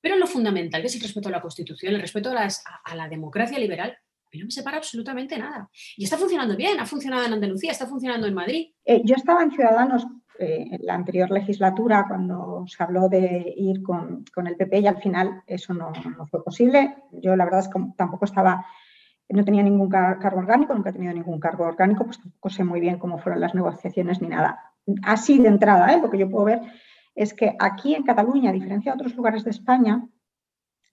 Pero 0.00 0.16
lo 0.16 0.26
fundamental, 0.26 0.80
que 0.80 0.88
es 0.88 0.94
el 0.94 1.02
respeto 1.02 1.28
a 1.28 1.32
la 1.32 1.40
Constitución, 1.40 1.94
el 1.94 2.00
respeto 2.00 2.30
a, 2.30 2.94
la 2.94 3.08
democracia 3.08 3.58
liberal, 3.58 3.90
a 3.90 4.28
mí 4.32 4.38
no 4.40 4.46
me 4.46 4.50
separa 4.50 4.76
absolutamente 4.76 5.38
nada. 5.38 5.70
Y 5.96 6.04
está 6.04 6.18
funcionando 6.18 6.56
bien, 6.56 6.78
ha 6.80 6.86
funcionado 6.86 7.24
en 7.24 7.32
Andalucía, 7.32 7.72
está 7.72 7.86
funcionando 7.86 8.26
en 8.26 8.34
Madrid. 8.34 8.72
Eh, 8.84 9.00
yo 9.04 9.14
estaba 9.14 9.42
en 9.42 9.50
Ciudadanos 9.50 10.04
en 10.38 10.74
eh, 10.74 10.78
la 10.82 10.94
anterior 10.94 11.30
legislatura 11.30 12.06
cuando 12.06 12.64
se 12.66 12.82
habló 12.82 13.08
de 13.08 13.52
ir 13.56 13.82
con, 13.82 14.24
el 14.46 14.56
PP 14.56 14.80
y 14.80 14.86
al 14.86 15.00
final 15.00 15.42
eso 15.46 15.74
no, 15.74 15.92
fue 16.30 16.42
posible. 16.44 16.96
Yo 17.12 17.36
la 17.36 17.44
verdad 17.44 17.60
es 17.60 17.68
que 17.68 17.80
tampoco 17.96 18.24
estaba, 18.24 18.64
no 19.28 19.44
tenía 19.44 19.62
ningún 19.62 19.88
cargo 19.88 20.38
orgánico, 20.38 20.74
nunca 20.74 20.90
he 20.90 20.92
tenido 20.92 21.12
ningún 21.12 21.40
cargo 21.40 21.64
orgánico, 21.64 22.04
pues 22.04 22.20
tampoco 22.20 22.50
sé 22.50 22.64
muy 22.64 22.80
bien 22.80 22.98
cómo 22.98 23.18
fueron 23.18 23.40
las 23.40 23.54
negociaciones 23.54 24.22
ni 24.22 24.28
nada. 24.28 24.60
Así 25.02 25.38
de 25.38 25.48
entrada, 25.48 25.92
¿eh? 25.92 26.00
lo 26.00 26.10
que 26.10 26.18
yo 26.18 26.30
puedo 26.30 26.46
ver 26.46 26.62
es 27.14 27.34
que 27.34 27.56
aquí 27.58 27.94
en 27.94 28.04
Cataluña, 28.04 28.50
a 28.50 28.54
diferencia 28.54 28.92
de 28.92 28.96
otros 28.96 29.16
lugares 29.16 29.44
de 29.44 29.50
España, 29.50 30.08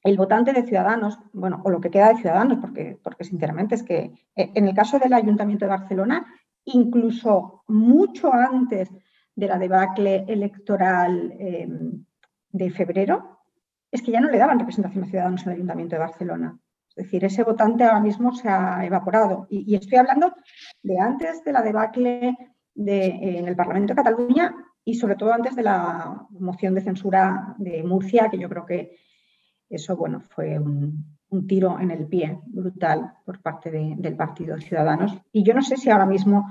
el 0.03 0.17
votante 0.17 0.53
de 0.53 0.63
Ciudadanos, 0.63 1.19
bueno, 1.33 1.61
o 1.63 1.69
lo 1.69 1.81
que 1.81 1.89
queda 1.89 2.09
de 2.09 2.17
Ciudadanos, 2.17 2.59
porque, 2.59 2.97
porque 3.03 3.23
sinceramente 3.23 3.75
es 3.75 3.83
que 3.83 4.11
eh, 4.35 4.51
en 4.53 4.67
el 4.67 4.75
caso 4.75 4.99
del 4.99 5.13
Ayuntamiento 5.13 5.65
de 5.65 5.69
Barcelona, 5.69 6.25
incluso 6.65 7.63
mucho 7.67 8.33
antes 8.33 8.91
de 9.35 9.47
la 9.47 9.57
debacle 9.57 10.25
electoral 10.27 11.33
em, 11.37 12.05
de 12.49 12.71
febrero, 12.71 13.41
es 13.91 14.01
que 14.01 14.11
ya 14.11 14.19
no 14.19 14.29
le 14.29 14.37
daban 14.37 14.59
representación 14.59 15.03
a 15.03 15.07
ciudadanos 15.07 15.43
en 15.43 15.49
el 15.49 15.55
Ayuntamiento 15.55 15.95
de 15.95 15.99
Barcelona. 15.99 16.59
Es 16.95 17.05
decir, 17.05 17.25
ese 17.25 17.43
votante 17.43 17.83
ahora 17.83 17.99
mismo 17.99 18.33
se 18.33 18.47
ha 18.47 18.85
evaporado. 18.85 19.47
Y, 19.49 19.75
estoy 19.75 19.97
hablando 19.97 20.33
de 20.81 20.99
antes 20.99 21.43
de 21.43 21.51
la 21.51 21.61
debacle 21.61 22.37
de, 22.73 23.05
en 23.05 23.47
el 23.47 23.55
Parlamento 23.55 23.93
de 23.93 24.01
Cataluña 24.01 24.55
y 24.83 24.95
sobre 24.95 25.15
todo 25.15 25.33
antes 25.33 25.55
de 25.55 25.63
la 25.63 26.25
moción 26.29 26.73
de 26.73 26.81
censura 26.81 27.55
de 27.57 27.83
Murcia, 27.83 28.29
que 28.29 28.37
yo 28.37 28.47
creo 28.47 28.65
que 28.65 28.97
Eso, 29.67 29.97
bueno, 29.97 30.21
fue 30.21 30.59
un, 30.59 31.15
tiro 31.47 31.77
en 31.79 31.91
el 31.91 32.07
pie 32.07 32.39
brutal 32.45 33.11
por 33.25 33.41
parte 33.41 33.69
del 33.69 34.15
Partido 34.15 34.57
Ciudadanos. 34.57 35.17
Y 35.33 35.43
yo 35.43 35.53
no 35.53 35.61
sé 35.61 35.75
si 35.75 35.89
ahora 35.89 36.05
mismo 36.05 36.49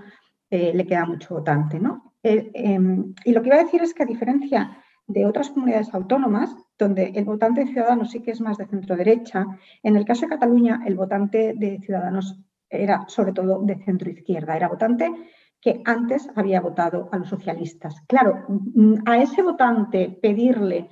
eh, 0.54 0.72
le 0.72 0.86
queda 0.86 1.04
mucho 1.04 1.34
votante, 1.34 1.80
¿no? 1.80 2.14
Eh, 2.22 2.48
em, 2.54 3.12
y 3.24 3.32
lo 3.32 3.42
que 3.42 3.48
iba 3.48 3.56
a 3.56 3.64
decir 3.64 3.82
es 3.82 3.92
que 3.92 4.04
a 4.04 4.06
diferencia 4.06 4.78
de 5.04 5.26
otras 5.26 5.50
comunidades 5.50 5.92
autónomas, 5.92 6.54
donde 6.78 7.06
el 7.16 7.24
votante 7.24 7.64
de 7.64 7.72
Ciudadanos 7.72 8.12
sí 8.12 8.20
que 8.20 8.30
es 8.30 8.40
más 8.40 8.56
de 8.56 8.66
centro 8.66 8.94
derecha, 8.96 9.44
en 9.82 9.96
el 9.96 10.04
caso 10.04 10.20
de 10.22 10.28
Cataluña 10.28 10.80
el 10.86 10.94
votante 10.94 11.54
de 11.56 11.80
Ciudadanos 11.80 12.38
era 12.70 13.04
sobre 13.08 13.32
todo 13.32 13.62
de 13.62 13.82
centro 13.84 14.08
izquierda, 14.08 14.56
era 14.56 14.68
votante 14.68 15.10
que 15.60 15.82
antes 15.84 16.30
había 16.36 16.60
votado 16.60 17.08
a 17.10 17.18
los 17.18 17.28
socialistas. 17.28 18.00
Claro, 18.06 18.44
mm, 18.46 18.94
a 19.06 19.18
ese 19.18 19.42
votante 19.42 20.16
pedirle 20.22 20.88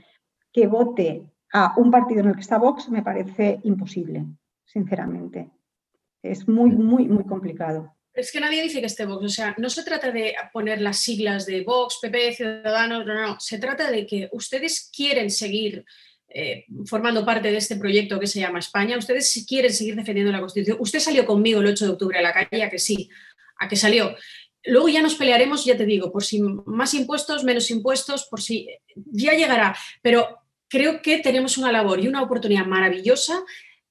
que 0.52 0.66
vote 0.66 1.30
a 1.52 1.74
un 1.76 1.92
partido 1.92 2.22
en 2.22 2.30
el 2.30 2.34
que 2.34 2.40
está 2.40 2.58
Vox 2.58 2.90
me 2.90 3.04
parece 3.04 3.60
imposible, 3.62 4.26
sinceramente. 4.64 5.52
Es 6.20 6.48
muy, 6.48 6.72
muy, 6.72 7.06
muy 7.06 7.24
complicado. 7.24 7.94
Es 8.14 8.30
que 8.30 8.40
nadie 8.40 8.62
dice 8.62 8.80
que 8.80 8.86
esté 8.86 9.06
Vox, 9.06 9.24
o 9.24 9.28
sea, 9.28 9.54
no 9.58 9.70
se 9.70 9.84
trata 9.84 10.10
de 10.10 10.34
poner 10.52 10.80
las 10.82 10.98
siglas 10.98 11.46
de 11.46 11.62
Vox, 11.62 11.98
PP, 12.02 12.34
Ciudadanos, 12.34 13.06
no, 13.06 13.14
no, 13.14 13.40
se 13.40 13.58
trata 13.58 13.90
de 13.90 14.06
que 14.06 14.28
ustedes 14.32 14.90
quieren 14.94 15.30
seguir 15.30 15.84
eh, 16.28 16.66
formando 16.86 17.24
parte 17.24 17.50
de 17.50 17.56
este 17.56 17.76
proyecto 17.76 18.18
que 18.18 18.26
se 18.26 18.40
llama 18.40 18.58
España, 18.58 18.96
ustedes 18.96 19.44
quieren 19.46 19.72
seguir 19.72 19.96
defendiendo 19.96 20.32
la 20.32 20.40
Constitución. 20.40 20.78
Usted 20.80 20.98
salió 20.98 21.26
conmigo 21.26 21.60
el 21.60 21.66
8 21.66 21.84
de 21.84 21.90
octubre 21.90 22.18
a 22.18 22.22
la 22.22 22.32
calle, 22.32 22.62
a 22.62 22.70
que 22.70 22.78
sí, 22.78 23.08
a 23.58 23.68
que 23.68 23.76
salió. 23.76 24.14
Luego 24.64 24.88
ya 24.88 25.02
nos 25.02 25.14
pelearemos, 25.14 25.64
ya 25.64 25.76
te 25.76 25.84
digo, 25.84 26.12
por 26.12 26.24
si 26.24 26.40
más 26.40 26.94
impuestos, 26.94 27.44
menos 27.44 27.70
impuestos, 27.70 28.26
por 28.30 28.40
si 28.40 28.68
ya 28.94 29.32
llegará. 29.32 29.76
Pero 30.00 30.38
creo 30.68 31.02
que 31.02 31.18
tenemos 31.18 31.58
una 31.58 31.72
labor 31.72 32.00
y 32.00 32.08
una 32.08 32.22
oportunidad 32.22 32.64
maravillosa 32.64 33.42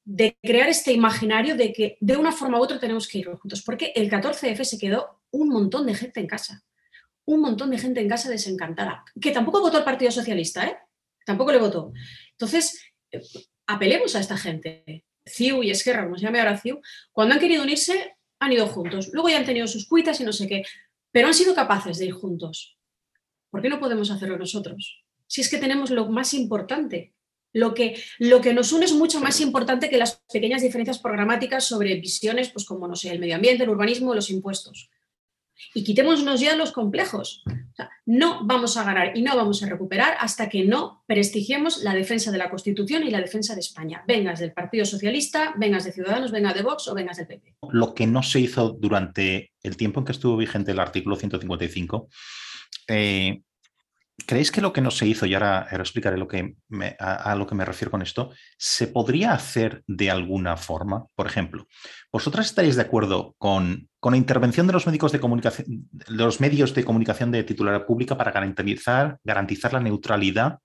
de 0.04 0.38
crear 0.42 0.70
este 0.70 0.92
imaginario 0.94 1.56
de 1.56 1.72
que 1.72 1.98
de 2.00 2.18
una 2.18 2.32
forma 2.32 2.60
u 2.60 2.64
otra 2.64 2.80
tenemos 2.80 3.08
que 3.08 3.20
ir 3.20 3.28
juntos. 3.28 3.62
Porque 3.62 3.94
el 3.96 4.10
14F 4.10 4.64
se 4.64 4.78
quedó 4.78 5.22
un 5.32 5.50
montón 5.50 5.86
de 5.86 5.96
gente 5.96 6.20
en 6.20 6.28
casa. 6.28 6.64
Un 7.26 7.42
montón 7.42 7.70
de 7.70 7.78
gente 7.78 8.02
en 8.02 8.10
casa 8.10 8.30
desencantada. 8.30 9.04
Que 9.20 9.32
tampoco 9.32 9.62
votó 9.62 9.78
el 9.78 9.84
Partido 9.84 10.12
Socialista, 10.12 10.66
¿eh? 10.66 10.78
Tampoco 11.26 11.52
le 11.52 11.60
votó. 11.60 11.94
Entonces, 12.32 12.82
eh, 13.12 13.22
apelemos 13.68 14.16
a 14.16 14.20
esta 14.20 14.38
gente. 14.38 15.06
CIU 15.26 15.64
y 15.64 15.70
Esquerra, 15.70 16.04
como 16.04 16.18
se 16.18 16.26
llama 16.26 16.40
ahora 16.40 16.58
CIU, 16.58 16.82
cuando 17.12 17.36
han 17.36 17.40
querido 17.40 17.64
unirse, 17.64 18.16
han 18.40 18.52
ido 18.52 18.68
juntos. 18.68 19.10
Luego 19.14 19.30
ya 19.30 19.38
han 19.38 19.46
tenido 19.46 19.68
sus 19.68 19.88
cuitas 19.88 20.20
y 20.20 20.24
no 20.24 20.34
sé 20.34 20.48
qué, 20.48 20.64
pero 21.12 21.28
han 21.28 21.34
sido 21.34 21.54
capaces 21.54 22.00
de 22.00 22.06
ir 22.06 22.14
juntos. 22.14 22.78
¿Por 23.52 23.62
qué 23.62 23.70
no 23.70 23.80
podemos 23.80 24.10
hacerlo 24.10 24.38
nosotros? 24.38 25.04
Si 25.28 25.42
es 25.42 25.50
que 25.50 25.60
tenemos 25.60 25.92
lo 25.92 26.10
más 26.10 26.34
importante. 26.34 27.14
Lo 27.54 27.74
que, 27.74 28.02
lo 28.20 28.42
que 28.42 28.54
nos 28.54 28.72
une 28.72 28.86
es 28.86 28.94
mucho 28.94 29.20
más 29.20 29.42
importante 29.42 29.90
que 29.90 29.98
las 29.98 30.22
pequeñas 30.32 30.62
diferencias 30.62 31.00
programáticas 31.00 31.66
sobre 31.66 31.96
visiones, 31.96 32.50
pues 32.50 32.66
como, 32.66 32.88
no 32.88 32.96
sé, 32.96 33.12
el 33.12 33.20
medio 33.20 33.36
ambiente, 33.36 33.64
el 33.64 33.70
urbanismo, 33.70 34.16
los 34.16 34.30
impuestos 34.30 34.90
y 35.74 35.84
quitémonos 35.84 36.40
ya 36.40 36.56
los 36.56 36.72
complejos. 36.72 37.44
no 38.06 38.46
vamos 38.46 38.78
a 38.78 38.84
ganar 38.84 39.18
y 39.18 39.22
no 39.22 39.36
vamos 39.36 39.64
a 39.64 39.70
recuperar 39.70 40.16
hasta 40.20 40.50
que 40.50 40.64
no 40.66 41.04
prestigiemos 41.08 41.84
la 41.84 41.94
defensa 41.94 42.32
de 42.32 42.38
la 42.38 42.50
Constitución 42.50 43.04
y 43.04 43.10
la 43.10 43.22
defensa 43.22 43.54
de 43.54 43.62
España. 43.62 44.04
Vengas 44.08 44.40
del 44.40 44.54
Partido 44.54 44.86
Socialista, 44.86 45.54
vengas 45.58 45.86
de 45.86 45.92
Ciudadanos, 45.92 46.32
vengas 46.32 46.56
de 46.56 46.64
Vox 46.64 46.88
o 46.88 46.94
vengas 46.94 47.18
del 47.18 47.28
PP. 47.28 47.56
Lo 47.72 47.94
que 47.94 48.08
no 48.08 48.24
se 48.24 48.40
hizo 48.40 48.72
durante 48.72 49.52
el 49.64 49.78
tiempo 49.78 50.00
en 50.00 50.06
que 50.06 50.12
estuvo 50.12 50.38
vigente 50.38 50.72
el 50.72 50.80
artículo 50.80 51.16
155 51.16 52.10
eh, 52.88 53.42
¿Creéis 54.26 54.52
que 54.52 54.62
lo 54.62 54.74
que 54.74 54.82
no 54.82 54.92
se 54.92 55.08
hizo, 55.08 55.26
y 55.26 55.34
ahora, 55.34 55.68
explicaré 55.72 56.18
lo 56.18 56.28
que 56.28 56.56
a, 57.00 57.36
lo 57.36 57.48
que 57.48 57.56
me 57.56 57.66
refiero 57.66 57.92
con 57.92 58.02
esto, 58.02 58.32
se 58.58 58.88
podría 58.88 59.34
hacer 59.34 59.84
de 59.88 60.12
alguna 60.12 60.58
forma? 60.58 61.06
Por 61.16 61.28
ejemplo, 61.28 61.68
¿vosotras 62.12 62.46
estaréis 62.46 62.76
de 62.76 62.84
acuerdo 62.84 63.36
con, 63.38 63.90
con 64.00 64.12
la 64.12 64.18
intervención 64.18 64.68
de 64.68 64.74
los, 64.74 64.86
médicos 64.86 65.12
de, 65.12 65.20
comunicación, 65.20 65.66
de 65.92 66.06
los 66.14 66.40
medios 66.40 66.74
de 66.74 66.86
comunicación 66.86 67.32
de 67.32 67.44
titularidad 67.44 67.86
pública 67.86 68.18
para 68.18 68.32
garantizar, 68.32 69.18
garantizar 69.24 69.74
la 69.74 69.80
neutralidad 69.80 70.60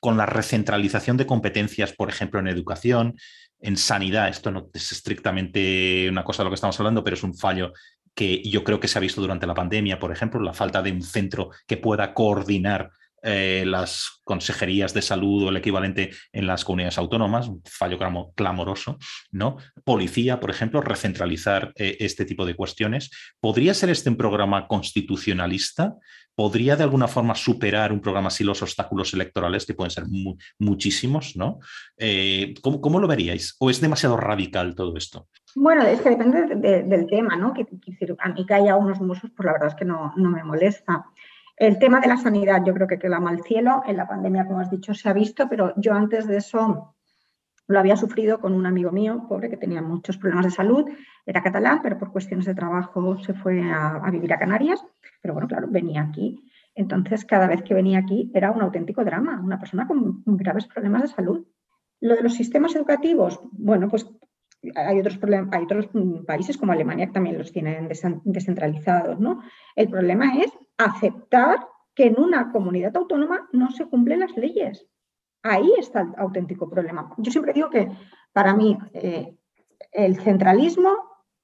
con 0.00 0.16
la 0.16 0.26
recentralización 0.26 1.16
de 1.16 1.26
competencias, 1.26 1.92
por 1.92 2.08
ejemplo, 2.08 2.40
en 2.40 2.48
educación, 2.48 3.16
en 3.60 3.76
sanidad? 3.76 4.28
Esto 4.28 4.50
no 4.50 4.68
es 4.72 4.92
estrictamente 4.92 6.08
una 6.08 6.24
cosa 6.24 6.42
de 6.42 6.44
lo 6.44 6.50
que 6.50 6.56
estamos 6.56 6.78
hablando, 6.80 7.04
pero 7.04 7.14
es 7.14 7.22
un 7.22 7.34
fallo 7.34 7.72
que 8.14 8.42
yo 8.42 8.64
creo 8.64 8.80
que 8.80 8.88
se 8.88 8.98
ha 8.98 9.00
visto 9.00 9.20
durante 9.20 9.46
la 9.46 9.54
pandemia, 9.54 9.98
por 9.98 10.12
ejemplo, 10.12 10.40
la 10.40 10.52
falta 10.52 10.82
de 10.82 10.92
un 10.92 11.02
centro 11.02 11.50
que 11.66 11.76
pueda 11.76 12.14
coordinar 12.14 12.90
eh, 13.24 13.62
las 13.64 14.20
consejerías 14.24 14.92
de 14.94 15.00
salud 15.00 15.44
o 15.44 15.48
el 15.50 15.56
equivalente 15.56 16.10
en 16.32 16.48
las 16.48 16.64
comunidades 16.64 16.98
autónomas, 16.98 17.46
un 17.46 17.62
fallo 17.64 17.96
clamoroso, 18.34 18.98
¿no? 19.30 19.58
Policía, 19.84 20.40
por 20.40 20.50
ejemplo, 20.50 20.80
recentralizar 20.80 21.72
eh, 21.76 21.98
este 22.00 22.24
tipo 22.24 22.44
de 22.44 22.56
cuestiones. 22.56 23.10
¿Podría 23.38 23.74
ser 23.74 23.90
este 23.90 24.10
un 24.10 24.16
programa 24.16 24.66
constitucionalista? 24.66 25.94
¿Podría 26.34 26.76
de 26.76 26.84
alguna 26.84 27.08
forma 27.08 27.34
superar 27.34 27.92
un 27.92 28.00
programa 28.00 28.28
así 28.28 28.42
los 28.42 28.62
obstáculos 28.62 29.12
electorales, 29.12 29.66
que 29.66 29.74
pueden 29.74 29.90
ser 29.90 30.04
muchísimos, 30.58 31.36
¿no? 31.36 31.58
Eh, 31.98 32.54
¿cómo, 32.62 33.00
lo 33.00 33.06
veríais? 33.06 33.56
¿O 33.58 33.68
es 33.68 33.80
demasiado 33.80 34.16
radical 34.16 34.74
todo 34.74 34.96
esto? 34.96 35.28
Bueno, 35.54 35.82
es 35.82 36.00
que 36.00 36.10
depende 36.10 36.56
del 36.56 37.06
tema, 37.06 37.36
¿no? 37.36 37.52
Que, 37.52 37.66
a 38.18 38.28
mí 38.30 38.46
que 38.46 38.54
haya 38.54 38.76
unos 38.76 39.00
musos, 39.00 39.30
pues 39.36 39.44
la 39.44 39.52
verdad 39.52 39.68
es 39.68 39.74
que 39.74 39.84
no, 39.84 40.12
me 40.16 40.42
molesta. 40.42 41.04
El 41.56 41.78
tema 41.78 42.00
de 42.00 42.08
la 42.08 42.16
sanidad 42.16 42.62
yo 42.64 42.72
creo 42.72 42.88
que 42.88 42.98
clama 42.98 43.30
al 43.30 43.42
cielo. 43.42 43.82
En 43.86 43.98
la 43.98 44.08
pandemia, 44.08 44.46
como 44.46 44.60
has 44.60 44.70
dicho, 44.70 44.94
se 44.94 45.08
ha 45.08 45.12
visto, 45.12 45.48
pero 45.50 45.74
yo 45.76 45.92
antes 45.92 46.26
de 46.26 46.38
eso 46.38 46.94
lo 47.66 47.78
había 47.78 47.96
sufrido 47.96 48.40
con 48.40 48.54
un 48.54 48.66
amigo 48.66 48.90
mío, 48.90 49.26
pobre, 49.28 49.50
que 49.50 49.56
tenía 49.56 49.82
muchos 49.82 50.16
problemas 50.16 50.46
de 50.46 50.50
salud. 50.50 50.90
Era 51.26 51.42
catalán, 51.42 51.80
pero 51.82 51.98
por 51.98 52.12
cuestiones 52.12 52.46
de 52.46 52.54
trabajo 52.54 53.18
se 53.18 53.34
fue 53.34 53.62
a, 53.62 54.10
vivir 54.10 54.32
a 54.32 54.38
Canarias. 54.38 54.84
Pero 55.22 55.34
bueno, 55.34 55.48
claro, 55.48 55.68
venía 55.70 56.02
aquí. 56.02 56.42
Entonces, 56.74 57.24
cada 57.24 57.46
vez 57.46 57.62
que 57.62 57.74
venía 57.74 57.98
aquí 57.98 58.30
era 58.34 58.50
un 58.50 58.60
auténtico 58.60 59.04
drama, 59.04 59.40
una 59.42 59.58
persona 59.58 59.86
con 59.86 60.22
graves 60.26 60.66
problemas 60.66 61.02
de 61.02 61.08
salud. 61.08 61.46
Lo 62.00 62.16
de 62.16 62.22
los 62.22 62.34
sistemas 62.34 62.74
educativos, 62.74 63.40
bueno, 63.52 63.88
pues 63.88 64.06
hay 64.74 65.00
otros, 65.00 65.18
hay 65.50 65.64
otros 65.64 65.88
países 66.26 66.56
como 66.56 66.72
Alemania 66.72 67.06
que 67.06 67.12
también 67.12 67.38
los 67.38 67.52
tienen 67.52 67.88
descentralizados, 68.24 69.18
¿no? 69.18 69.40
El 69.74 69.88
problema 69.88 70.38
es 70.38 70.52
aceptar 70.78 71.66
que 71.94 72.06
en 72.06 72.20
una 72.20 72.50
comunidad 72.52 72.96
autónoma 72.96 73.48
no 73.52 73.70
se 73.70 73.86
cumplen 73.86 74.20
las 74.20 74.36
leyes. 74.36 74.86
Ahí 75.42 75.72
está 75.78 76.02
el 76.02 76.12
auténtico 76.16 76.70
problema. 76.70 77.12
Yo 77.18 77.30
siempre 77.30 77.52
digo 77.52 77.70
que 77.70 77.90
para 78.32 78.54
mí 78.54 78.78
eh, 78.94 79.36
el 79.90 80.20
centralismo 80.20 80.96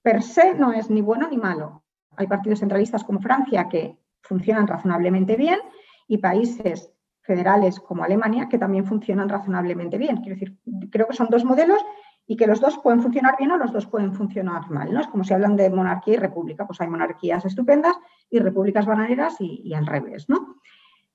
per 0.02 0.22
se 0.22 0.54
no 0.54 0.72
es 0.72 0.88
ni 0.88 1.02
bueno 1.02 1.28
ni 1.28 1.36
malo. 1.36 1.84
Hay 2.18 2.26
partidos 2.26 2.60
centralistas 2.60 3.04
como 3.04 3.20
Francia 3.20 3.68
que 3.68 3.96
funcionan 4.22 4.66
razonablemente 4.66 5.36
bien 5.36 5.58
y 6.06 6.18
países 6.18 6.92
federales 7.22 7.78
como 7.78 8.04
Alemania 8.04 8.48
que 8.48 8.58
también 8.58 8.84
funcionan 8.84 9.28
razonablemente 9.28 9.98
bien. 9.98 10.16
Quiero 10.16 10.34
decir, 10.34 10.58
creo 10.90 11.06
que 11.06 11.16
son 11.16 11.28
dos 11.30 11.44
modelos 11.44 11.84
y 12.26 12.36
que 12.36 12.46
los 12.46 12.60
dos 12.60 12.78
pueden 12.78 13.00
funcionar 13.00 13.36
bien 13.38 13.52
o 13.52 13.56
los 13.56 13.72
dos 13.72 13.86
pueden 13.86 14.12
funcionar 14.12 14.70
mal. 14.70 14.92
¿no? 14.92 15.00
Es 15.00 15.06
como 15.06 15.24
si 15.24 15.32
hablan 15.32 15.56
de 15.56 15.70
monarquía 15.70 16.14
y 16.14 16.16
república, 16.18 16.66
pues 16.66 16.80
hay 16.80 16.88
monarquías 16.88 17.44
estupendas 17.44 17.96
y 18.28 18.38
repúblicas 18.38 18.84
bananeras 18.84 19.36
y, 19.40 19.72
al 19.74 19.86
revés. 19.86 20.28
¿no? 20.28 20.56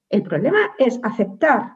El 0.09 0.23
problema 0.23 0.59
es 0.79 0.99
aceptar 1.03 1.73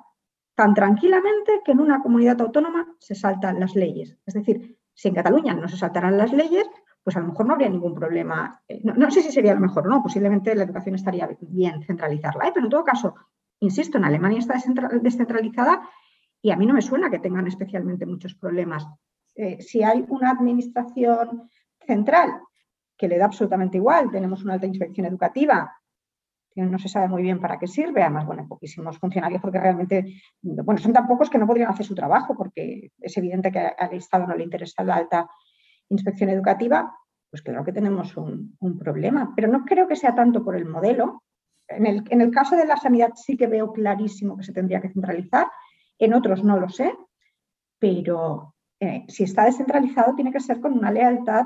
tan 0.55 0.73
tranquilamente 0.73 1.61
que 1.63 1.71
en 1.71 1.79
una 1.79 2.01
comunidad 2.01 2.41
autónoma 2.41 2.87
se 2.99 3.13
saltan 3.13 3.59
las 3.59 3.75
leyes. 3.75 4.17
Es 4.25 4.33
decir, 4.33 4.77
si 4.93 5.07
en 5.07 5.13
Cataluña 5.13 5.53
no 5.53 5.67
se 5.67 5.77
saltaran 5.77 6.17
las 6.17 6.33
leyes, 6.33 6.67
pues 7.07 7.15
a 7.15 7.21
lo 7.21 7.27
mejor 7.27 7.45
no 7.45 7.53
habría 7.53 7.69
ningún 7.69 7.95
problema. 7.95 8.61
Eh, 8.67 8.81
no, 8.83 9.09
sé 9.09 9.21
si 9.21 9.31
sería 9.31 9.53
lo 9.53 9.61
mejor 9.61 9.87
o 9.87 9.89
no, 9.89 10.03
posiblemente 10.03 10.53
la 10.53 10.63
educación 10.63 10.95
estaría 10.95 11.29
bien 11.39 11.81
centralizarla, 11.81 12.49
¿eh? 12.49 12.51
pero 12.53 12.65
en 12.65 12.69
todo 12.69 12.83
caso, 12.83 13.15
insisto, 13.61 13.97
en 13.97 14.03
Alemania 14.03 14.39
está 14.39 14.55
descentralizada 15.01 15.87
y 16.41 16.51
a 16.51 16.57
mí 16.57 16.65
no 16.65 16.73
me 16.73 16.81
suena 16.81 17.09
que 17.09 17.19
tengan 17.19 17.47
especialmente 17.47 18.05
muchos 18.05 18.35
problemas 18.35 18.85
eh, 19.35 19.61
si 19.61 19.83
hay 19.83 20.03
una 20.09 20.31
administración 20.31 21.49
central 21.79 22.41
que 22.97 23.07
le 23.07 23.17
da 23.17 23.27
absolutamente 23.27 23.77
igual, 23.77 24.11
tenemos 24.11 24.43
una 24.43 24.55
alta 24.55 24.67
inspección 24.67 25.05
educativa, 25.05 25.79
que 26.51 26.61
no 26.63 26.77
se 26.77 26.89
sabe 26.89 27.07
muy 27.07 27.21
bien 27.21 27.39
para 27.39 27.57
qué 27.57 27.67
sirve, 27.67 28.01
además, 28.01 28.25
bueno, 28.25 28.41
hay 28.41 28.49
poquísimos 28.49 28.99
funcionarios 28.99 29.41
porque 29.41 29.61
realmente, 29.61 30.21
bueno, 30.41 30.77
son 30.81 30.91
tan 30.91 31.07
pocos 31.07 31.29
que 31.29 31.37
no 31.37 31.47
podrían 31.47 31.69
hacer 31.69 31.85
su 31.85 31.95
trabajo 31.95 32.35
porque 32.35 32.91
es 32.99 33.15
evidente 33.15 33.49
que 33.49 33.59
al 33.59 33.93
Estado 33.93 34.27
no 34.27 34.35
le 34.35 34.43
interesa 34.43 34.83
la 34.83 34.95
alta 34.95 35.29
inspección 35.89 36.29
educativa, 36.29 36.95
pues 37.29 37.41
claro 37.41 37.63
que 37.63 37.73
tenemos 37.73 38.15
un, 38.17 38.57
problema, 38.79 39.33
pero 39.35 39.47
no 39.47 39.65
creo 39.65 39.87
que 39.87 39.95
sea 39.95 40.15
tanto 40.15 40.43
por 40.43 40.55
el 40.55 40.65
modelo. 40.65 41.23
En 41.67 41.85
el, 41.85 42.03
en 42.09 42.21
el 42.21 42.31
caso 42.31 42.55
de 42.55 42.65
la 42.65 42.77
sanidad 42.77 43.11
sí 43.15 43.35
que 43.35 43.47
veo 43.47 43.73
clarísimo 43.73 44.37
que 44.37 44.43
se 44.43 44.53
tendría 44.53 44.81
que 44.81 44.89
centralizar, 44.89 45.47
en 45.99 46.13
otros 46.13 46.43
no 46.43 46.59
lo 46.59 46.69
sé, 46.69 46.95
pero 47.79 48.55
eh, 48.79 49.05
si 49.07 49.23
está 49.23 49.45
descentralizado, 49.45 50.15
tiene 50.15 50.31
que 50.31 50.39
ser 50.39 50.61
con 50.61 50.73
una 50.73 50.91
lealtad 50.91 51.45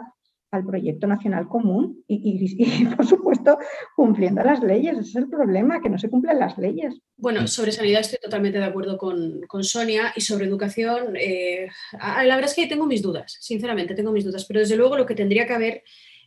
al 0.51 0.65
proyecto 0.65 1.07
nacional 1.07 1.47
común 1.47 2.03
y, 2.07 2.85
por 2.95 3.05
supuesto, 3.05 3.57
cumpliendo 3.95 4.43
las 4.43 4.61
leyes. 4.61 4.93
Ese 4.93 5.09
es 5.09 5.15
el 5.15 5.29
problema, 5.29 5.81
que 5.81 5.89
no 5.89 5.97
se 5.97 6.09
cumplen 6.09 6.39
las 6.39 6.57
leyes. 6.57 6.99
Bueno, 7.17 7.47
sobre 7.47 7.71
sanidad 7.71 8.01
estoy 8.01 8.19
totalmente 8.21 8.59
de 8.59 8.65
acuerdo 8.65 8.97
con, 8.97 9.41
Sonia 9.63 10.11
y 10.15 10.21
sobre 10.21 10.45
educación, 10.45 11.15
eh, 11.15 11.67
la 11.93 12.35
verdad 12.35 12.49
es 12.49 12.55
que 12.55 12.67
tengo 12.67 12.85
mis 12.85 13.01
dudas, 13.01 13.37
sinceramente 13.39 13.93
tengo 13.93 14.11
mis 14.11 14.25
dudas, 14.25 14.45
pero 14.45 14.59
desde 14.59 14.75
luego 14.75 14.97
lo 14.97 15.05
que 15.05 15.15
tendría 15.15 15.45
que 15.45 15.53
haber 15.53 15.83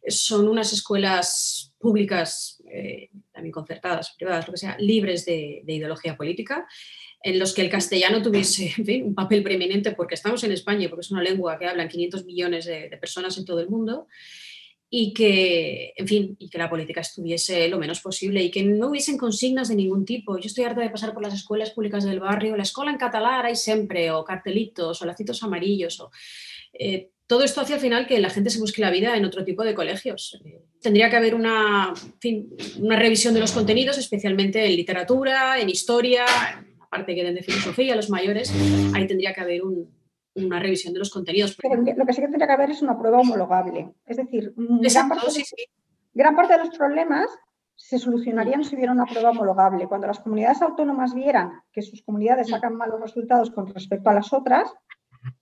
son 0.06 0.48
unas 0.48 0.72
escuelas 0.72 1.74
públicas, 1.78 2.62
eh, 2.70 3.10
también 3.32 3.52
concertadas, 3.52 4.14
privadas, 4.16 4.46
lo 4.46 4.52
que 4.52 4.58
sea, 4.58 4.76
libres 4.78 5.24
de, 5.24 5.62
ideología 5.66 6.16
política, 6.16 6.66
en 7.24 7.38
los 7.38 7.54
que 7.54 7.62
el 7.62 7.70
castellano 7.70 8.20
tuviese 8.20 8.74
un 9.02 9.14
papel 9.14 9.42
preeminente, 9.42 9.92
porque 9.92 10.14
estamos 10.14 10.44
en 10.44 10.52
España 10.52 10.88
porque 10.90 11.00
es 11.00 11.10
una 11.10 11.22
lengua 11.22 11.58
que 11.58 11.66
hablan 11.66 11.88
500 11.88 12.26
millones 12.26 12.66
de, 12.66 12.96
personas 13.00 13.36
en 13.38 13.46
todo 13.46 13.60
el 13.60 13.70
mundo, 13.70 14.06
y 14.90 15.12
que, 15.14 15.94
en 15.96 16.06
fin, 16.06 16.36
y 16.38 16.50
que 16.50 16.58
la 16.58 16.68
política 16.68 17.00
estuviese 17.00 17.66
lo 17.68 17.78
menos 17.78 18.00
posible 18.00 18.42
y 18.42 18.50
que 18.50 18.62
no 18.62 18.90
hubiesen 18.90 19.16
consignas 19.16 19.68
de 19.68 19.74
ningún 19.74 20.04
tipo. 20.04 20.38
Yo 20.38 20.46
estoy 20.46 20.64
harta 20.64 20.82
de 20.82 20.90
pasar 20.90 21.14
por 21.14 21.22
las 21.22 21.34
escuelas 21.34 21.70
públicas 21.70 22.04
del 22.04 22.20
barrio, 22.20 22.56
la 22.56 22.62
escuela 22.62 22.92
en 22.92 22.98
catalán 22.98 23.46
hay 23.46 23.56
siempre, 23.56 24.10
o 24.10 24.22
cartelitos, 24.22 25.00
o 25.00 25.06
lacitos 25.06 25.42
amarillos, 25.42 25.98
o... 26.00 26.10
Eh, 26.78 27.08
todo 27.26 27.42
esto 27.42 27.62
hace 27.62 27.72
al 27.72 27.80
final 27.80 28.06
que 28.06 28.20
la 28.20 28.28
gente 28.28 28.50
se 28.50 28.60
busque 28.60 28.82
la 28.82 28.90
vida 28.90 29.16
en 29.16 29.24
otro 29.24 29.46
tipo 29.46 29.64
de 29.64 29.74
colegios. 29.74 30.38
Tendría 30.82 31.08
que 31.08 31.16
haber 31.16 31.34
una, 31.34 31.94
una 32.76 32.98
revisión 32.98 33.32
de 33.32 33.40
los 33.40 33.52
contenidos, 33.52 33.96
especialmente 33.96 34.62
en 34.66 34.76
literatura, 34.76 35.58
en 35.58 35.70
historia, 35.70 36.26
aparte 36.94 37.16
que 37.16 37.24
de 37.24 37.42
filosofía, 37.42 37.96
los 37.96 38.08
mayores, 38.08 38.54
ahí 38.94 39.06
tendría 39.08 39.32
que 39.34 39.40
haber 39.40 39.62
una 40.36 40.60
revisión 40.60 40.92
de 40.92 41.00
los 41.00 41.10
contenidos. 41.10 41.58
lo 41.60 42.06
que 42.06 42.12
sí 42.12 42.20
que 42.20 42.28
tendría 42.28 42.46
que 42.46 42.52
haber 42.52 42.70
es 42.70 42.82
una 42.82 42.96
prueba 42.96 43.18
homologable. 43.18 43.94
Es 44.06 44.16
decir, 44.16 44.54
gran, 44.56 45.08
parte 45.08 45.26
de, 45.26 45.44
gran 46.12 46.36
parte 46.36 46.52
de 46.52 46.60
los 46.60 46.78
problemas 46.78 47.28
se 47.74 47.98
solucionarían 47.98 48.62
si 48.62 48.76
hubiera 48.76 48.92
una 48.92 49.06
prueba 49.06 49.30
homologable. 49.30 49.88
Cuando 49.88 50.06
las 50.06 50.20
comunidades 50.20 50.62
autónomas 50.62 51.14
vieran 51.14 51.62
que 51.72 51.82
sus 51.82 52.00
comunidades 52.02 52.50
sacan 52.50 52.76
malos 52.76 53.00
resultados 53.00 53.50
con 53.50 53.66
respecto 53.74 54.10
a 54.10 54.14
las 54.14 54.32
otras, 54.32 54.72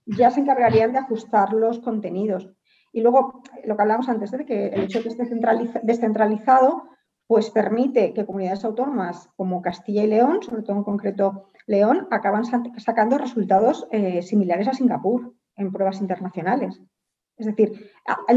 ya 0.07 0.30
se 0.30 0.40
encargarían 0.40 0.92
de 0.92 1.00
ajustar 1.00 1.53
los 1.53 1.80
contenidos. 1.80 2.48
Y 2.94 3.03
luego, 3.03 3.42
lo 3.66 3.76
que 3.76 3.82
hablamos 3.82 4.09
antes, 4.09 4.30
de 4.30 4.46
que 4.46 4.68
el 4.68 4.84
hecho 4.84 5.03
de 5.03 5.05
que 5.05 5.11
esté 5.11 5.80
descentralizado, 5.82 6.84
pues 7.32 7.48
permite 7.48 8.12
que 8.12 8.26
comunidades 8.26 8.62
autónomas 8.62 9.30
como 9.36 9.62
Castilla 9.62 10.04
y 10.04 10.06
León, 10.06 10.42
sobre 10.42 10.60
todo 10.60 10.76
en 10.76 10.84
concreto 10.84 11.48
León, 11.66 12.06
acaban 12.10 12.44
sacando 12.44 13.16
resultados 13.16 13.88
eh, 13.90 14.20
similares 14.20 14.68
a 14.68 14.74
Singapur 14.74 15.34
en 15.56 15.72
pruebas 15.72 16.02
internacionales. 16.02 16.78
Es 17.38 17.46
decir, 17.46 17.90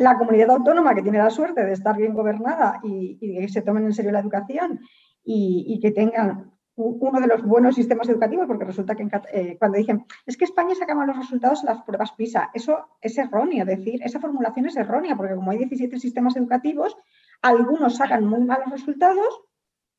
la, 0.00 0.18
comunidad 0.18 0.50
autónoma 0.50 0.96
que 0.96 1.02
tiene 1.02 1.18
la 1.18 1.30
suerte 1.30 1.64
de 1.64 1.74
estar 1.74 1.96
bien 1.96 2.12
gobernada 2.12 2.80
y, 2.82 3.20
que 3.20 3.48
se 3.48 3.62
tomen 3.62 3.84
en 3.84 3.92
serio 3.92 4.10
la 4.10 4.18
educación 4.18 4.80
y, 5.22 5.66
y 5.68 5.78
que 5.78 5.92
tengan 5.92 6.54
uno 6.76 7.20
de 7.20 7.28
los 7.28 7.42
buenos 7.44 7.76
sistemas 7.76 8.08
educativos, 8.08 8.46
porque 8.48 8.64
resulta 8.64 8.96
que 8.96 9.06
eh, 9.32 9.56
cuando 9.58 9.78
dicen, 9.78 10.04
es 10.26 10.36
que 10.36 10.44
España 10.44 10.74
saca 10.74 10.94
malos 10.94 11.16
resultados 11.16 11.60
en 11.60 11.66
las 11.66 11.82
pruebas 11.82 12.12
PISA, 12.12 12.50
eso 12.52 12.88
es 13.00 13.16
erróneo, 13.16 13.64
decir, 13.64 14.00
esa 14.02 14.18
formulación 14.18 14.66
es 14.66 14.76
errónea, 14.76 15.16
porque 15.16 15.36
como 15.36 15.52
hay 15.52 15.58
17 15.58 16.00
sistemas 16.00 16.36
educativos, 16.36 16.96
algunos 17.42 17.96
sacan 17.96 18.24
muy 18.24 18.40
malos 18.40 18.70
resultados 18.70 19.40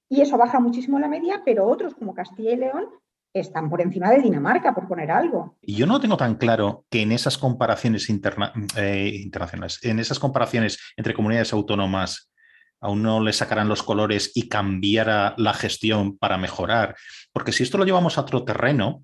y 0.10 0.22
eso 0.22 0.38
baja 0.38 0.60
muchísimo 0.60 1.00
la 1.00 1.08
media, 1.08 1.42
pero 1.44 1.68
otros, 1.68 1.96
como 1.96 2.14
Castilla 2.14 2.52
y 2.52 2.58
León, 2.58 2.88
están 3.34 3.70
por 3.70 3.82
encima 3.82 4.10
de 4.12 4.22
Dinamarca, 4.22 4.74
por 4.74 4.88
poner 4.88 5.12
algo. 5.12 5.58
Y 5.62 5.76
yo 5.76 5.86
no 5.86 6.00
tengo 6.00 6.16
tan 6.16 6.36
claro 6.36 6.86
que 6.90 7.02
en 7.02 7.12
esas 7.12 7.38
comparaciones 7.38 8.10
eh, 8.10 9.12
internacionales, 9.22 9.80
en 9.84 10.00
esas 10.00 10.20
comparaciones 10.20 10.80
entre 10.96 11.14
comunidades 11.14 11.52
autónomas, 11.52 12.32
a 12.80 12.90
uno 12.90 13.20
le 13.20 13.34
sacarán 13.34 13.68
los 13.68 13.84
colores 13.84 14.32
y 14.36 14.48
cambiara 14.48 15.34
la 15.38 15.54
gestión 15.54 16.18
para 16.18 16.38
mejorar. 16.38 16.96
Porque 17.34 17.52
si 17.52 17.64
esto 17.64 17.78
lo 17.78 17.86
llevamos 17.86 18.18
a 18.18 18.22
otro 18.22 18.44
terreno, 18.44 19.04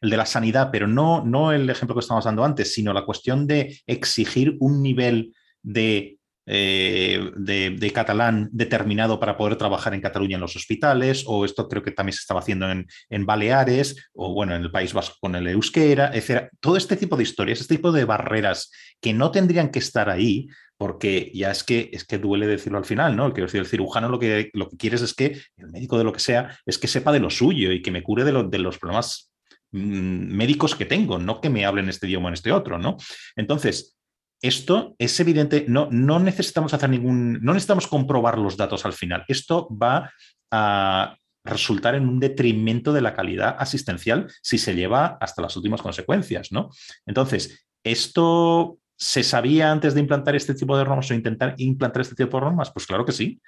el 0.00 0.10
de 0.10 0.16
la 0.16 0.26
sanidad, 0.26 0.70
pero 0.70 0.86
no, 0.86 1.24
no 1.24 1.52
el 1.52 1.70
ejemplo 1.70 1.94
que 1.94 2.00
estábamos 2.00 2.24
dando 2.24 2.44
antes, 2.44 2.74
sino 2.74 2.92
la 2.92 3.06
cuestión 3.06 3.46
de 3.46 3.80
exigir 3.86 4.56
un 4.60 4.82
nivel 4.82 5.34
de, 5.62 6.15
eh, 6.46 7.30
de, 7.36 7.92
catalán 7.92 8.48
determinado 8.52 9.18
para 9.18 9.36
poder 9.36 9.56
trabajar 9.56 9.94
en 9.94 10.00
Cataluña 10.00 10.36
en 10.36 10.40
los 10.40 10.54
hospitales, 10.54 11.24
o 11.26 11.44
esto 11.44 11.68
creo 11.68 11.82
que 11.82 11.90
también 11.90 12.14
se 12.14 12.20
estaba 12.20 12.40
haciendo 12.40 12.70
en, 12.70 12.86
en 13.10 13.26
Baleares, 13.26 14.10
o 14.14 14.32
bueno, 14.32 14.54
en 14.54 14.62
el 14.62 14.70
País 14.70 14.92
Vasco 14.92 15.16
con 15.20 15.34
el 15.34 15.48
euskera, 15.48 16.10
etc. 16.14 16.48
Todo 16.60 16.76
este 16.76 16.96
tipo 16.96 17.16
de 17.16 17.24
historias, 17.24 17.60
este 17.60 17.76
tipo 17.76 17.90
de 17.90 18.04
barreras 18.04 18.70
que 19.00 19.12
no 19.12 19.30
tendrían 19.30 19.70
que 19.70 19.80
estar 19.80 20.08
ahí, 20.08 20.48
porque 20.76 21.30
ya 21.34 21.50
es 21.50 21.64
que, 21.64 21.90
es 21.92 22.04
que 22.04 22.18
duele 22.18 22.46
decirlo 22.46 22.78
al 22.78 22.84
final, 22.84 23.16
¿no? 23.16 23.32
Quiero 23.32 23.46
decir, 23.46 23.60
el 23.60 23.66
cirujano 23.66 24.08
lo 24.08 24.18
que, 24.18 24.50
lo 24.52 24.68
que 24.68 24.76
quieres 24.76 25.02
es 25.02 25.14
que, 25.14 25.40
el 25.56 25.70
médico 25.70 25.98
de 25.98 26.04
lo 26.04 26.12
que 26.12 26.20
sea, 26.20 26.56
es 26.66 26.78
que 26.78 26.86
sepa 26.86 27.12
de 27.12 27.20
lo 27.20 27.30
suyo 27.30 27.72
y 27.72 27.82
que 27.82 27.90
me 27.90 28.02
cure 28.02 28.24
de, 28.24 28.44
de 28.44 28.58
los 28.58 28.78
problemas 28.78 29.32
mm, 29.72 30.36
médicos 30.36 30.74
que 30.74 30.84
tengo, 30.84 31.18
no 31.18 31.40
que 31.40 31.50
me 31.50 31.64
hablen 31.64 31.88
este 31.88 32.06
idioma 32.06 32.26
o 32.26 32.28
en 32.28 32.34
este 32.34 32.52
otro, 32.52 32.78
¿no? 32.78 32.96
Entonces, 33.36 33.95
esto 34.40 34.94
es 34.98 35.18
evidente, 35.20 35.64
no, 35.68 35.88
no 35.90 36.18
necesitamos 36.18 36.74
hacer 36.74 36.90
ningún, 36.90 37.40
no 37.42 37.54
necesitamos 37.54 37.86
comprobar 37.86 38.38
los 38.38 38.56
datos 38.56 38.84
al 38.84 38.92
final. 38.92 39.24
Esto 39.28 39.68
va 39.70 40.12
a 40.50 41.16
resultar 41.44 41.94
en 41.94 42.08
un 42.08 42.18
detrimento 42.20 42.92
de 42.92 43.00
la 43.00 43.14
calidad 43.14 43.56
asistencial 43.58 44.26
si 44.42 44.58
se 44.58 44.74
lleva 44.74 45.16
hasta 45.20 45.42
las 45.42 45.56
últimas 45.56 45.80
consecuencias, 45.80 46.50
¿no? 46.52 46.70
Entonces, 47.06 47.66
esto 47.84 48.78
¿Se 48.98 49.22
sabía 49.22 49.70
antes 49.70 49.94
de 49.94 50.00
implantar 50.00 50.36
este 50.36 50.54
tipo 50.54 50.76
de 50.76 50.84
normas 50.84 51.10
o 51.10 51.14
intentar 51.14 51.54
implantar 51.58 52.02
este 52.02 52.14
tipo 52.14 52.38
de 52.38 52.46
normas? 52.46 52.70
Pues 52.72 52.86
claro 52.86 53.04
que 53.04 53.12
sí. 53.12 53.40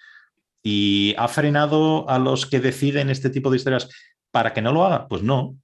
¿Y 0.62 1.14
ha 1.16 1.26
frenado 1.28 2.09
a 2.09 2.18
los 2.18 2.45
que 2.45 2.61
deciden 2.61 3.09
este 3.09 3.30
tipo 3.30 3.51
de 3.51 3.57
historias 3.57 3.89
para 4.30 4.53
que 4.53 4.61
no 4.61 4.72
lo 4.72 4.84
haga? 4.84 5.09
Pues 5.09 5.22
no. 5.22 5.57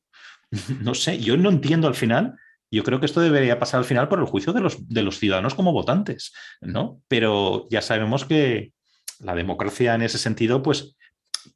No 0.80 0.94
sé, 0.94 1.18
yo 1.18 1.36
no 1.36 1.50
entiendo 1.50 1.86
al 1.86 1.94
final. 1.94 2.36
Yo 2.74 2.84
creo 2.84 3.00
que 3.00 3.06
esto 3.06 3.20
debería 3.20 3.58
pasar 3.58 3.78
al 3.78 3.84
final 3.84 4.08
por 4.08 4.18
el 4.18 4.26
juicio 4.26 4.52
de 4.52 4.60
los, 4.60 4.88
de 4.88 5.02
los 5.02 5.18
ciudadanos 5.18 5.54
como 5.54 5.72
votantes, 5.72 6.32
¿no? 6.60 7.00
Pero 7.08 7.66
ya 7.70 7.80
sabemos 7.80 8.24
que 8.24 8.72
la 9.20 9.34
democracia 9.34 9.94
en 9.94 10.02
ese 10.02 10.18
sentido, 10.18 10.62
pues 10.62 10.96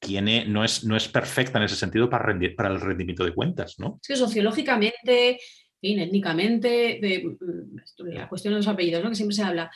tiene, 0.01 0.45
no 0.47 0.65
es, 0.65 0.85
no 0.85 0.97
es 0.97 1.09
perfecta 1.09 1.59
en 1.59 1.65
ese 1.65 1.77
sentido 1.77 2.09
para, 2.09 2.25
rendir, 2.25 2.55
para 2.55 2.69
el 2.71 2.81
rendimiento 2.81 3.25
de 3.25 3.35
cuentas, 3.35 3.77
¿no? 3.79 4.01
Es 4.07 4.19
sociológicamente 4.19 5.39
fin, 5.81 5.99
étnicamente, 6.01 6.99
de, 7.01 7.37
mm, 7.41 8.07
la 8.15 8.29
cuestión 8.29 8.55
de 8.55 8.59
los 8.59 8.69
apellidos, 8.69 9.03
¿no? 9.03 9.11
que 9.11 9.17
siempre 9.17 9.35
se 9.35 9.43
habla, 9.43 9.71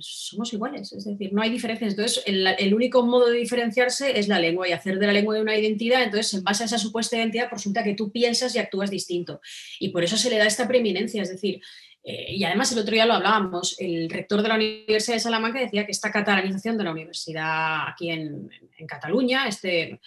somos 0.00 0.52
iguales, 0.52 0.92
es 0.92 1.04
decir, 1.04 1.32
no 1.32 1.40
hay 1.40 1.50
diferencias. 1.50 1.92
Entonces, 1.92 2.22
el, 2.26 2.74
único 2.74 3.06
modo 3.06 3.28
de 3.28 3.38
diferenciarse 3.38 4.18
es 4.18 4.26
la 4.26 4.40
lengua 4.40 4.68
y 4.68 4.72
hacer 4.72 4.98
de 4.98 5.06
la 5.06 5.12
lengua 5.12 5.40
una 5.40 5.56
identidad. 5.56 6.02
Entonces, 6.02 6.34
en 6.34 6.42
base 6.42 6.64
a 6.64 6.66
esa 6.66 6.78
supuesta 6.78 7.16
identidad, 7.16 7.48
resulta 7.50 7.84
que 7.84 7.94
tú 7.94 8.10
piensas 8.10 8.54
y 8.54 8.58
actúas 8.58 8.90
distinto. 8.90 9.40
Y 9.78 9.90
por 9.90 10.02
eso 10.02 10.16
se 10.16 10.30
le 10.30 10.38
da 10.38 10.46
esta 10.46 10.66
preeminencia, 10.66 11.22
es 11.22 11.30
decir, 11.30 11.60
eh, 12.02 12.34
y 12.34 12.44
además 12.44 12.72
el 12.72 12.78
otro 12.80 12.92
día 12.92 13.06
lo 13.06 13.14
hablábamos, 13.14 13.76
el 13.78 14.10
rector 14.10 14.42
de 14.42 14.48
la 14.48 14.56
Universidad 14.56 15.16
de 15.16 15.20
Salamanca 15.20 15.60
decía 15.60 15.86
que 15.86 15.92
esta 15.92 16.10
catalanización 16.10 16.76
de 16.76 16.84
la 16.84 16.92
universidad 16.92 17.88
aquí 17.88 18.10
en 18.10 18.48
Cataluña, 18.86 19.46
este 19.46 20.00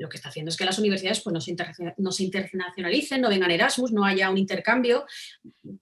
lo 0.00 0.08
que 0.08 0.16
está 0.16 0.30
haciendo 0.30 0.48
es 0.48 0.56
que 0.56 0.64
las 0.64 0.78
universidades 0.78 1.20
pues, 1.20 1.32
no, 1.32 2.10
se 2.10 2.22
internacionalicen, 2.24 3.20
no 3.20 3.28
vengan 3.28 3.50
Erasmus, 3.50 3.92
no 3.92 4.04
haya 4.04 4.30
un 4.30 4.38
intercambio. 4.38 5.04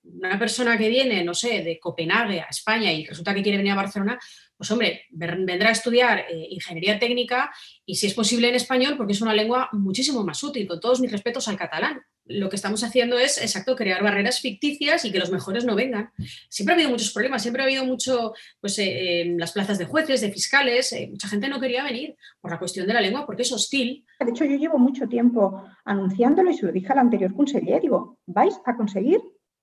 Una 0.03 0.39
persona 0.39 0.77
que 0.77 0.89
viene, 0.89 1.23
no 1.23 1.35
sé, 1.35 1.63
de 1.63 1.79
Copenhague 1.79 2.41
a 2.41 2.49
España 2.51 2.93
y 2.93 3.07
resulta 3.07 3.33
que 3.33 3.43
quiere 3.43 3.59
venir 3.59 3.73
a 3.73 3.77
Barcelona, 3.77 4.19
pues 4.57 4.71
hombre, 4.73 5.07
vendrá 5.11 5.69
a 5.69 5.73
estudiar 5.73 6.27
eh, 6.29 6.49
ingeniería 6.51 6.99
técnica 6.99 7.51
y 7.87 7.95
si 7.95 8.09
es 8.09 8.15
posible 8.15 8.49
en 8.49 8.57
español, 8.57 8.97
porque 8.97 9.13
es 9.13 9.21
una 9.21 9.33
lengua 9.33 9.69
muchísimo 9.73 10.25
más 10.25 10.43
útil, 10.43 10.67
con 10.67 10.81
todos 10.81 11.01
mis 11.01 11.13
respetos 11.13 11.47
al 11.47 11.57
catalán. 11.57 12.03
Lo 12.29 12.49
que 12.49 12.57
estamos 12.57 12.85
haciendo 12.85 13.19
es, 13.19 13.39
exacto, 13.39 13.75
crear 13.75 14.03
barreras 14.03 14.41
ficticias 14.41 15.05
y 15.05 15.13
que 15.13 15.19
los 15.19 15.31
mejores 15.31 15.65
no 15.65 15.75
vengan. 15.75 16.11
Siempre 16.49 16.75
ha 16.75 16.77
habido 16.77 16.91
muchos 16.91 17.13
problemas, 17.13 17.43
siempre 17.43 17.63
ha 17.63 17.67
habido 17.67 17.85
mucho, 17.85 18.35
pues 18.61 18.79
eh, 18.79 19.23
en 19.23 19.39
las 19.39 19.53
plazas 19.53 19.79
de 19.79 19.87
jueces, 19.87 20.21
de 20.21 20.31
fiscales, 20.31 20.93
eh, 20.93 21.09
mucha 21.11 21.29
gente 21.29 21.49
no 21.49 21.61
quería 21.61 21.83
venir 21.83 22.17
por 22.41 22.51
la 22.51 22.59
cuestión 22.59 22.87
de 22.87 22.95
la 22.95 23.01
lengua 23.01 23.27
porque 23.27 23.43
es 23.43 23.53
hostil. 23.53 24.05
De 24.21 24.31
hecho, 24.31 24.45
yo 24.45 24.57
llevo 24.57 24.79
mucho 24.79 25.09
tiempo 25.09 25.63
anunciándolo 25.85 26.51
y 26.51 26.55
se 26.55 26.67
lo 26.67 26.73
dije 26.73 26.93
al 26.93 26.99
anterior 26.99 27.35
conseller, 27.35 27.81
digo, 27.81 28.19
vais 28.27 28.61
a 28.65 28.77
conseguir 28.77 29.21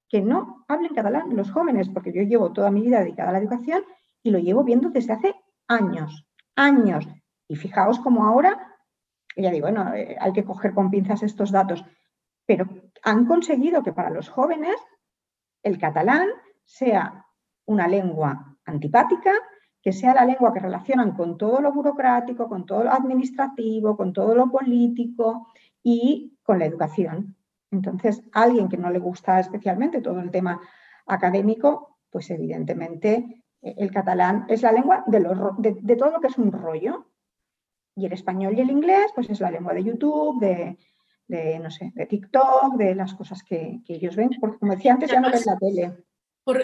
que 0.09 0.21
no 0.21 0.65
hablen 0.67 0.93
catalán 0.93 1.35
los 1.35 1.51
jóvenes, 1.51 1.89
porque 1.89 2.13
yo 2.13 2.21
llevo 2.21 2.53
toda 2.53 2.71
mi 2.71 2.81
vida 2.81 2.99
dedicada 2.99 3.29
a 3.29 3.33
la 3.33 3.39
educación 3.39 3.83
y 4.23 4.31
lo 4.31 4.39
llevo 4.39 4.63
viendo 4.63 4.89
desde 4.89 5.13
hace 5.13 5.35
años, 5.67 6.25
años. 6.55 7.07
Y 7.47 7.55
fijaos 7.55 7.99
como 7.99 8.25
ahora, 8.25 8.75
ya 9.35 9.51
digo, 9.51 9.67
bueno, 9.67 9.93
eh, 9.93 10.15
hay 10.19 10.33
que 10.33 10.43
coger 10.43 10.73
con 10.73 10.89
pinzas 10.89 11.23
estos 11.23 11.51
datos, 11.51 11.83
pero 12.45 12.67
han 13.03 13.25
conseguido 13.25 13.83
que 13.83 13.93
para 13.93 14.09
los 14.09 14.29
jóvenes 14.29 14.75
el 15.63 15.77
catalán 15.77 16.27
sea 16.63 17.25
una 17.65 17.87
lengua 17.87 18.57
antipática, 18.65 19.31
que 19.81 19.93
sea 19.93 20.13
la 20.13 20.25
lengua 20.25 20.53
que 20.53 20.59
relacionan 20.59 21.15
con 21.15 21.37
todo 21.37 21.61
lo 21.61 21.71
burocrático, 21.71 22.49
con 22.49 22.65
todo 22.65 22.83
lo 22.83 22.91
administrativo, 22.91 23.95
con 23.95 24.13
todo 24.13 24.35
lo 24.35 24.49
político 24.49 25.47
y 25.83 26.37
con 26.43 26.59
la 26.59 26.65
educación. 26.65 27.35
Entonces, 27.71 28.23
alguien 28.31 28.69
que 28.69 28.77
no 28.77 28.89
le 28.89 28.99
gusta 28.99 29.39
especialmente 29.39 30.01
todo 30.01 30.19
el 30.19 30.31
tema 30.31 30.59
académico, 31.05 31.99
pues 32.09 32.29
evidentemente 32.31 33.43
eh, 33.61 33.75
el 33.77 33.91
catalán 33.91 34.45
es 34.47 34.61
la 34.61 34.71
lengua 34.71 35.03
de, 35.07 35.77
de, 35.81 35.95
todo 35.95 36.11
lo 36.11 36.19
que 36.19 36.27
es 36.27 36.37
un 36.37 36.51
rollo. 36.51 37.07
Y 37.95 38.05
el 38.05 38.13
español 38.13 38.57
y 38.57 38.61
el 38.61 38.71
inglés, 38.71 39.11
pues 39.13 39.29
es 39.29 39.39
la 39.39 39.51
lengua 39.51 39.73
de 39.73 39.83
YouTube, 39.83 40.39
de, 40.39 40.77
no 41.27 41.71
sé, 41.71 41.91
de 41.95 42.05
TikTok, 42.05 42.75
de 42.77 42.95
las 42.95 43.13
cosas 43.13 43.43
que, 43.43 43.79
ellos 43.87 44.15
ven, 44.15 44.29
porque 44.39 44.59
como 44.59 44.75
decía 44.75 44.93
antes, 44.93 45.11
ya 45.11 45.19
no 45.19 45.31
ven 45.31 45.41
la 45.45 45.57
tele. 45.57 45.93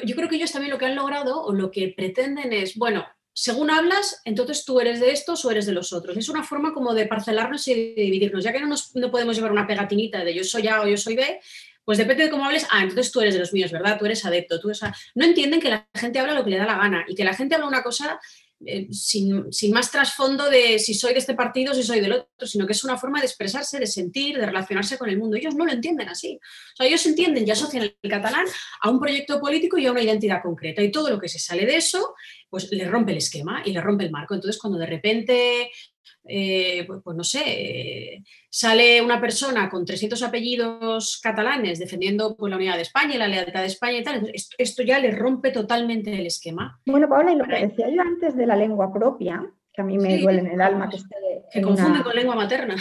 yo 0.06 0.16
creo 0.16 0.30
que 0.30 0.36
ellos 0.36 0.52
también 0.52 0.72
lo 0.72 0.78
que 0.78 0.86
han 0.86 0.96
logrado 0.96 1.44
o 1.44 1.54
lo 1.54 1.72
que 1.72 1.94
pretenden 1.96 2.54
es, 2.54 2.78
bueno, 2.78 3.06
según 3.34 3.72
hablas, 3.72 4.22
entonces 4.26 4.66
tú 4.66 4.80
eres 4.80 5.00
de 5.00 5.12
estos 5.12 5.46
o 5.46 5.52
eres 5.52 5.66
de 5.66 5.72
los 5.72 5.94
otros. 5.94 6.18
Es 6.18 6.30
una 6.30 6.44
forma 6.44 6.74
como 6.74 6.94
de 6.94 7.08
parcelarnos 7.08 7.68
y 7.68 7.74
de 7.96 8.02
dividirnos. 8.02 8.44
Ya 8.44 8.52
que 8.52 8.60
no, 8.60 8.68
nos, 8.68 8.94
no 8.96 9.10
podemos 9.10 9.36
llevar 9.36 9.54
una 9.54 9.66
pegatinita 9.66 10.24
de 10.24 10.34
yo 10.34 10.44
soy 10.44 10.68
A 10.68 10.82
o 10.82 10.88
yo 10.88 10.98
soy 10.98 11.16
B, 11.16 11.40
pues 11.86 11.98
depende 11.98 12.26
de 12.26 12.30
cómo 12.30 12.46
hables, 12.46 12.68
ah, 12.72 12.84
entonces 12.84 13.12
tú 13.12 13.22
eres 13.22 13.34
de 13.34 13.40
los 13.40 13.54
míos, 13.54 13.72
¿verdad? 13.72 13.98
Tú 13.98 14.06
eres 14.06 14.24
adepto, 14.26 14.60
tú 14.60 14.70
eres 14.70 14.82
No 15.16 15.26
entienden 15.26 15.60
que 15.60 15.70
la 15.70 15.88
gente 15.96 16.20
habla 16.20 16.34
lo 16.34 16.44
que 16.44 16.52
le 16.52 16.58
da 16.58 16.66
la 16.66 16.78
gana 16.78 17.06
y 17.08 17.16
que 17.16 17.24
la 17.24 17.34
gente 17.34 17.56
habla 17.56 17.68
una 17.68 17.84
cosa 17.84 18.20
eh, 18.66 18.88
sin, 18.92 19.50
más 19.72 19.92
trasfondo 19.92 20.50
de 20.50 20.78
si 20.80 20.94
soy 20.94 21.14
de 21.14 21.20
este 21.20 21.34
partido 21.34 21.74
si 21.74 21.84
soy 21.84 22.00
del 22.00 22.14
otro, 22.14 22.48
sino 22.48 22.66
que 22.66 22.74
es 22.74 22.84
una 22.84 22.98
forma 22.98 23.20
de 23.20 23.26
expresarse, 23.26 23.80
de 23.80 23.88
sentir, 23.88 24.38
de 24.38 24.46
relacionarse 24.46 24.98
con 24.98 25.10
el 25.10 25.18
mundo. 25.18 25.38
Ellos 25.38 25.56
no 25.56 25.66
lo 25.66 25.72
entienden 25.72 26.10
así. 26.10 26.40
O 26.74 26.76
sea, 26.76 26.86
ellos 26.86 27.06
entienden 27.06 27.48
y 27.48 27.52
asocian 27.52 27.84
el 27.84 28.10
catalán 28.10 28.46
a 28.82 28.90
un 28.90 29.00
proyecto 29.00 29.40
político 29.40 29.78
y 29.78 29.86
a 29.86 29.92
una 29.92 30.02
identidad 30.02 30.42
concreta. 30.42 30.82
Y 30.82 30.92
todo 30.92 31.10
lo 31.10 31.20
que 31.20 31.30
se 31.30 31.40
sale 31.40 31.66
de 31.66 31.78
eso, 31.78 32.14
pues 32.50 32.72
le 32.72 32.88
rompe 32.88 33.12
el 33.12 33.18
esquema 33.18 33.62
y 33.66 33.72
le 33.72 33.82
rompe 33.82 34.06
el 34.06 34.12
marco. 34.12 34.36
Entonces, 34.36 34.60
cuando 34.60 34.78
de 34.78 34.86
repente 34.86 35.72
eh, 36.26 36.84
pues, 36.86 37.02
pues, 37.04 37.18
no 37.18 37.24
sé, 37.24 38.24
sale 38.50 39.02
una 39.02 39.20
persona 39.20 39.70
con 39.70 39.86
300 39.86 40.22
apellidos 40.24 41.20
catalanes 41.22 41.80
defendiendo 41.80 42.36
pues, 42.36 42.50
la 42.50 42.58
unidad 42.58 42.76
de 42.76 42.84
España 42.84 43.16
y 43.16 43.18
la 43.18 43.28
lealtad 43.28 43.62
de 43.62 43.68
España 43.68 43.98
y 44.00 44.04
tal, 44.04 44.32
esto, 44.58 44.84
ya 44.84 45.00
le 45.00 45.12
rompe 45.12 45.52
totalmente 45.52 46.14
el 46.14 46.26
esquema. 46.26 46.80
Bueno, 46.86 47.10
Paula, 47.10 47.32
y 47.32 47.36
lo 47.36 47.46
que 47.46 47.68
decía 47.68 47.90
yo 47.90 48.02
antes 48.02 48.36
de 48.36 48.46
la 48.46 48.56
lengua 48.56 48.94
propia, 48.94 49.46
que 49.74 49.82
a 49.82 49.86
mí 49.86 49.98
me 49.98 50.18
duele 50.18 50.42
en 50.42 50.48
el 50.48 50.62
alma 50.62 50.90
que 50.90 50.98
esté... 50.98 51.16
Que 51.52 51.62
confunde 51.62 52.04
con 52.04 52.16
lengua 52.16 52.36
materna. 52.36 52.76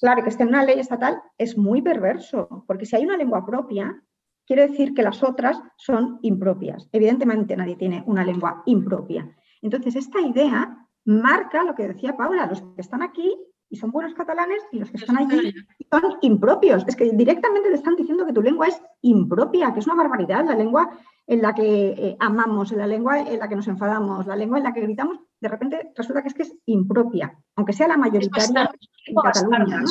Claro, 0.00 0.22
que 0.22 0.30
esté 0.30 0.42
en 0.42 0.48
una 0.48 0.64
ley 0.64 0.78
estatal 0.78 1.20
es 1.38 1.56
muy 1.56 1.82
perverso, 1.82 2.64
porque 2.66 2.86
si 2.86 2.96
hay 2.96 3.04
una 3.04 3.16
lengua 3.16 3.44
propia, 3.44 4.02
quiere 4.46 4.68
decir 4.68 4.94
que 4.94 5.02
las 5.02 5.22
otras 5.22 5.60
son 5.76 6.18
impropias. 6.22 6.88
Evidentemente 6.92 7.56
nadie 7.56 7.76
tiene 7.76 8.02
una 8.06 8.24
lengua 8.24 8.62
impropia. 8.66 9.36
Entonces, 9.60 9.94
esta 9.96 10.20
idea 10.20 10.81
marca 11.04 11.64
lo 11.64 11.74
que 11.74 11.88
decía 11.88 12.16
Paula, 12.16 12.46
los 12.46 12.62
que 12.62 12.80
están 12.80 13.02
aquí 13.02 13.36
y 13.68 13.76
son 13.76 13.90
buenos 13.90 14.12
catalanes 14.14 14.62
y 14.70 14.78
los 14.78 14.90
que 14.90 14.98
están 14.98 15.16
allí 15.16 15.54
son 15.90 16.18
impropios. 16.20 16.84
Es 16.86 16.94
que 16.94 17.10
directamente 17.10 17.70
te 17.70 17.74
están 17.74 17.96
diciendo 17.96 18.26
que 18.26 18.32
tu 18.34 18.42
lengua 18.42 18.68
es 18.68 18.80
impropia, 19.00 19.72
que 19.72 19.80
es 19.80 19.86
una 19.86 19.96
barbaridad. 19.96 20.44
La 20.44 20.54
lengua 20.54 20.90
en 21.26 21.40
la 21.40 21.54
que 21.54 21.88
eh, 21.88 22.16
amamos, 22.20 22.70
la 22.72 22.86
lengua 22.86 23.20
en 23.20 23.38
la 23.38 23.48
que 23.48 23.56
nos 23.56 23.68
enfadamos, 23.68 24.26
la 24.26 24.36
lengua 24.36 24.58
en 24.58 24.64
la 24.64 24.74
que 24.74 24.82
gritamos, 24.82 25.18
de 25.40 25.48
repente 25.48 25.92
resulta 25.96 26.20
que 26.20 26.28
es 26.28 26.34
que 26.34 26.42
es 26.42 26.54
impropia, 26.66 27.34
aunque 27.56 27.72
sea 27.72 27.88
la 27.88 27.96
mayoritaria 27.96 28.70
en 29.06 29.14
Cataluña. 29.14 29.82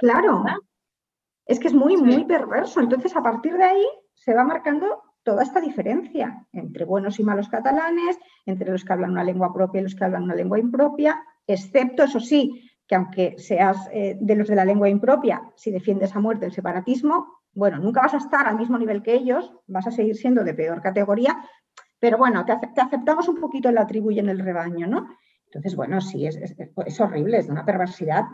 Claro, 0.00 0.44
es 1.44 1.60
que 1.60 1.68
es 1.68 1.74
muy, 1.74 1.98
muy 1.98 2.24
perverso. 2.24 2.80
Entonces, 2.80 3.14
a 3.14 3.22
partir 3.22 3.52
de 3.58 3.64
ahí 3.64 3.86
se 4.14 4.34
va 4.34 4.42
marcando 4.44 5.02
toda 5.22 5.42
esta 5.42 5.60
diferencia 5.60 6.46
entre 6.52 6.84
buenos 6.84 7.18
y 7.20 7.24
malos 7.24 7.48
catalanes, 7.48 8.18
entre 8.46 8.70
los 8.70 8.84
que 8.84 8.92
hablan 8.92 9.12
una 9.12 9.24
lengua 9.24 9.52
propia 9.52 9.80
y 9.80 9.84
los 9.84 9.94
que 9.94 10.04
hablan 10.04 10.24
una 10.24 10.34
lengua 10.34 10.58
impropia, 10.58 11.22
excepto, 11.46 12.02
eso 12.02 12.20
sí, 12.20 12.70
que 12.86 12.94
aunque 12.94 13.34
seas 13.38 13.88
eh, 13.92 14.16
de 14.20 14.36
los 14.36 14.48
de 14.48 14.56
la 14.56 14.64
lengua 14.64 14.88
impropia, 14.88 15.42
si 15.56 15.70
defiendes 15.70 16.14
a 16.14 16.20
muerte 16.20 16.46
el 16.46 16.52
separatismo, 16.52 17.42
bueno, 17.54 17.78
nunca 17.78 18.00
vas 18.00 18.14
a 18.14 18.18
estar 18.18 18.46
al 18.46 18.56
mismo 18.56 18.78
nivel 18.78 19.02
que 19.02 19.14
ellos, 19.14 19.52
vas 19.66 19.86
a 19.86 19.90
seguir 19.90 20.16
siendo 20.16 20.42
de 20.42 20.54
peor 20.54 20.80
categoría, 20.80 21.38
pero 21.98 22.18
bueno, 22.18 22.44
te, 22.44 22.52
aceptamos 22.52 23.28
un 23.28 23.40
poquito 23.40 23.68
en 23.68 23.76
la 23.76 23.86
tribu 23.86 24.10
y 24.10 24.18
en 24.18 24.28
el 24.28 24.40
rebaño, 24.40 24.86
¿no? 24.86 25.08
Entonces, 25.46 25.76
bueno, 25.76 26.00
sí, 26.00 26.26
es, 26.26 26.36
es, 26.36 27.00
horrible, 27.00 27.38
es 27.38 27.46
de 27.46 27.52
una 27.52 27.64
perversidad. 27.64 28.24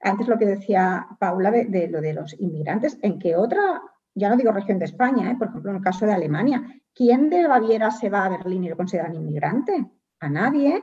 Antes 0.00 0.28
lo 0.28 0.38
que 0.38 0.46
decía 0.46 1.06
Paula 1.18 1.50
de, 1.50 1.88
lo 1.88 2.00
de 2.00 2.14
los 2.14 2.40
inmigrantes, 2.40 2.98
¿en 3.02 3.18
qué 3.18 3.36
otra 3.36 3.82
ya 4.14 4.28
no 4.28 4.36
digo 4.36 4.52
región 4.52 4.78
de 4.78 4.84
España, 4.84 5.30
¿eh? 5.30 5.36
por 5.36 5.48
ejemplo, 5.48 5.70
en 5.70 5.76
el 5.78 5.82
caso 5.82 6.06
de 6.06 6.12
Alemania, 6.12 6.62
¿quién 6.94 7.30
de 7.30 7.46
Baviera 7.46 7.90
se 7.90 8.10
va 8.10 8.24
a 8.24 8.28
Berlín 8.28 8.64
y 8.64 8.68
lo 8.68 8.76
consideran 8.76 9.14
inmigrante? 9.14 9.90
A 10.20 10.28
nadie. 10.28 10.82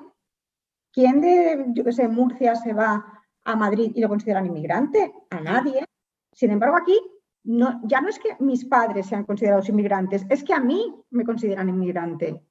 ¿Quién 0.92 1.22
de, 1.22 1.66
yo 1.70 1.84
qué 1.84 1.92
sé, 1.92 2.08
Murcia 2.08 2.56
se 2.56 2.74
va 2.74 3.22
a 3.44 3.56
Madrid 3.56 3.92
y 3.94 4.02
lo 4.02 4.10
consideran 4.10 4.48
inmigrante? 4.48 5.14
A 5.30 5.40
nadie. 5.40 5.86
Sin 6.34 6.52
embargo, 6.52 6.78
aquí 6.78 7.00
no, 7.44 7.82
ya 7.84 8.02
no 8.02 8.10
es 8.10 8.20
que 8.20 8.36
mis 8.40 8.66
padres 8.66 9.08
sean 9.08 9.24
considerados 9.24 9.70
inmigrantes, 9.70 10.26
es 10.30 10.44
que 10.44 10.54
a 10.54 10.60
mí 10.60 10.94
me 11.12 11.24
consideran 11.24 11.70
inmigrante, 11.70 12.44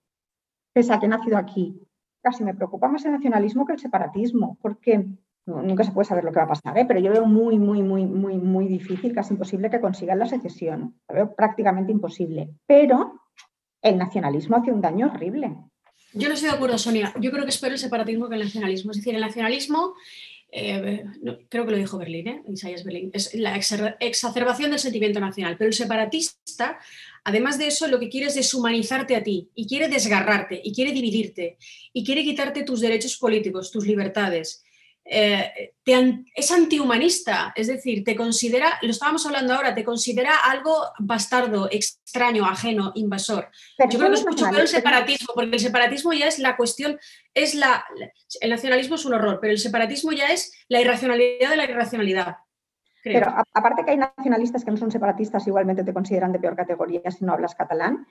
pese 0.72 0.92
a 0.92 0.98
que 0.98 1.06
he 1.06 1.08
nacido 1.08 1.36
aquí. 1.36 1.80
Casi 2.22 2.42
me 2.42 2.54
preocupa 2.54 2.88
más 2.88 3.04
el 3.04 3.12
nacionalismo 3.12 3.64
que 3.64 3.74
el 3.74 3.78
separatismo, 3.78 4.58
porque 4.60 5.06
nunca 5.48 5.84
se 5.84 5.92
puede 5.92 6.06
saber 6.06 6.24
lo 6.24 6.32
que 6.32 6.38
va 6.38 6.44
a 6.44 6.48
pasar, 6.48 6.76
¿eh? 6.78 6.84
pero 6.86 7.00
yo 7.00 7.10
veo 7.10 7.26
muy, 7.26 7.58
muy, 7.58 7.82
muy, 7.82 8.04
muy, 8.04 8.36
muy 8.36 8.68
difícil, 8.68 9.14
casi 9.14 9.34
imposible 9.34 9.70
que 9.70 9.80
consigan 9.80 10.18
la 10.18 10.26
secesión. 10.26 10.94
Lo 11.08 11.14
veo 11.14 11.34
prácticamente 11.34 11.90
imposible. 11.92 12.50
Pero 12.66 13.20
el 13.82 13.96
nacionalismo 13.96 14.56
hace 14.56 14.72
un 14.72 14.80
daño 14.80 15.10
horrible. 15.12 15.56
Yo 16.12 16.28
no 16.28 16.34
estoy 16.34 16.50
de 16.50 16.56
acuerdo, 16.56 16.78
Sonia. 16.78 17.12
Yo 17.20 17.30
creo 17.30 17.44
que 17.44 17.50
es 17.50 17.58
peor 17.58 17.72
el 17.72 17.78
separatismo 17.78 18.28
que 18.28 18.34
el 18.34 18.42
nacionalismo. 18.42 18.90
Es 18.90 18.98
decir, 18.98 19.14
el 19.14 19.20
nacionalismo, 19.20 19.94
eh, 20.50 21.04
creo 21.48 21.64
que 21.64 21.72
lo 21.72 21.76
dijo 21.76 21.98
Berlín, 21.98 22.28
¿eh? 22.28 22.42
Isaías 22.48 22.84
Berlín, 22.84 23.10
es 23.12 23.34
la 23.34 23.54
exacerbación 23.56 24.70
del 24.70 24.80
sentimiento 24.80 25.20
nacional. 25.20 25.56
Pero 25.58 25.68
el 25.68 25.74
separatista, 25.74 26.78
además 27.24 27.58
de 27.58 27.68
eso, 27.68 27.88
lo 27.88 28.00
que 28.00 28.08
quiere 28.08 28.26
es 28.26 28.34
deshumanizarte 28.34 29.16
a 29.16 29.22
ti 29.22 29.50
y 29.54 29.66
quiere 29.66 29.88
desgarrarte 29.88 30.60
y 30.62 30.74
quiere 30.74 30.92
dividirte 30.92 31.58
y 31.92 32.04
quiere 32.04 32.24
quitarte 32.24 32.64
tus 32.64 32.80
derechos 32.80 33.16
políticos, 33.18 33.70
tus 33.70 33.86
libertades 33.86 34.64
eh, 35.10 35.72
es 36.34 36.52
antihumanista, 36.52 37.52
es 37.56 37.66
decir, 37.66 38.04
te 38.04 38.14
considera, 38.14 38.78
lo 38.82 38.90
estábamos 38.90 39.24
hablando 39.24 39.54
ahora, 39.54 39.74
te 39.74 39.82
considera 39.82 40.36
algo 40.44 40.74
bastardo, 40.98 41.68
extraño, 41.70 42.44
ajeno, 42.44 42.92
invasor. 42.94 43.48
Yo 43.90 43.98
creo 43.98 44.10
que 44.10 44.16
es 44.16 44.26
mucho 44.26 44.44
peor 44.50 44.60
el 44.60 44.68
separatismo, 44.68 45.32
porque 45.34 45.56
el 45.56 45.60
separatismo 45.60 46.12
ya 46.12 46.26
es 46.26 46.38
la 46.38 46.56
cuestión, 46.58 46.98
es 47.32 47.54
la, 47.54 47.84
el 48.40 48.50
nacionalismo 48.50 48.96
es 48.96 49.06
un 49.06 49.14
horror, 49.14 49.38
pero 49.40 49.52
el 49.52 49.58
separatismo 49.58 50.12
ya 50.12 50.26
es 50.26 50.52
la 50.68 50.80
irracionalidad 50.82 51.50
de 51.50 51.56
la 51.56 51.64
irracionalidad. 51.64 52.36
Pero 53.02 53.32
aparte 53.54 53.84
que 53.86 53.92
hay 53.92 53.96
nacionalistas 53.96 54.64
que 54.64 54.70
no 54.70 54.76
son 54.76 54.90
separatistas, 54.90 55.46
igualmente 55.46 55.84
te 55.84 55.94
consideran 55.94 56.32
de 56.32 56.38
peor 56.38 56.54
categoría 56.54 57.10
si 57.10 57.24
no 57.24 57.32
hablas 57.32 57.54
catalán. 57.54 58.06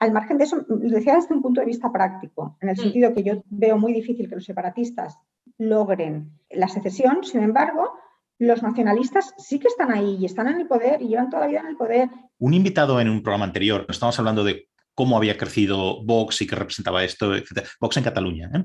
Al 0.00 0.12
margen 0.12 0.38
de 0.38 0.44
eso, 0.44 0.64
lo 0.66 0.78
decía 0.78 1.14
desde 1.14 1.34
un 1.34 1.42
punto 1.42 1.60
de 1.60 1.66
vista 1.66 1.92
práctico, 1.92 2.56
en 2.60 2.70
el 2.70 2.74
mm. 2.74 2.80
sentido 2.80 3.14
que 3.14 3.22
yo 3.22 3.44
veo 3.50 3.78
muy 3.78 3.92
difícil 3.92 4.28
que 4.28 4.34
los 4.34 4.44
separatistas 4.44 5.18
logren 5.60 6.32
la 6.50 6.68
secesión, 6.68 7.22
sin 7.22 7.42
embargo, 7.42 7.92
los 8.38 8.62
nacionalistas 8.62 9.34
sí 9.36 9.60
que 9.60 9.68
están 9.68 9.92
ahí 9.92 10.16
y 10.18 10.24
están 10.24 10.48
en 10.48 10.58
el 10.58 10.66
poder 10.66 11.02
y 11.02 11.08
llevan 11.08 11.28
toda 11.28 11.42
la 11.42 11.48
vida 11.48 11.60
en 11.60 11.66
el 11.66 11.76
poder. 11.76 12.08
Un 12.38 12.54
invitado 12.54 13.00
en 13.00 13.10
un 13.10 13.22
programa 13.22 13.44
anterior, 13.44 13.84
estamos 13.88 14.18
hablando 14.18 14.42
de 14.42 14.68
cómo 14.94 15.18
había 15.18 15.36
crecido 15.36 16.02
Vox 16.02 16.40
y 16.40 16.46
qué 16.46 16.56
representaba 16.56 17.04
esto, 17.04 17.34
etc. 17.34 17.66
Vox 17.78 17.98
en 17.98 18.04
Cataluña, 18.04 18.50
¿eh? 18.54 18.64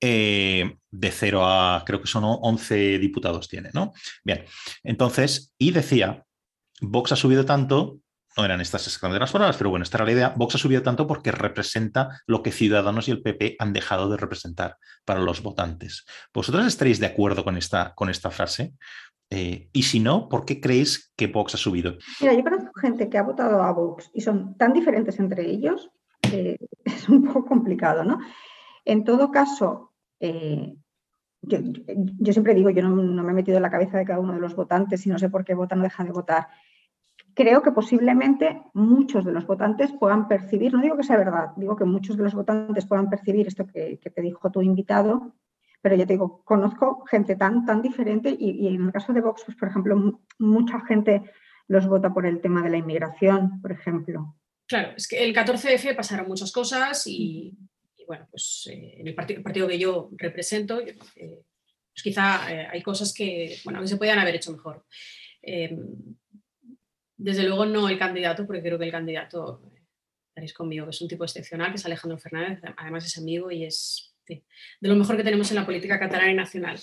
Eh, 0.00 0.76
de 0.92 1.10
cero 1.10 1.44
a, 1.44 1.82
creo 1.84 2.00
que 2.00 2.06
son 2.06 2.22
11 2.24 3.00
diputados 3.00 3.48
tiene, 3.48 3.70
¿no? 3.74 3.92
Bien, 4.24 4.44
entonces, 4.84 5.52
y 5.58 5.72
decía, 5.72 6.24
Vox 6.80 7.10
ha 7.10 7.16
subido 7.16 7.44
tanto 7.44 7.98
no 8.38 8.44
eran 8.44 8.60
estas 8.60 8.86
exactamente 8.86 9.20
las 9.20 9.32
palabras, 9.32 9.56
pero 9.56 9.70
bueno, 9.70 9.82
esta 9.82 9.98
era 9.98 10.04
la 10.04 10.12
idea. 10.12 10.34
Vox 10.36 10.54
ha 10.54 10.58
subido 10.58 10.82
tanto 10.82 11.06
porque 11.06 11.32
representa 11.32 12.22
lo 12.26 12.42
que 12.42 12.52
Ciudadanos 12.52 13.08
y 13.08 13.10
el 13.10 13.20
PP 13.20 13.56
han 13.58 13.72
dejado 13.72 14.08
de 14.08 14.16
representar 14.16 14.76
para 15.04 15.20
los 15.20 15.42
votantes. 15.42 16.06
¿Vosotros 16.32 16.64
estaréis 16.66 17.00
de 17.00 17.06
acuerdo 17.06 17.42
con 17.42 17.56
esta, 17.56 17.94
con 17.96 18.08
esta 18.08 18.30
frase? 18.30 18.74
Eh, 19.30 19.68
y 19.72 19.82
si 19.82 20.00
no, 20.00 20.28
¿por 20.28 20.44
qué 20.44 20.60
creéis 20.60 21.12
que 21.16 21.26
Vox 21.26 21.54
ha 21.54 21.58
subido? 21.58 21.98
Mira, 22.20 22.32
yo 22.32 22.44
conozco 22.44 22.70
gente 22.80 23.10
que 23.10 23.18
ha 23.18 23.22
votado 23.22 23.62
a 23.62 23.72
Vox 23.72 24.10
y 24.14 24.20
son 24.20 24.56
tan 24.56 24.72
diferentes 24.72 25.18
entre 25.18 25.50
ellos, 25.50 25.90
que 26.22 26.56
es 26.84 27.08
un 27.08 27.24
poco 27.24 27.44
complicado, 27.44 28.04
¿no? 28.04 28.20
En 28.84 29.04
todo 29.04 29.30
caso, 29.32 29.92
eh, 30.20 30.76
yo, 31.42 31.58
siempre 32.32 32.54
digo, 32.54 32.70
yo 32.70 32.82
no, 32.82 32.90
no, 32.90 33.22
me 33.22 33.32
he 33.32 33.34
metido 33.34 33.56
en 33.56 33.62
la 33.62 33.70
cabeza 33.70 33.98
de 33.98 34.04
cada 34.04 34.20
uno 34.20 34.34
de 34.34 34.40
los 34.40 34.54
votantes 34.54 35.04
y 35.06 35.10
no 35.10 35.18
sé 35.18 35.28
por 35.28 35.44
qué 35.44 35.54
votan 35.54 35.80
o 35.80 35.82
dejan 35.82 36.06
de 36.06 36.12
votar 36.12 36.48
creo 37.38 37.62
que 37.62 37.70
posiblemente 37.70 38.60
muchos 38.74 39.24
de 39.24 39.30
los 39.30 39.46
votantes 39.46 39.92
puedan 39.92 40.26
percibir, 40.26 40.74
no 40.74 40.82
digo 40.82 40.96
que 40.96 41.04
sea 41.04 41.16
verdad, 41.16 41.50
digo 41.56 41.76
que 41.76 41.84
muchos 41.84 42.16
de 42.16 42.24
los 42.24 42.34
votantes 42.34 42.84
puedan 42.84 43.08
percibir 43.08 43.46
esto 43.46 43.64
que, 43.64 44.00
te 44.02 44.22
dijo 44.22 44.50
tu 44.50 44.60
invitado, 44.60 45.36
pero 45.80 45.94
yo 45.94 46.04
te 46.04 46.14
digo, 46.14 46.42
conozco 46.44 47.04
gente 47.08 47.36
tan, 47.36 47.64
tan 47.64 47.80
diferente 47.80 48.36
y, 48.36 48.66
en 48.66 48.86
el 48.86 48.92
caso 48.92 49.12
de 49.12 49.20
Vox, 49.20 49.44
pues, 49.44 49.56
por 49.56 49.68
ejemplo, 49.68 50.20
mucha 50.40 50.80
gente 50.80 51.30
los 51.68 51.86
vota 51.86 52.12
por 52.12 52.26
el 52.26 52.40
tema 52.40 52.60
de 52.60 52.70
la 52.70 52.78
inmigración, 52.78 53.62
por 53.62 53.70
ejemplo. 53.70 54.34
Claro, 54.66 54.94
es 54.96 55.06
que 55.06 55.22
el 55.22 55.32
14F 55.32 55.94
pasaron 55.94 56.26
muchas 56.26 56.50
cosas 56.50 57.06
y, 57.06 57.56
bueno, 58.04 58.26
pues 58.32 58.68
eh, 58.68 58.96
en 58.98 59.06
el 59.06 59.14
partido, 59.14 59.68
que 59.68 59.78
yo 59.78 60.10
represento, 60.16 60.80
eh, 60.80 60.98
pues 60.98 62.02
quizá 62.02 62.52
eh, 62.52 62.66
hay 62.68 62.82
cosas 62.82 63.14
que, 63.14 63.58
bueno, 63.64 63.80
que 63.80 63.86
se 63.86 63.96
podían 63.96 64.18
haber 64.18 64.34
hecho 64.34 64.50
mejor. 64.50 64.84
Desde 67.18 67.42
luego 67.42 67.66
no 67.66 67.88
el 67.88 67.98
candidato, 67.98 68.46
porque 68.46 68.62
creo 68.62 68.78
que 68.78 68.86
el 68.86 68.92
candidato 68.92 69.60
estaréis 70.28 70.54
conmigo, 70.54 70.86
que 70.86 70.90
es 70.90 71.00
un 71.02 71.08
tipo 71.08 71.24
excepcional, 71.24 71.70
que 71.70 71.76
es 71.76 71.84
Alejandro 71.84 72.18
Fernández, 72.18 72.60
además 72.76 73.04
es 73.04 73.18
amigo 73.18 73.50
y 73.50 73.64
es 73.64 74.08
de 74.28 74.88
lo 74.88 74.94
mejor 74.96 75.16
que 75.16 75.24
tenemos 75.24 75.50
en 75.50 75.56
la 75.56 75.66
política 75.66 75.98
catalana 75.98 76.30
y 76.30 76.34
nacional. 76.34 76.78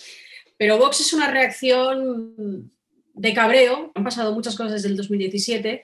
Pero 0.58 0.78
Vox 0.78 1.02
es 1.02 1.14
una 1.14 1.30
reacción 1.30 2.72
de 3.14 3.34
cabreo, 3.34 3.92
han 3.96 4.04
pasado 4.04 4.34
muchas 4.34 4.56
cosas 4.56 4.74
desde 4.74 4.90
el 4.90 4.98
2017 4.98 5.84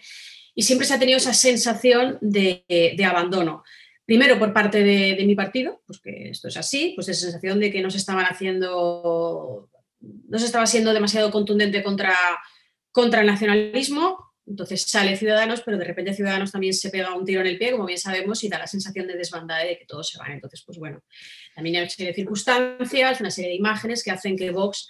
y 0.54 0.64
siempre 0.64 0.88
se 0.88 0.94
ha 0.94 1.00
tenido 1.00 1.18
esa 1.18 1.34
sensación 1.34 2.18
de, 2.22 2.66
abandono. 3.06 3.64
Primero 4.06 4.38
por 4.38 4.54
parte 4.54 4.84
de, 4.84 5.24
mi 5.26 5.36
partido, 5.36 5.82
pues 5.86 6.00
que 6.02 6.30
esto 6.30 6.48
es 6.48 6.58
así, 6.58 6.94
pues 6.96 7.08
esa 7.08 7.22
sensación 7.22 7.60
de 7.60 7.72
que 7.72 7.82
no 7.82 7.90
se 7.90 7.98
estaban 7.98 8.26
haciendo, 8.26 9.70
no 10.00 10.40
se 10.40 10.46
estaba 10.46 10.66
siendo 10.66 10.94
demasiado 10.94 11.32
contundente 11.32 11.84
contra, 11.84 12.16
contra 12.92 13.22
el 13.22 13.28
nacionalismo, 13.28 14.31
entonces 14.52 14.84
sale 14.84 15.18
Ciudadanos, 15.18 15.62
pero 15.66 15.78
de 15.78 15.86
repente 15.86 16.14
Ciudadanos 16.14 16.52
también 16.52 16.74
se 16.74 16.90
pega 16.90 17.16
un 17.16 17.26
tiro 17.26 17.42
en 17.42 17.48
el 17.48 17.58
pie, 17.58 17.72
como 17.72 17.86
bien 17.86 18.00
sabemos, 18.00 18.44
y 18.44 18.50
da 18.50 18.60
la 18.60 18.68
sensación 18.68 19.08
de 19.08 19.18
desbandada 19.18 19.64
de 19.64 19.78
que 19.78 19.86
todos 19.86 20.10
se 20.10 20.20
van. 20.20 20.32
Entonces, 20.32 20.64
pues 20.66 20.78
bueno, 20.78 21.04
también 21.56 21.76
hay 21.78 21.82
una 21.82 21.90
serie 21.90 22.08
de 22.08 22.16
circunstancias, 22.16 23.20
una 23.20 23.32
serie 23.32 23.50
de 23.50 23.56
imágenes 23.56 24.04
que 24.04 24.12
hacen 24.12 24.38
que 24.38 24.52
Vox 24.52 24.90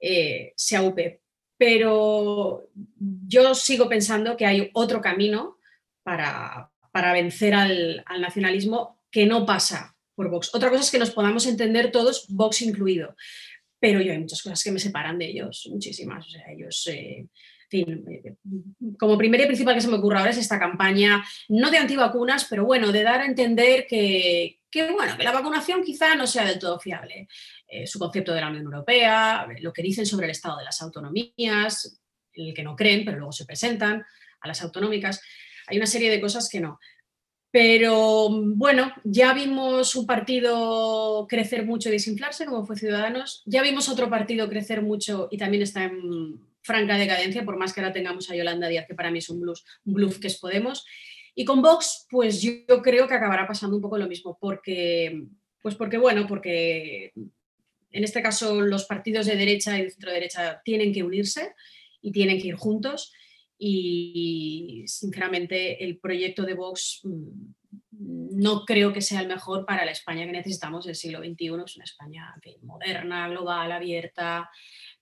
eh, 0.00 0.52
se 0.56 0.76
aupe 0.76 1.20
pero 1.60 2.70
yo 2.98 3.54
sigo 3.54 3.86
pensando 3.86 4.34
que 4.34 4.46
hay 4.46 4.70
otro 4.72 5.02
camino 5.02 5.58
para, 6.02 6.70
vencer 7.12 7.52
al, 7.52 8.02
nacionalismo 8.18 9.02
que 9.10 9.26
no 9.26 9.44
pasa 9.44 9.94
por 10.14 10.30
Vox. 10.30 10.54
Otra 10.54 10.70
cosa 10.70 10.80
es 10.80 10.90
que 10.90 10.98
nos 10.98 11.10
podamos 11.10 11.44
entender 11.44 11.92
todos, 11.92 12.24
Vox 12.30 12.62
incluido, 12.62 13.14
pero 13.78 14.00
yo 14.00 14.10
hay 14.10 14.20
muchas 14.20 14.40
cosas 14.40 14.64
que 14.64 14.72
me 14.72 14.78
separan 14.78 15.18
de 15.18 15.26
ellos, 15.26 15.68
muchísimas. 15.70 16.26
O 16.28 16.30
sea, 16.30 16.50
ellos, 16.50 16.86
eh, 16.86 17.26
fin, 17.70 18.04
como 18.98 19.16
primera 19.16 19.44
y 19.44 19.46
principal 19.46 19.74
que 19.74 19.80
se 19.80 19.88
me 19.88 19.96
ocurre 19.96 20.18
ahora 20.18 20.30
es 20.30 20.38
esta 20.38 20.58
campaña, 20.58 21.24
no 21.48 21.70
de 21.70 21.78
antivacunas, 21.78 22.44
pero 22.50 22.64
bueno, 22.64 22.92
de 22.92 23.02
dar 23.02 23.20
a 23.20 23.26
entender 23.26 23.86
que, 23.88 24.60
que, 24.70 24.90
bueno, 24.90 25.16
que 25.16 25.24
la 25.24 25.32
vacunación 25.32 25.82
quizá 25.82 26.14
no 26.16 26.26
sea 26.26 26.44
del 26.44 26.58
todo 26.58 26.78
fiable. 26.78 27.28
Eh, 27.68 27.86
su 27.86 27.98
concepto 27.98 28.34
de 28.34 28.40
la 28.40 28.48
Unión 28.48 28.64
Europea, 28.64 29.46
lo 29.60 29.72
que 29.72 29.82
dicen 29.82 30.04
sobre 30.04 30.26
el 30.26 30.32
estado 30.32 30.58
de 30.58 30.64
las 30.64 30.82
autonomías, 30.82 32.00
el 32.32 32.52
que 32.52 32.62
no 32.64 32.74
creen, 32.74 33.04
pero 33.04 33.18
luego 33.18 33.32
se 33.32 33.46
presentan 33.46 34.04
a 34.40 34.48
las 34.48 34.60
autonómicas. 34.62 35.22
Hay 35.68 35.76
una 35.76 35.86
serie 35.86 36.10
de 36.10 36.20
cosas 36.20 36.48
que 36.48 36.60
no. 36.60 36.80
Pero 37.52 38.28
bueno, 38.30 38.92
ya 39.04 39.32
vimos 39.34 39.96
un 39.96 40.06
partido 40.06 41.26
crecer 41.28 41.66
mucho 41.66 41.88
y 41.88 41.92
desinflarse, 41.92 42.44
como 42.44 42.64
fue 42.64 42.76
Ciudadanos. 42.76 43.42
Ya 43.44 43.62
vimos 43.62 43.88
otro 43.88 44.08
partido 44.08 44.48
crecer 44.48 44.82
mucho 44.82 45.28
y 45.30 45.38
también 45.38 45.62
está 45.62 45.84
en 45.84 46.49
franca 46.62 46.96
decadencia, 46.96 47.44
por 47.44 47.56
más 47.56 47.72
que 47.72 47.80
ahora 47.80 47.92
tengamos 47.92 48.30
a 48.30 48.36
Yolanda 48.36 48.68
Díaz, 48.68 48.86
que 48.86 48.94
para 48.94 49.10
mí 49.10 49.18
es 49.18 49.30
un 49.30 49.40
bluff, 49.40 49.60
un 49.84 49.94
bluff 49.94 50.18
que 50.18 50.26
es 50.28 50.38
Podemos. 50.38 50.84
Y 51.34 51.44
con 51.44 51.62
Vox, 51.62 52.06
pues 52.10 52.42
yo 52.42 52.82
creo 52.82 53.06
que 53.06 53.14
acabará 53.14 53.46
pasando 53.46 53.76
un 53.76 53.82
poco 53.82 53.98
lo 53.98 54.08
mismo, 54.08 54.36
porque, 54.40 55.22
pues 55.62 55.74
porque 55.74 55.98
bueno, 55.98 56.26
porque 56.26 57.12
en 57.92 58.04
este 58.04 58.22
caso 58.22 58.60
los 58.60 58.84
partidos 58.84 59.26
de 59.26 59.36
derecha 59.36 59.78
y 59.78 59.84
de 59.84 59.90
centro 59.90 60.12
derecha 60.12 60.60
tienen 60.64 60.92
que 60.92 61.02
unirse 61.02 61.54
y 62.00 62.12
tienen 62.12 62.40
que 62.40 62.48
ir 62.48 62.54
juntos. 62.56 63.12
Y 63.58 64.84
sinceramente 64.86 65.84
el 65.84 65.98
proyecto 65.98 66.44
de 66.44 66.54
Vox 66.54 67.00
mm, 67.04 67.60
no 68.32 68.64
creo 68.64 68.92
que 68.92 69.02
sea 69.02 69.20
el 69.20 69.28
mejor 69.28 69.66
para 69.66 69.84
la 69.84 69.90
España 69.90 70.24
que 70.24 70.32
necesitamos 70.32 70.86
del 70.86 70.94
siglo 70.94 71.18
XXI. 71.18 71.62
Es 71.64 71.76
una 71.76 71.84
España 71.84 72.34
moderna, 72.62 73.28
global, 73.28 73.72
abierta, 73.72 74.48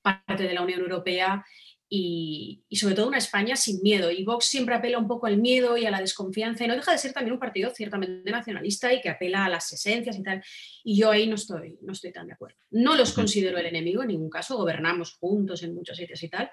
parte 0.03 0.45
de 0.45 0.55
la 0.55 0.63
Unión 0.63 0.81
Europea 0.81 1.45
y, 1.91 2.65
sobre 2.73 2.95
todo 2.95 3.09
una 3.09 3.19
España 3.19 3.57
sin 3.57 3.81
miedo. 3.83 4.11
Y 4.11 4.25
Vox 4.25 4.45
siempre 4.45 4.75
apela 4.75 4.99
un 4.99 5.09
poco 5.09 5.27
al 5.27 5.39
miedo 5.39 5.77
y 5.77 5.87
a 5.87 5.91
la 5.91 6.01
desconfianza 6.01 6.65
y 6.65 6.69
no 6.69 6.75
deja 6.75 6.93
de 6.93 6.99
ser 6.99 7.13
también 7.13 7.33
un 7.33 7.39
partido 7.39 7.71
ciertamente 7.71 8.31
nacionalista 8.31 8.93
y 8.93 9.01
que 9.01 9.09
apela 9.09 9.47
a 9.47 9.49
las 9.49 9.73
esencias 9.73 10.17
y 10.19 10.23
tal. 10.23 10.43
Y 10.85 10.99
yo 10.99 11.11
ahí 11.11 11.27
no 11.27 11.37
estoy, 11.37 11.79
no 11.83 11.93
estoy 11.93 12.13
tan 12.13 12.27
de 12.27 12.35
acuerdo. 12.35 12.59
No 12.71 12.97
los 12.97 13.13
considero 13.13 13.59
el 13.59 13.67
enemigo 13.67 14.03
en 14.03 14.09
ningún 14.09 14.31
caso, 14.31 14.57
gobernamos 14.57 15.17
juntos 15.19 15.63
en 15.63 15.75
muchos 15.75 15.97
sitios 15.97 16.23
y 16.23 16.29
tal, 16.29 16.51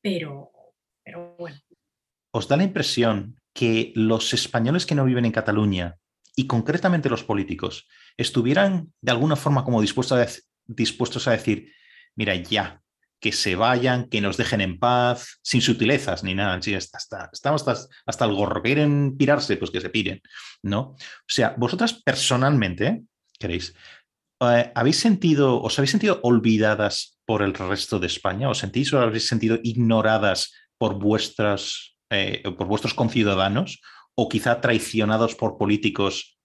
pero, 0.00 0.50
pero 1.04 1.36
bueno. 1.38 1.58
¿Os 2.32 2.48
da 2.48 2.56
la 2.56 2.64
impresión 2.64 3.40
que 3.52 3.92
los 3.94 4.32
españoles 4.32 4.86
que 4.86 4.94
no 4.94 5.04
viven 5.04 5.24
en 5.24 5.32
Cataluña 5.32 5.98
y 6.36 6.46
concretamente 6.46 7.10
los 7.10 7.24
políticos 7.24 7.88
estuvieran 8.16 8.92
de 9.00 9.10
alguna 9.10 9.36
forma 9.36 9.64
como 9.64 9.80
dispuestos 9.80 10.18
a, 10.18 10.26
dispuestos 10.66 11.26
a 11.26 11.32
decir, 11.32 11.72
mira, 12.20 12.34
ya, 12.34 12.82
que 13.18 13.32
se 13.32 13.56
vayan, 13.56 14.10
que 14.10 14.20
nos 14.20 14.36
dejen 14.36 14.60
en 14.60 14.78
paz, 14.78 15.40
sin 15.42 15.62
sutilezas 15.62 16.22
ni 16.22 16.34
nada. 16.34 16.60
hasta, 16.76 17.30
estamos 17.32 17.66
hasta, 18.06 18.24
el 18.26 18.34
gorro. 18.34 18.62
Quieren 18.62 19.16
pirarse, 19.16 19.56
pues 19.56 19.70
que 19.70 19.80
se 19.80 19.88
piren. 19.88 20.20
¿no? 20.62 20.80
O 20.80 20.96
sea, 21.26 21.54
vosotras 21.56 21.94
personalmente, 21.94 23.04
queréis, 23.38 23.74
eh, 24.40 24.70
¿habéis 24.74 24.98
sentido, 24.98 25.62
os 25.62 25.78
habéis 25.78 25.92
sentido 25.92 26.20
olvidadas 26.22 27.18
por 27.24 27.40
el 27.40 27.54
resto 27.54 27.98
de 27.98 28.06
España? 28.06 28.50
¿Os 28.50 28.58
sentís 28.58 28.92
o 28.92 29.00
habéis 29.00 29.26
sentido 29.26 29.58
ignoradas 29.62 30.52
por, 30.76 30.98
vuestras, 30.98 31.96
eh, 32.10 32.42
por 32.42 32.66
vuestros 32.66 32.92
conciudadanos? 32.92 33.80
¿O 34.14 34.28
quizá 34.28 34.60
traicionados 34.60 35.34
por 35.36 35.56
políticos, 35.56 36.38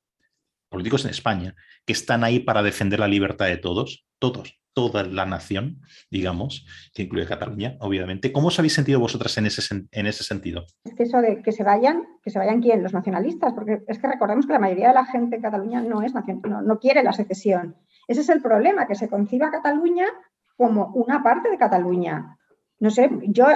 políticos 0.70 1.04
en 1.04 1.12
España, 1.12 1.54
que 1.86 1.92
están 1.92 2.24
ahí 2.24 2.40
para 2.40 2.64
defender 2.64 3.02
la 3.02 3.10
libertad 3.10 3.48
de 3.48 3.58
todos? 3.58 4.06
Todos 4.20 4.58
toda 4.76 5.04
la 5.04 5.26
nación, 5.26 5.82
digamos, 6.12 6.68
que 6.94 7.04
incluye 7.04 7.26
Cataluña, 7.26 7.78
obviamente. 7.80 8.32
¿Cómo 8.32 8.50
os 8.50 8.60
habéis 8.60 8.74
sentido 8.74 9.00
vosotras 9.00 9.36
en 9.38 9.48
ese, 9.48 9.88
en 9.90 10.06
ese 10.06 10.24
sentido? 10.24 10.66
Es 10.84 10.94
que 10.94 11.04
eso 11.04 11.20
de 11.22 11.42
que 11.42 11.54
se 11.54 11.64
vayan, 11.64 12.04
que 12.22 12.30
se 12.30 12.38
vayan 12.38 12.62
quién, 12.62 12.84
los 12.84 12.94
nacionalistas, 12.94 13.54
porque 13.54 13.82
es 13.88 13.98
que 13.98 14.08
recordemos 14.08 14.46
que 14.46 14.54
la 14.54 14.60
mayoría 14.60 14.90
de 14.90 14.94
la 14.94 15.06
gente 15.06 15.38
en 15.38 15.42
Cataluña 15.42 15.82
no 15.82 16.02
es 16.02 16.14
no, 16.14 16.80
quiere 16.80 17.04
la 17.04 17.14
secesión. 17.14 17.78
Ese 18.08 18.22
es 18.22 18.30
el 18.30 18.42
problema, 18.42 18.86
que 18.86 18.96
se 18.96 19.08
conciba 19.08 19.50
Cataluña 19.50 20.06
como 20.58 20.88
una 20.94 21.24
parte 21.24 21.50
de 21.50 21.58
Cataluña. 21.58 22.38
No 22.78 22.92
sé, 22.92 23.10
yo, 23.30 23.48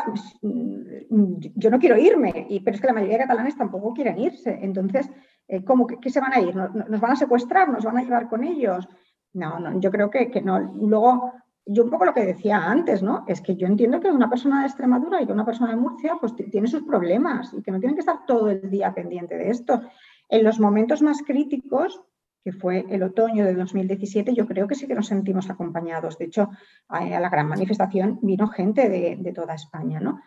no 0.42 1.80
quiero 1.80 1.98
irme, 1.98 2.48
pero 2.64 2.76
es 2.76 2.82
que 2.82 2.88
la 2.88 2.94
mayoría 2.94 3.18
de 3.18 3.24
catalanes 3.24 3.58
tampoco 3.58 3.94
quieren 3.94 4.18
irse. 4.18 4.58
Entonces, 4.62 5.10
eh, 5.50 5.66
¿cómo 5.66 5.86
que, 5.86 6.10
se 6.10 6.22
van 6.22 6.34
a 6.34 6.40
ir? 6.40 6.56
¿Nos 6.56 7.02
van 7.02 7.12
a 7.12 7.16
secuestrar? 7.18 7.68
¿Nos 7.68 7.84
van 7.84 7.98
a 7.98 8.04
llevar 8.04 8.30
con 8.30 8.46
ellos? 8.46 8.88
No, 9.34 9.60
no, 9.60 9.80
yo 9.80 9.92
creo 9.92 10.10
que, 10.10 10.42
no. 10.42 10.60
Luego, 10.60 11.34
yo 11.66 11.84
un 11.84 11.90
poco 11.90 12.06
lo 12.06 12.14
que 12.14 12.26
decía 12.26 12.58
antes, 12.58 13.04
¿no? 13.04 13.26
Es 13.28 13.42
que 13.42 13.56
yo 13.56 13.68
entiendo 13.68 14.00
que 14.00 14.10
una 14.10 14.30
persona 14.30 14.62
de 14.62 14.68
Extremadura 14.68 15.22
y 15.22 15.28
que 15.28 15.34
una 15.34 15.46
persona 15.46 15.70
de 15.70 15.76
Murcia, 15.76 16.18
pues 16.20 16.34
tiene 16.36 16.68
sus 16.68 16.84
problemas 16.84 17.54
y 17.54 17.62
que 17.62 17.72
no 17.72 17.80
tienen 17.80 17.96
que 17.96 18.02
estar 18.02 18.26
todo 18.26 18.50
el 18.50 18.70
día 18.70 18.94
pendiente 18.94 19.38
de 19.38 19.50
esto. 19.50 19.82
En 20.28 20.44
los 20.44 20.60
momentos 20.60 21.02
más 21.02 21.22
críticos, 21.22 22.02
que 22.44 22.52
fue 22.54 22.86
el 22.90 23.04
otoño 23.04 23.46
de 23.46 23.54
2017, 23.54 24.34
yo 24.34 24.48
creo 24.48 24.68
que 24.68 24.76
sí 24.76 24.88
que 24.88 24.96
nos 24.96 25.08
sentimos 25.08 25.50
acompañados. 25.50 26.18
De 26.18 26.26
hecho, 26.26 26.50
a, 26.88 27.06
la 27.06 27.30
gran 27.30 27.48
manifestación 27.48 28.20
vino 28.22 28.48
gente 28.48 28.90
de, 28.90 29.34
toda 29.34 29.56
España, 29.56 30.00
¿no? 30.00 30.20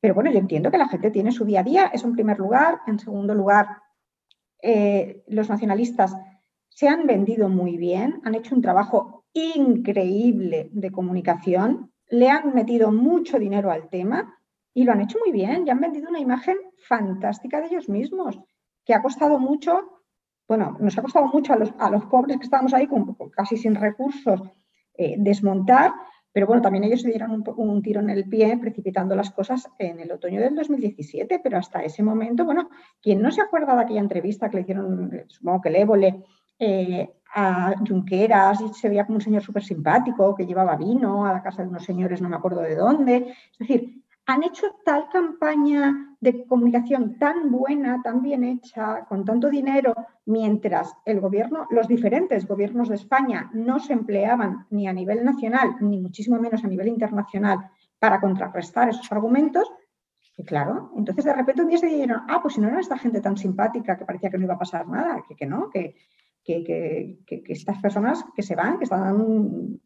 Pero 0.00 0.14
bueno, 0.14 0.30
yo 0.30 0.38
entiendo 0.38 0.70
que 0.70 0.78
la 0.78 0.88
gente 0.88 1.10
tiene 1.10 1.32
su 1.32 1.44
día 1.44 1.60
a 1.60 1.64
día, 1.64 1.86
eso 1.92 2.06
en 2.06 2.14
primer 2.14 2.38
lugar. 2.38 2.80
En 2.86 2.98
segundo 2.98 3.34
lugar, 3.34 3.68
eh, 4.62 5.24
los 5.28 5.48
nacionalistas 5.48 6.16
se 6.78 6.86
han 6.86 7.08
vendido 7.08 7.48
muy 7.48 7.76
bien, 7.76 8.20
han 8.22 8.36
hecho 8.36 8.54
un 8.54 8.62
trabajo 8.62 9.24
increíble 9.32 10.68
de 10.70 10.92
comunicación, 10.92 11.90
le 12.08 12.30
han 12.30 12.54
metido 12.54 12.92
mucho 12.92 13.40
dinero 13.40 13.72
al 13.72 13.88
tema 13.88 14.38
y 14.72 14.84
lo 14.84 14.92
han 14.92 15.00
hecho 15.00 15.18
muy 15.18 15.32
bien 15.32 15.66
y 15.66 15.70
han 15.70 15.80
vendido 15.80 16.08
una 16.08 16.20
imagen 16.20 16.56
fantástica 16.86 17.60
de 17.60 17.66
ellos 17.66 17.88
mismos, 17.88 18.38
que 18.84 18.94
ha 18.94 19.02
costado 19.02 19.40
mucho, 19.40 20.04
bueno, 20.46 20.76
nos 20.78 20.96
ha 20.96 21.02
costado 21.02 21.26
mucho 21.26 21.52
a 21.52 21.56
los, 21.56 21.74
a 21.80 21.90
los 21.90 22.04
pobres 22.04 22.36
que 22.36 22.44
estábamos 22.44 22.72
ahí 22.72 22.86
con, 22.86 23.12
casi 23.32 23.56
sin 23.56 23.74
recursos 23.74 24.40
eh, 24.94 25.16
desmontar, 25.18 25.92
pero 26.30 26.46
bueno, 26.46 26.62
también 26.62 26.84
ellos 26.84 27.02
se 27.02 27.08
dieron 27.08 27.32
un, 27.32 27.44
un, 27.56 27.82
tiro 27.82 28.00
en 28.00 28.10
el 28.10 28.28
pie 28.28 28.56
precipitando 28.56 29.16
las 29.16 29.32
cosas 29.32 29.68
en 29.80 29.98
el 29.98 30.12
otoño 30.12 30.40
del 30.40 30.54
2017, 30.54 31.40
pero 31.42 31.58
hasta 31.58 31.82
ese 31.82 32.04
momento, 32.04 32.44
bueno, 32.44 32.70
quien 33.02 33.20
no 33.20 33.32
se 33.32 33.40
acuerda 33.40 33.74
de 33.74 33.82
aquella 33.82 34.00
entrevista 34.00 34.48
que 34.48 34.58
le 34.58 34.62
hicieron, 34.62 35.24
supongo 35.26 35.60
que 35.60 35.80
Évole, 35.80 36.22
eh, 36.58 37.08
a 37.34 37.74
Junqueras 37.86 38.60
y 38.60 38.68
se 38.74 38.88
veía 38.88 39.04
como 39.04 39.16
un 39.16 39.22
señor 39.22 39.42
súper 39.42 39.62
simpático 39.62 40.34
que 40.34 40.46
llevaba 40.46 40.76
vino 40.76 41.26
a 41.26 41.32
la 41.32 41.42
casa 41.42 41.62
de 41.62 41.68
unos 41.68 41.84
señores, 41.84 42.22
no 42.22 42.28
me 42.28 42.36
acuerdo 42.36 42.62
de 42.62 42.74
dónde. 42.74 43.34
Es 43.52 43.58
decir, 43.58 44.02
han 44.26 44.42
hecho 44.42 44.66
tal 44.84 45.08
campaña 45.10 46.16
de 46.20 46.46
comunicación 46.46 47.18
tan 47.18 47.50
buena, 47.50 48.02
tan 48.02 48.22
bien 48.22 48.44
hecha, 48.44 49.04
con 49.08 49.24
tanto 49.24 49.48
dinero, 49.48 49.94
mientras 50.26 50.94
el 51.04 51.20
gobierno, 51.20 51.66
los 51.70 51.86
diferentes 51.88 52.46
gobiernos 52.46 52.88
de 52.88 52.96
España 52.96 53.50
no 53.54 53.78
se 53.78 53.92
empleaban 53.92 54.66
ni 54.70 54.88
a 54.88 54.92
nivel 54.92 55.24
nacional, 55.24 55.76
ni 55.80 55.98
muchísimo 55.98 56.38
menos 56.38 56.64
a 56.64 56.68
nivel 56.68 56.88
internacional 56.88 57.70
para 57.98 58.20
contrarrestar 58.20 58.88
esos 58.88 59.10
argumentos, 59.12 59.70
y 60.36 60.44
claro, 60.44 60.92
entonces 60.96 61.24
de 61.24 61.32
repente 61.32 61.62
un 61.62 61.68
día 61.68 61.78
se 61.78 61.86
dijeron, 61.86 62.22
ah, 62.28 62.40
pues 62.42 62.54
si 62.54 62.60
no 62.60 62.68
era 62.68 62.80
esta 62.80 62.98
gente 62.98 63.20
tan 63.20 63.36
simpática 63.36 63.96
que 63.96 64.04
parecía 64.04 64.30
que 64.30 64.38
no 64.38 64.44
iba 64.44 64.54
a 64.54 64.58
pasar 64.58 64.86
nada, 64.86 65.22
que, 65.26 65.34
que 65.34 65.46
no, 65.46 65.70
que, 65.70 65.96
que, 66.64 67.18
estas 67.48 67.78
personas 67.78 68.24
que 68.34 68.42
se 68.42 68.54
van, 68.54 68.78
que 68.78 68.84
están, 68.84 69.80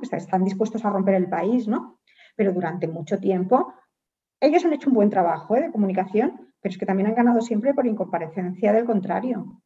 que 0.00 0.16
están 0.16 0.44
dispuestos 0.44 0.84
a 0.84 0.90
romper 0.90 1.14
el 1.14 1.28
país, 1.28 1.66
¿no? 1.68 2.00
Pero 2.36 2.52
durante 2.52 2.88
mucho 2.88 3.18
tiempo 3.18 3.74
ellos 4.40 4.64
han 4.64 4.72
hecho 4.72 4.90
un 4.90 4.96
buen 4.96 5.10
trabajo 5.10 5.56
¿eh? 5.56 5.62
de 5.62 5.72
comunicación, 5.72 6.52
pero 6.60 6.72
es 6.72 6.78
que 6.78 6.86
también 6.86 7.08
han 7.08 7.14
ganado 7.14 7.40
siempre 7.40 7.74
por 7.74 7.86
incomparecencia 7.86 8.72
del 8.72 8.84
contrario. 8.84 9.60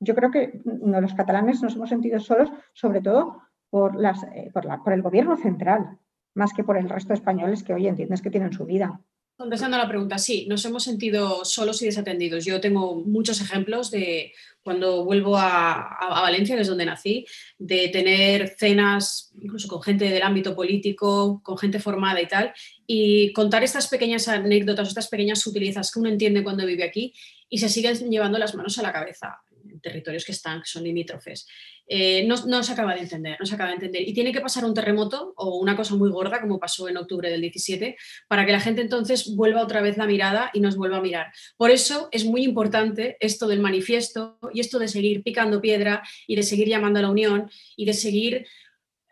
Yo 0.00 0.14
creo 0.14 0.30
que 0.30 0.60
los 0.64 1.14
catalanes 1.14 1.62
nos 1.62 1.76
hemos 1.76 1.88
sentido 1.88 2.18
solos, 2.20 2.52
sobre 2.74 3.00
todo 3.00 3.40
por, 3.70 3.96
las, 3.96 4.22
eh, 4.24 4.50
por, 4.52 4.66
por 4.82 4.92
el 4.92 5.02
gobierno 5.02 5.36
central, 5.36 5.98
más 6.34 6.52
que 6.52 6.64
por 6.64 6.76
el 6.76 6.88
resto 6.88 7.08
de 7.08 7.14
españoles 7.14 7.62
que 7.62 7.72
hoy 7.72 7.86
entiendes 7.86 8.20
que 8.20 8.30
tienen 8.30 8.52
su 8.52 8.66
vida. 8.66 9.00
Contestando 9.36 9.76
a 9.76 9.80
la 9.80 9.88
pregunta, 9.88 10.18
sí, 10.18 10.46
nos 10.48 10.64
hemos 10.64 10.84
sentido 10.84 11.44
solos 11.44 11.82
y 11.82 11.86
desatendidos. 11.86 12.44
Yo 12.44 12.60
tengo 12.60 12.96
muchos 12.96 13.40
ejemplos 13.40 13.90
de 13.90 14.32
cuando 14.62 15.04
vuelvo 15.04 15.36
a, 15.36 16.20
Valencia, 16.22 16.54
que 16.54 16.62
es 16.62 16.68
donde 16.68 16.84
nací, 16.84 17.26
de 17.58 17.88
tener 17.88 18.54
cenas 18.56 19.32
incluso 19.40 19.66
con 19.66 19.82
gente 19.82 20.08
del 20.08 20.22
ámbito 20.22 20.54
político, 20.54 21.40
con 21.42 21.58
gente 21.58 21.80
formada 21.80 22.20
y 22.20 22.28
tal, 22.28 22.52
y 22.86 23.32
contar 23.32 23.64
estas 23.64 23.88
pequeñas 23.88 24.28
anécdotas, 24.28 24.88
estas 24.88 25.08
pequeñas 25.08 25.40
sutilezas 25.40 25.90
que 25.90 25.98
uno 25.98 26.10
entiende 26.10 26.44
cuando 26.44 26.66
vive 26.66 26.84
aquí 26.84 27.12
y 27.48 27.58
se 27.58 27.68
siguen 27.68 27.96
llevando 28.10 28.38
las 28.38 28.54
manos 28.54 28.78
a 28.78 28.82
la 28.82 28.92
cabeza 28.92 29.42
territorios 29.82 30.24
que 30.24 30.32
están, 30.32 30.60
que 30.60 30.68
son 30.68 30.84
limítrofes. 30.84 31.46
Eh, 31.86 32.24
no, 32.26 32.62
se 32.62 32.72
acaba 32.72 32.94
de 32.94 33.00
entender, 33.00 33.36
no 33.38 33.44
se 33.44 33.54
acaba 33.54 33.70
de 33.70 33.74
entender. 33.74 34.08
Y 34.08 34.14
tiene 34.14 34.32
que 34.32 34.40
pasar 34.40 34.64
un 34.64 34.72
terremoto 34.72 35.34
o 35.36 35.58
una 35.58 35.76
cosa 35.76 35.94
muy 35.94 36.10
gorda, 36.10 36.40
como 36.40 36.58
pasó 36.58 36.88
en 36.88 36.96
octubre 36.96 37.28
del 37.30 37.40
17, 37.40 37.96
para 38.28 38.46
que 38.46 38.52
la 38.52 38.60
gente 38.60 38.80
entonces 38.80 39.34
vuelva 39.34 39.62
otra 39.62 39.82
vez 39.82 39.96
la 39.96 40.06
mirada 40.06 40.50
y 40.54 40.60
nos 40.60 40.76
vuelva 40.76 40.98
a 40.98 41.02
mirar. 41.02 41.32
Por 41.56 41.70
eso 41.70 42.08
es 42.12 42.24
muy 42.24 42.44
importante 42.44 43.16
esto 43.20 43.46
del 43.48 43.60
manifiesto 43.60 44.38
y 44.54 44.60
esto 44.60 44.78
de 44.78 44.88
seguir 44.88 45.22
picando 45.22 45.60
piedra 45.60 46.02
y 46.26 46.36
de 46.36 46.42
seguir 46.42 46.68
llamando 46.68 47.00
a 47.00 47.02
la 47.02 47.10
unión 47.10 47.50
y 47.76 47.84
de 47.84 47.92
seguir... 47.94 48.46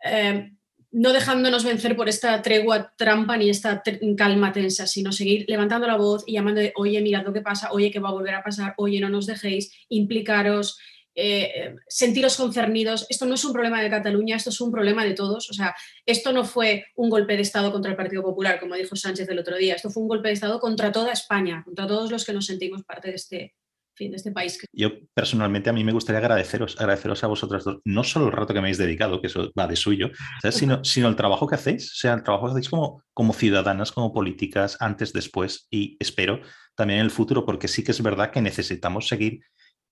Eh, 0.03 0.51
no 0.91 1.13
dejándonos 1.13 1.63
vencer 1.63 1.95
por 1.95 2.09
esta 2.09 2.41
tregua 2.41 2.93
trampa 2.97 3.37
ni 3.37 3.49
esta 3.49 3.81
calma 4.17 4.51
tensa, 4.51 4.85
sino 4.87 5.11
seguir 5.11 5.45
levantando 5.47 5.87
la 5.87 5.95
voz 5.95 6.23
y 6.27 6.33
llamando 6.33 6.59
de, 6.61 6.73
oye, 6.75 7.01
mirad 7.01 7.23
lo 7.23 7.33
que 7.33 7.41
pasa, 7.41 7.71
oye, 7.71 7.91
que 7.91 7.99
va 7.99 8.09
a 8.09 8.13
volver 8.13 8.35
a 8.35 8.43
pasar, 8.43 8.73
oye, 8.77 8.99
no 8.99 9.09
nos 9.09 9.25
dejéis, 9.25 9.71
implicaros, 9.89 10.77
eh, 11.15 11.75
sentiros 11.87 12.37
concernidos. 12.37 13.05
Esto 13.09 13.25
no 13.25 13.35
es 13.35 13.45
un 13.45 13.53
problema 13.53 13.81
de 13.81 13.89
Cataluña, 13.89 14.35
esto 14.35 14.49
es 14.49 14.61
un 14.61 14.71
problema 14.71 15.03
de 15.03 15.13
todos. 15.13 15.49
O 15.49 15.53
sea, 15.53 15.75
esto 16.05 16.31
no 16.33 16.43
fue 16.43 16.85
un 16.95 17.09
golpe 17.09 17.35
de 17.35 17.41
Estado 17.41 17.71
contra 17.71 17.91
el 17.91 17.97
Partido 17.97 18.23
Popular, 18.23 18.59
como 18.59 18.75
dijo 18.75 18.95
Sánchez 18.95 19.27
el 19.29 19.39
otro 19.39 19.57
día. 19.57 19.75
Esto 19.75 19.89
fue 19.89 20.03
un 20.03 20.09
golpe 20.09 20.29
de 20.29 20.35
Estado 20.35 20.59
contra 20.59 20.91
toda 20.91 21.11
España, 21.11 21.63
contra 21.65 21.87
todos 21.87 22.11
los 22.11 22.25
que 22.25 22.33
nos 22.33 22.45
sentimos 22.45 22.83
parte 22.83 23.09
de 23.09 23.15
este, 23.15 23.55
de 23.99 24.15
este 24.15 24.31
país. 24.31 24.59
Yo 24.73 24.89
personalmente 25.13 25.69
a 25.69 25.73
mí 25.73 25.83
me 25.83 25.91
gustaría 25.91 26.19
agradeceros, 26.19 26.79
agradeceros 26.79 27.23
a 27.23 27.27
vosotros 27.27 27.63
dos, 27.63 27.79
no 27.85 28.03
solo 28.03 28.27
el 28.27 28.31
rato 28.31 28.53
que 28.53 28.59
me 28.59 28.67
habéis 28.67 28.77
dedicado, 28.77 29.21
que 29.21 29.27
eso 29.27 29.51
va 29.57 29.67
de 29.67 29.75
suyo, 29.75 30.09
sino, 30.49 30.83
sino 30.83 31.07
el 31.07 31.15
trabajo 31.15 31.47
que 31.47 31.55
hacéis, 31.55 31.91
o 31.91 31.95
sea, 31.95 32.13
el 32.13 32.23
trabajo 32.23 32.45
que 32.45 32.51
hacéis 32.51 32.69
como, 32.69 33.03
como 33.13 33.33
ciudadanas, 33.33 33.91
como 33.91 34.13
políticas, 34.13 34.77
antes, 34.79 35.13
después 35.13 35.67
y 35.69 35.97
espero 35.99 36.41
también 36.75 36.99
en 36.99 37.05
el 37.05 37.11
futuro, 37.11 37.45
porque 37.45 37.67
sí 37.67 37.83
que 37.83 37.91
es 37.91 38.01
verdad 38.01 38.31
que 38.31 38.41
necesitamos 38.41 39.07
seguir 39.07 39.41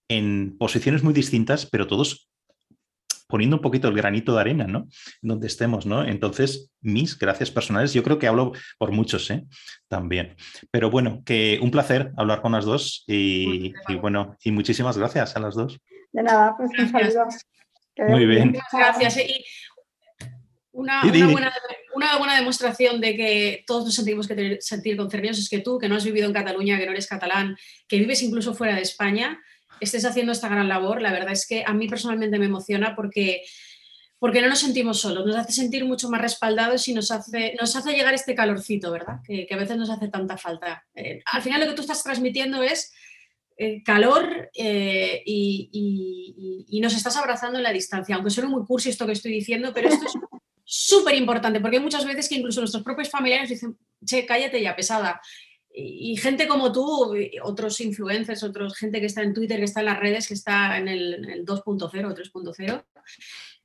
en 0.08 0.56
posiciones 0.58 1.04
muy 1.04 1.14
distintas, 1.14 1.66
pero 1.66 1.86
todos 1.86 2.28
poniendo 3.30 3.56
un 3.56 3.62
poquito 3.62 3.88
el 3.88 3.94
granito 3.94 4.34
de 4.34 4.40
arena, 4.40 4.66
¿no? 4.66 4.88
Donde 5.22 5.46
estemos, 5.46 5.86
¿no? 5.86 6.04
Entonces, 6.04 6.70
mis 6.80 7.18
gracias 7.18 7.50
personales, 7.50 7.94
yo 7.94 8.02
creo 8.02 8.18
que 8.18 8.26
hablo 8.26 8.52
por 8.78 8.92
muchos, 8.92 9.30
¿eh? 9.30 9.46
También. 9.88 10.36
Pero 10.70 10.90
bueno, 10.90 11.22
que 11.24 11.58
un 11.62 11.70
placer 11.70 12.12
hablar 12.16 12.42
con 12.42 12.52
las 12.52 12.64
dos 12.64 13.04
y, 13.06 13.72
bueno, 14.00 14.36
y 14.44 14.52
muchísimas 14.52 14.98
gracias 14.98 15.36
a 15.36 15.40
las 15.40 15.54
dos. 15.54 15.78
De 16.12 16.22
nada, 16.22 16.54
pues 16.56 16.70
un 16.78 16.90
saludo. 16.90 17.28
Muy 18.08 18.26
bien. 18.26 18.48
Muchas 18.48 18.64
gracias. 18.72 19.16
Y 19.18 19.44
una, 20.72 21.02
una, 21.94 22.18
buena, 22.18 22.36
demostración 22.36 23.00
de 23.00 23.16
que 23.16 23.64
todos 23.66 23.84
nos 23.84 23.94
sentimos 23.94 24.28
que 24.28 24.58
sentir 24.60 24.96
concernidos 24.96 25.38
es 25.38 25.48
que 25.48 25.58
tú, 25.58 25.78
que 25.78 25.88
no 25.88 25.96
has 25.96 26.04
vivido 26.04 26.26
en 26.26 26.32
Cataluña, 26.32 26.78
que 26.78 26.86
no 26.86 26.92
eres 26.92 27.08
catalán, 27.08 27.56
que 27.88 27.98
vives 27.98 28.22
incluso 28.22 28.54
fuera 28.54 28.76
de 28.76 28.82
España, 28.82 29.40
estés 29.80 30.04
haciendo 30.04 30.32
esta 30.32 30.48
gran 30.48 30.68
labor. 30.68 31.02
La 31.02 31.12
verdad 31.12 31.32
es 31.32 31.46
que 31.46 31.64
a 31.66 31.72
mí 31.72 31.88
personalmente 31.88 32.38
me 32.38 32.46
emociona 32.46 32.94
porque, 32.94 33.42
porque 34.18 34.40
no 34.40 34.48
nos 34.48 34.60
sentimos 34.60 35.00
solos, 35.00 35.26
nos 35.26 35.36
hace 35.36 35.52
sentir 35.52 35.84
mucho 35.84 36.08
más 36.08 36.20
respaldados 36.20 36.86
y 36.88 36.94
nos 36.94 37.10
hace, 37.10 37.54
nos 37.60 37.74
hace 37.76 37.92
llegar 37.92 38.14
este 38.14 38.34
calorcito, 38.34 38.90
¿verdad? 38.90 39.20
Que, 39.24 39.46
a 39.50 39.56
veces 39.56 39.76
nos 39.76 39.90
hace 39.90 40.08
tanta 40.08 40.36
falta. 40.36 40.84
Eh, 40.94 41.22
al 41.26 41.42
final 41.42 41.60
lo 41.60 41.66
que 41.66 41.74
tú 41.74 41.82
estás 41.82 42.02
transmitiendo 42.02 42.62
es 42.62 42.92
eh, 43.62 43.82
calor 43.82 44.50
eh, 44.54 45.22
y, 45.26 46.66
y, 46.66 46.80
nos 46.80 46.96
estás 46.96 47.14
abrazando 47.18 47.58
en 47.58 47.62
la 47.62 47.72
distancia, 47.72 48.14
aunque 48.14 48.30
suene 48.30 48.48
muy 48.48 48.64
cursi 48.64 48.88
esto 48.88 49.04
que 49.04 49.12
estoy 49.12 49.32
diciendo, 49.32 49.72
pero 49.74 49.88
esto 49.88 50.06
es 50.06 50.12
súper 50.64 51.14
importante, 51.14 51.60
porque 51.60 51.76
hay 51.76 51.82
muchas 51.82 52.06
veces 52.06 52.26
que 52.26 52.36
incluso 52.36 52.60
nuestros 52.60 52.82
propios 52.82 53.10
familiares 53.10 53.50
dicen, 53.50 53.76
che, 54.02 54.24
cállate 54.24 54.62
ya, 54.62 54.74
pesada 54.74 55.20
y 55.72 56.16
gente 56.16 56.48
como 56.48 56.72
tú, 56.72 57.14
otros 57.42 57.80
influencers, 57.80 58.42
otros 58.42 58.76
gente 58.76 59.00
que 59.00 59.06
está 59.06 59.22
en 59.22 59.34
Twitter, 59.34 59.58
que 59.58 59.64
está 59.64 59.80
en 59.80 59.86
las 59.86 60.00
redes, 60.00 60.26
que 60.26 60.34
está 60.34 60.78
en 60.78 60.88
el, 60.88 61.44
2.0 61.46 61.82
o 61.84 61.88
3.0. 61.88 62.84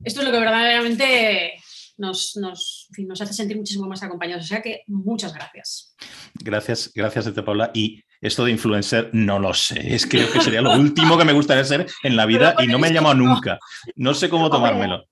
Esto 0.04 0.20
es 0.20 0.26
lo 0.26 0.32
que 0.32 0.40
verdaderamente 0.40 1.54
nos, 1.98 2.36
nos, 2.38 2.90
nos, 2.98 3.22
hace 3.22 3.34
sentir 3.34 3.58
muchísimo 3.58 3.88
más 3.88 4.04
acompañados. 4.04 4.46
O 4.46 4.48
sea 4.48 4.62
que 4.62 4.84
muchas 4.88 5.34
gracias. 5.34 5.96
Gracias, 6.36 6.92
gracias, 6.94 7.28
Ete 7.28 7.42
Paula. 7.42 7.72
Y 7.74 8.04
esto 8.22 8.46
de 8.46 8.52
influencer, 8.52 9.10
no 9.14 9.40
lo 9.40 9.54
sé. 9.54 9.96
Es 9.96 10.06
que 10.06 10.26
sería 10.42 10.62
lo 10.62 10.74
último 10.74 11.18
que 11.18 11.26
me 11.26 11.34
gustaría 11.34 11.64
ser 11.64 11.88
en 12.04 12.16
la 12.16 12.26
vida 12.28 12.56
y 12.60 12.68
no 12.68 12.78
me 12.78 12.90
he 12.90 12.94
llamado 12.94 13.16
nunca. 13.16 13.58
No 13.96 14.14
sé 14.14 14.30
cómo 14.30 14.50
tomármelo. 14.50 15.06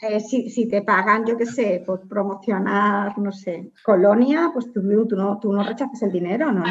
Eh, 0.00 0.20
si, 0.20 0.68
te 0.68 0.82
pagan, 0.82 1.26
yo 1.26 1.36
qué 1.36 1.44
sé, 1.44 1.82
por 1.84 2.06
promocionar, 2.06 3.18
no 3.18 3.32
sé, 3.32 3.72
colonia, 3.82 4.50
pues 4.52 4.72
tú, 4.72 4.80
no, 4.80 5.38
tú 5.40 5.52
no 5.52 5.64
rechazas 5.64 6.02
el 6.02 6.12
dinero, 6.12 6.52
¿no? 6.52 6.62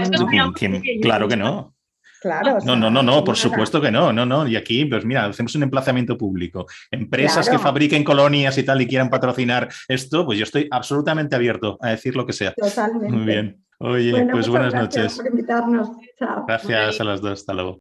claro 1.01 1.27
que 1.27 1.35
no. 1.35 1.73
Claro. 2.21 2.57
No, 2.65 2.75
no, 2.75 2.89
no, 2.89 3.03
no, 3.03 3.23
por 3.23 3.35
supuesto 3.35 3.79
que 3.79 3.91
no, 3.91 4.11
no, 4.11 4.25
no. 4.25 4.47
Y 4.47 4.55
aquí, 4.55 4.85
pues 4.85 5.05
mira, 5.05 5.25
hacemos 5.25 5.53
un 5.55 5.63
emplazamiento 5.63 6.17
público. 6.17 6.65
Empresas 6.89 7.47
que 7.49 7.59
fabriquen 7.59 8.03
colonias 8.03 8.57
y 8.57 8.63
tal 8.63 8.81
y 8.81 8.87
quieran 8.87 9.09
patrocinar 9.09 9.69
esto, 9.87 10.25
pues 10.25 10.39
yo 10.39 10.43
estoy 10.43 10.67
absolutamente 10.71 11.35
abierto 11.35 11.77
a 11.81 11.89
decir 11.91 12.15
lo 12.15 12.25
que 12.25 12.33
sea. 12.33 12.53
Totalmente. 12.53 13.15
Muy 13.15 13.25
bien. 13.25 13.63
Oye, 13.79 14.27
pues 14.31 14.47
buenas 14.47 14.73
noches. 14.73 15.15
Por 15.15 15.27
invitarnos. 15.27 15.89
Chao. 16.17 16.45
Gracias 16.47 16.99
a 16.99 17.03
las 17.03 17.21
dos. 17.21 17.33
Hasta 17.33 17.53
luego. 17.53 17.77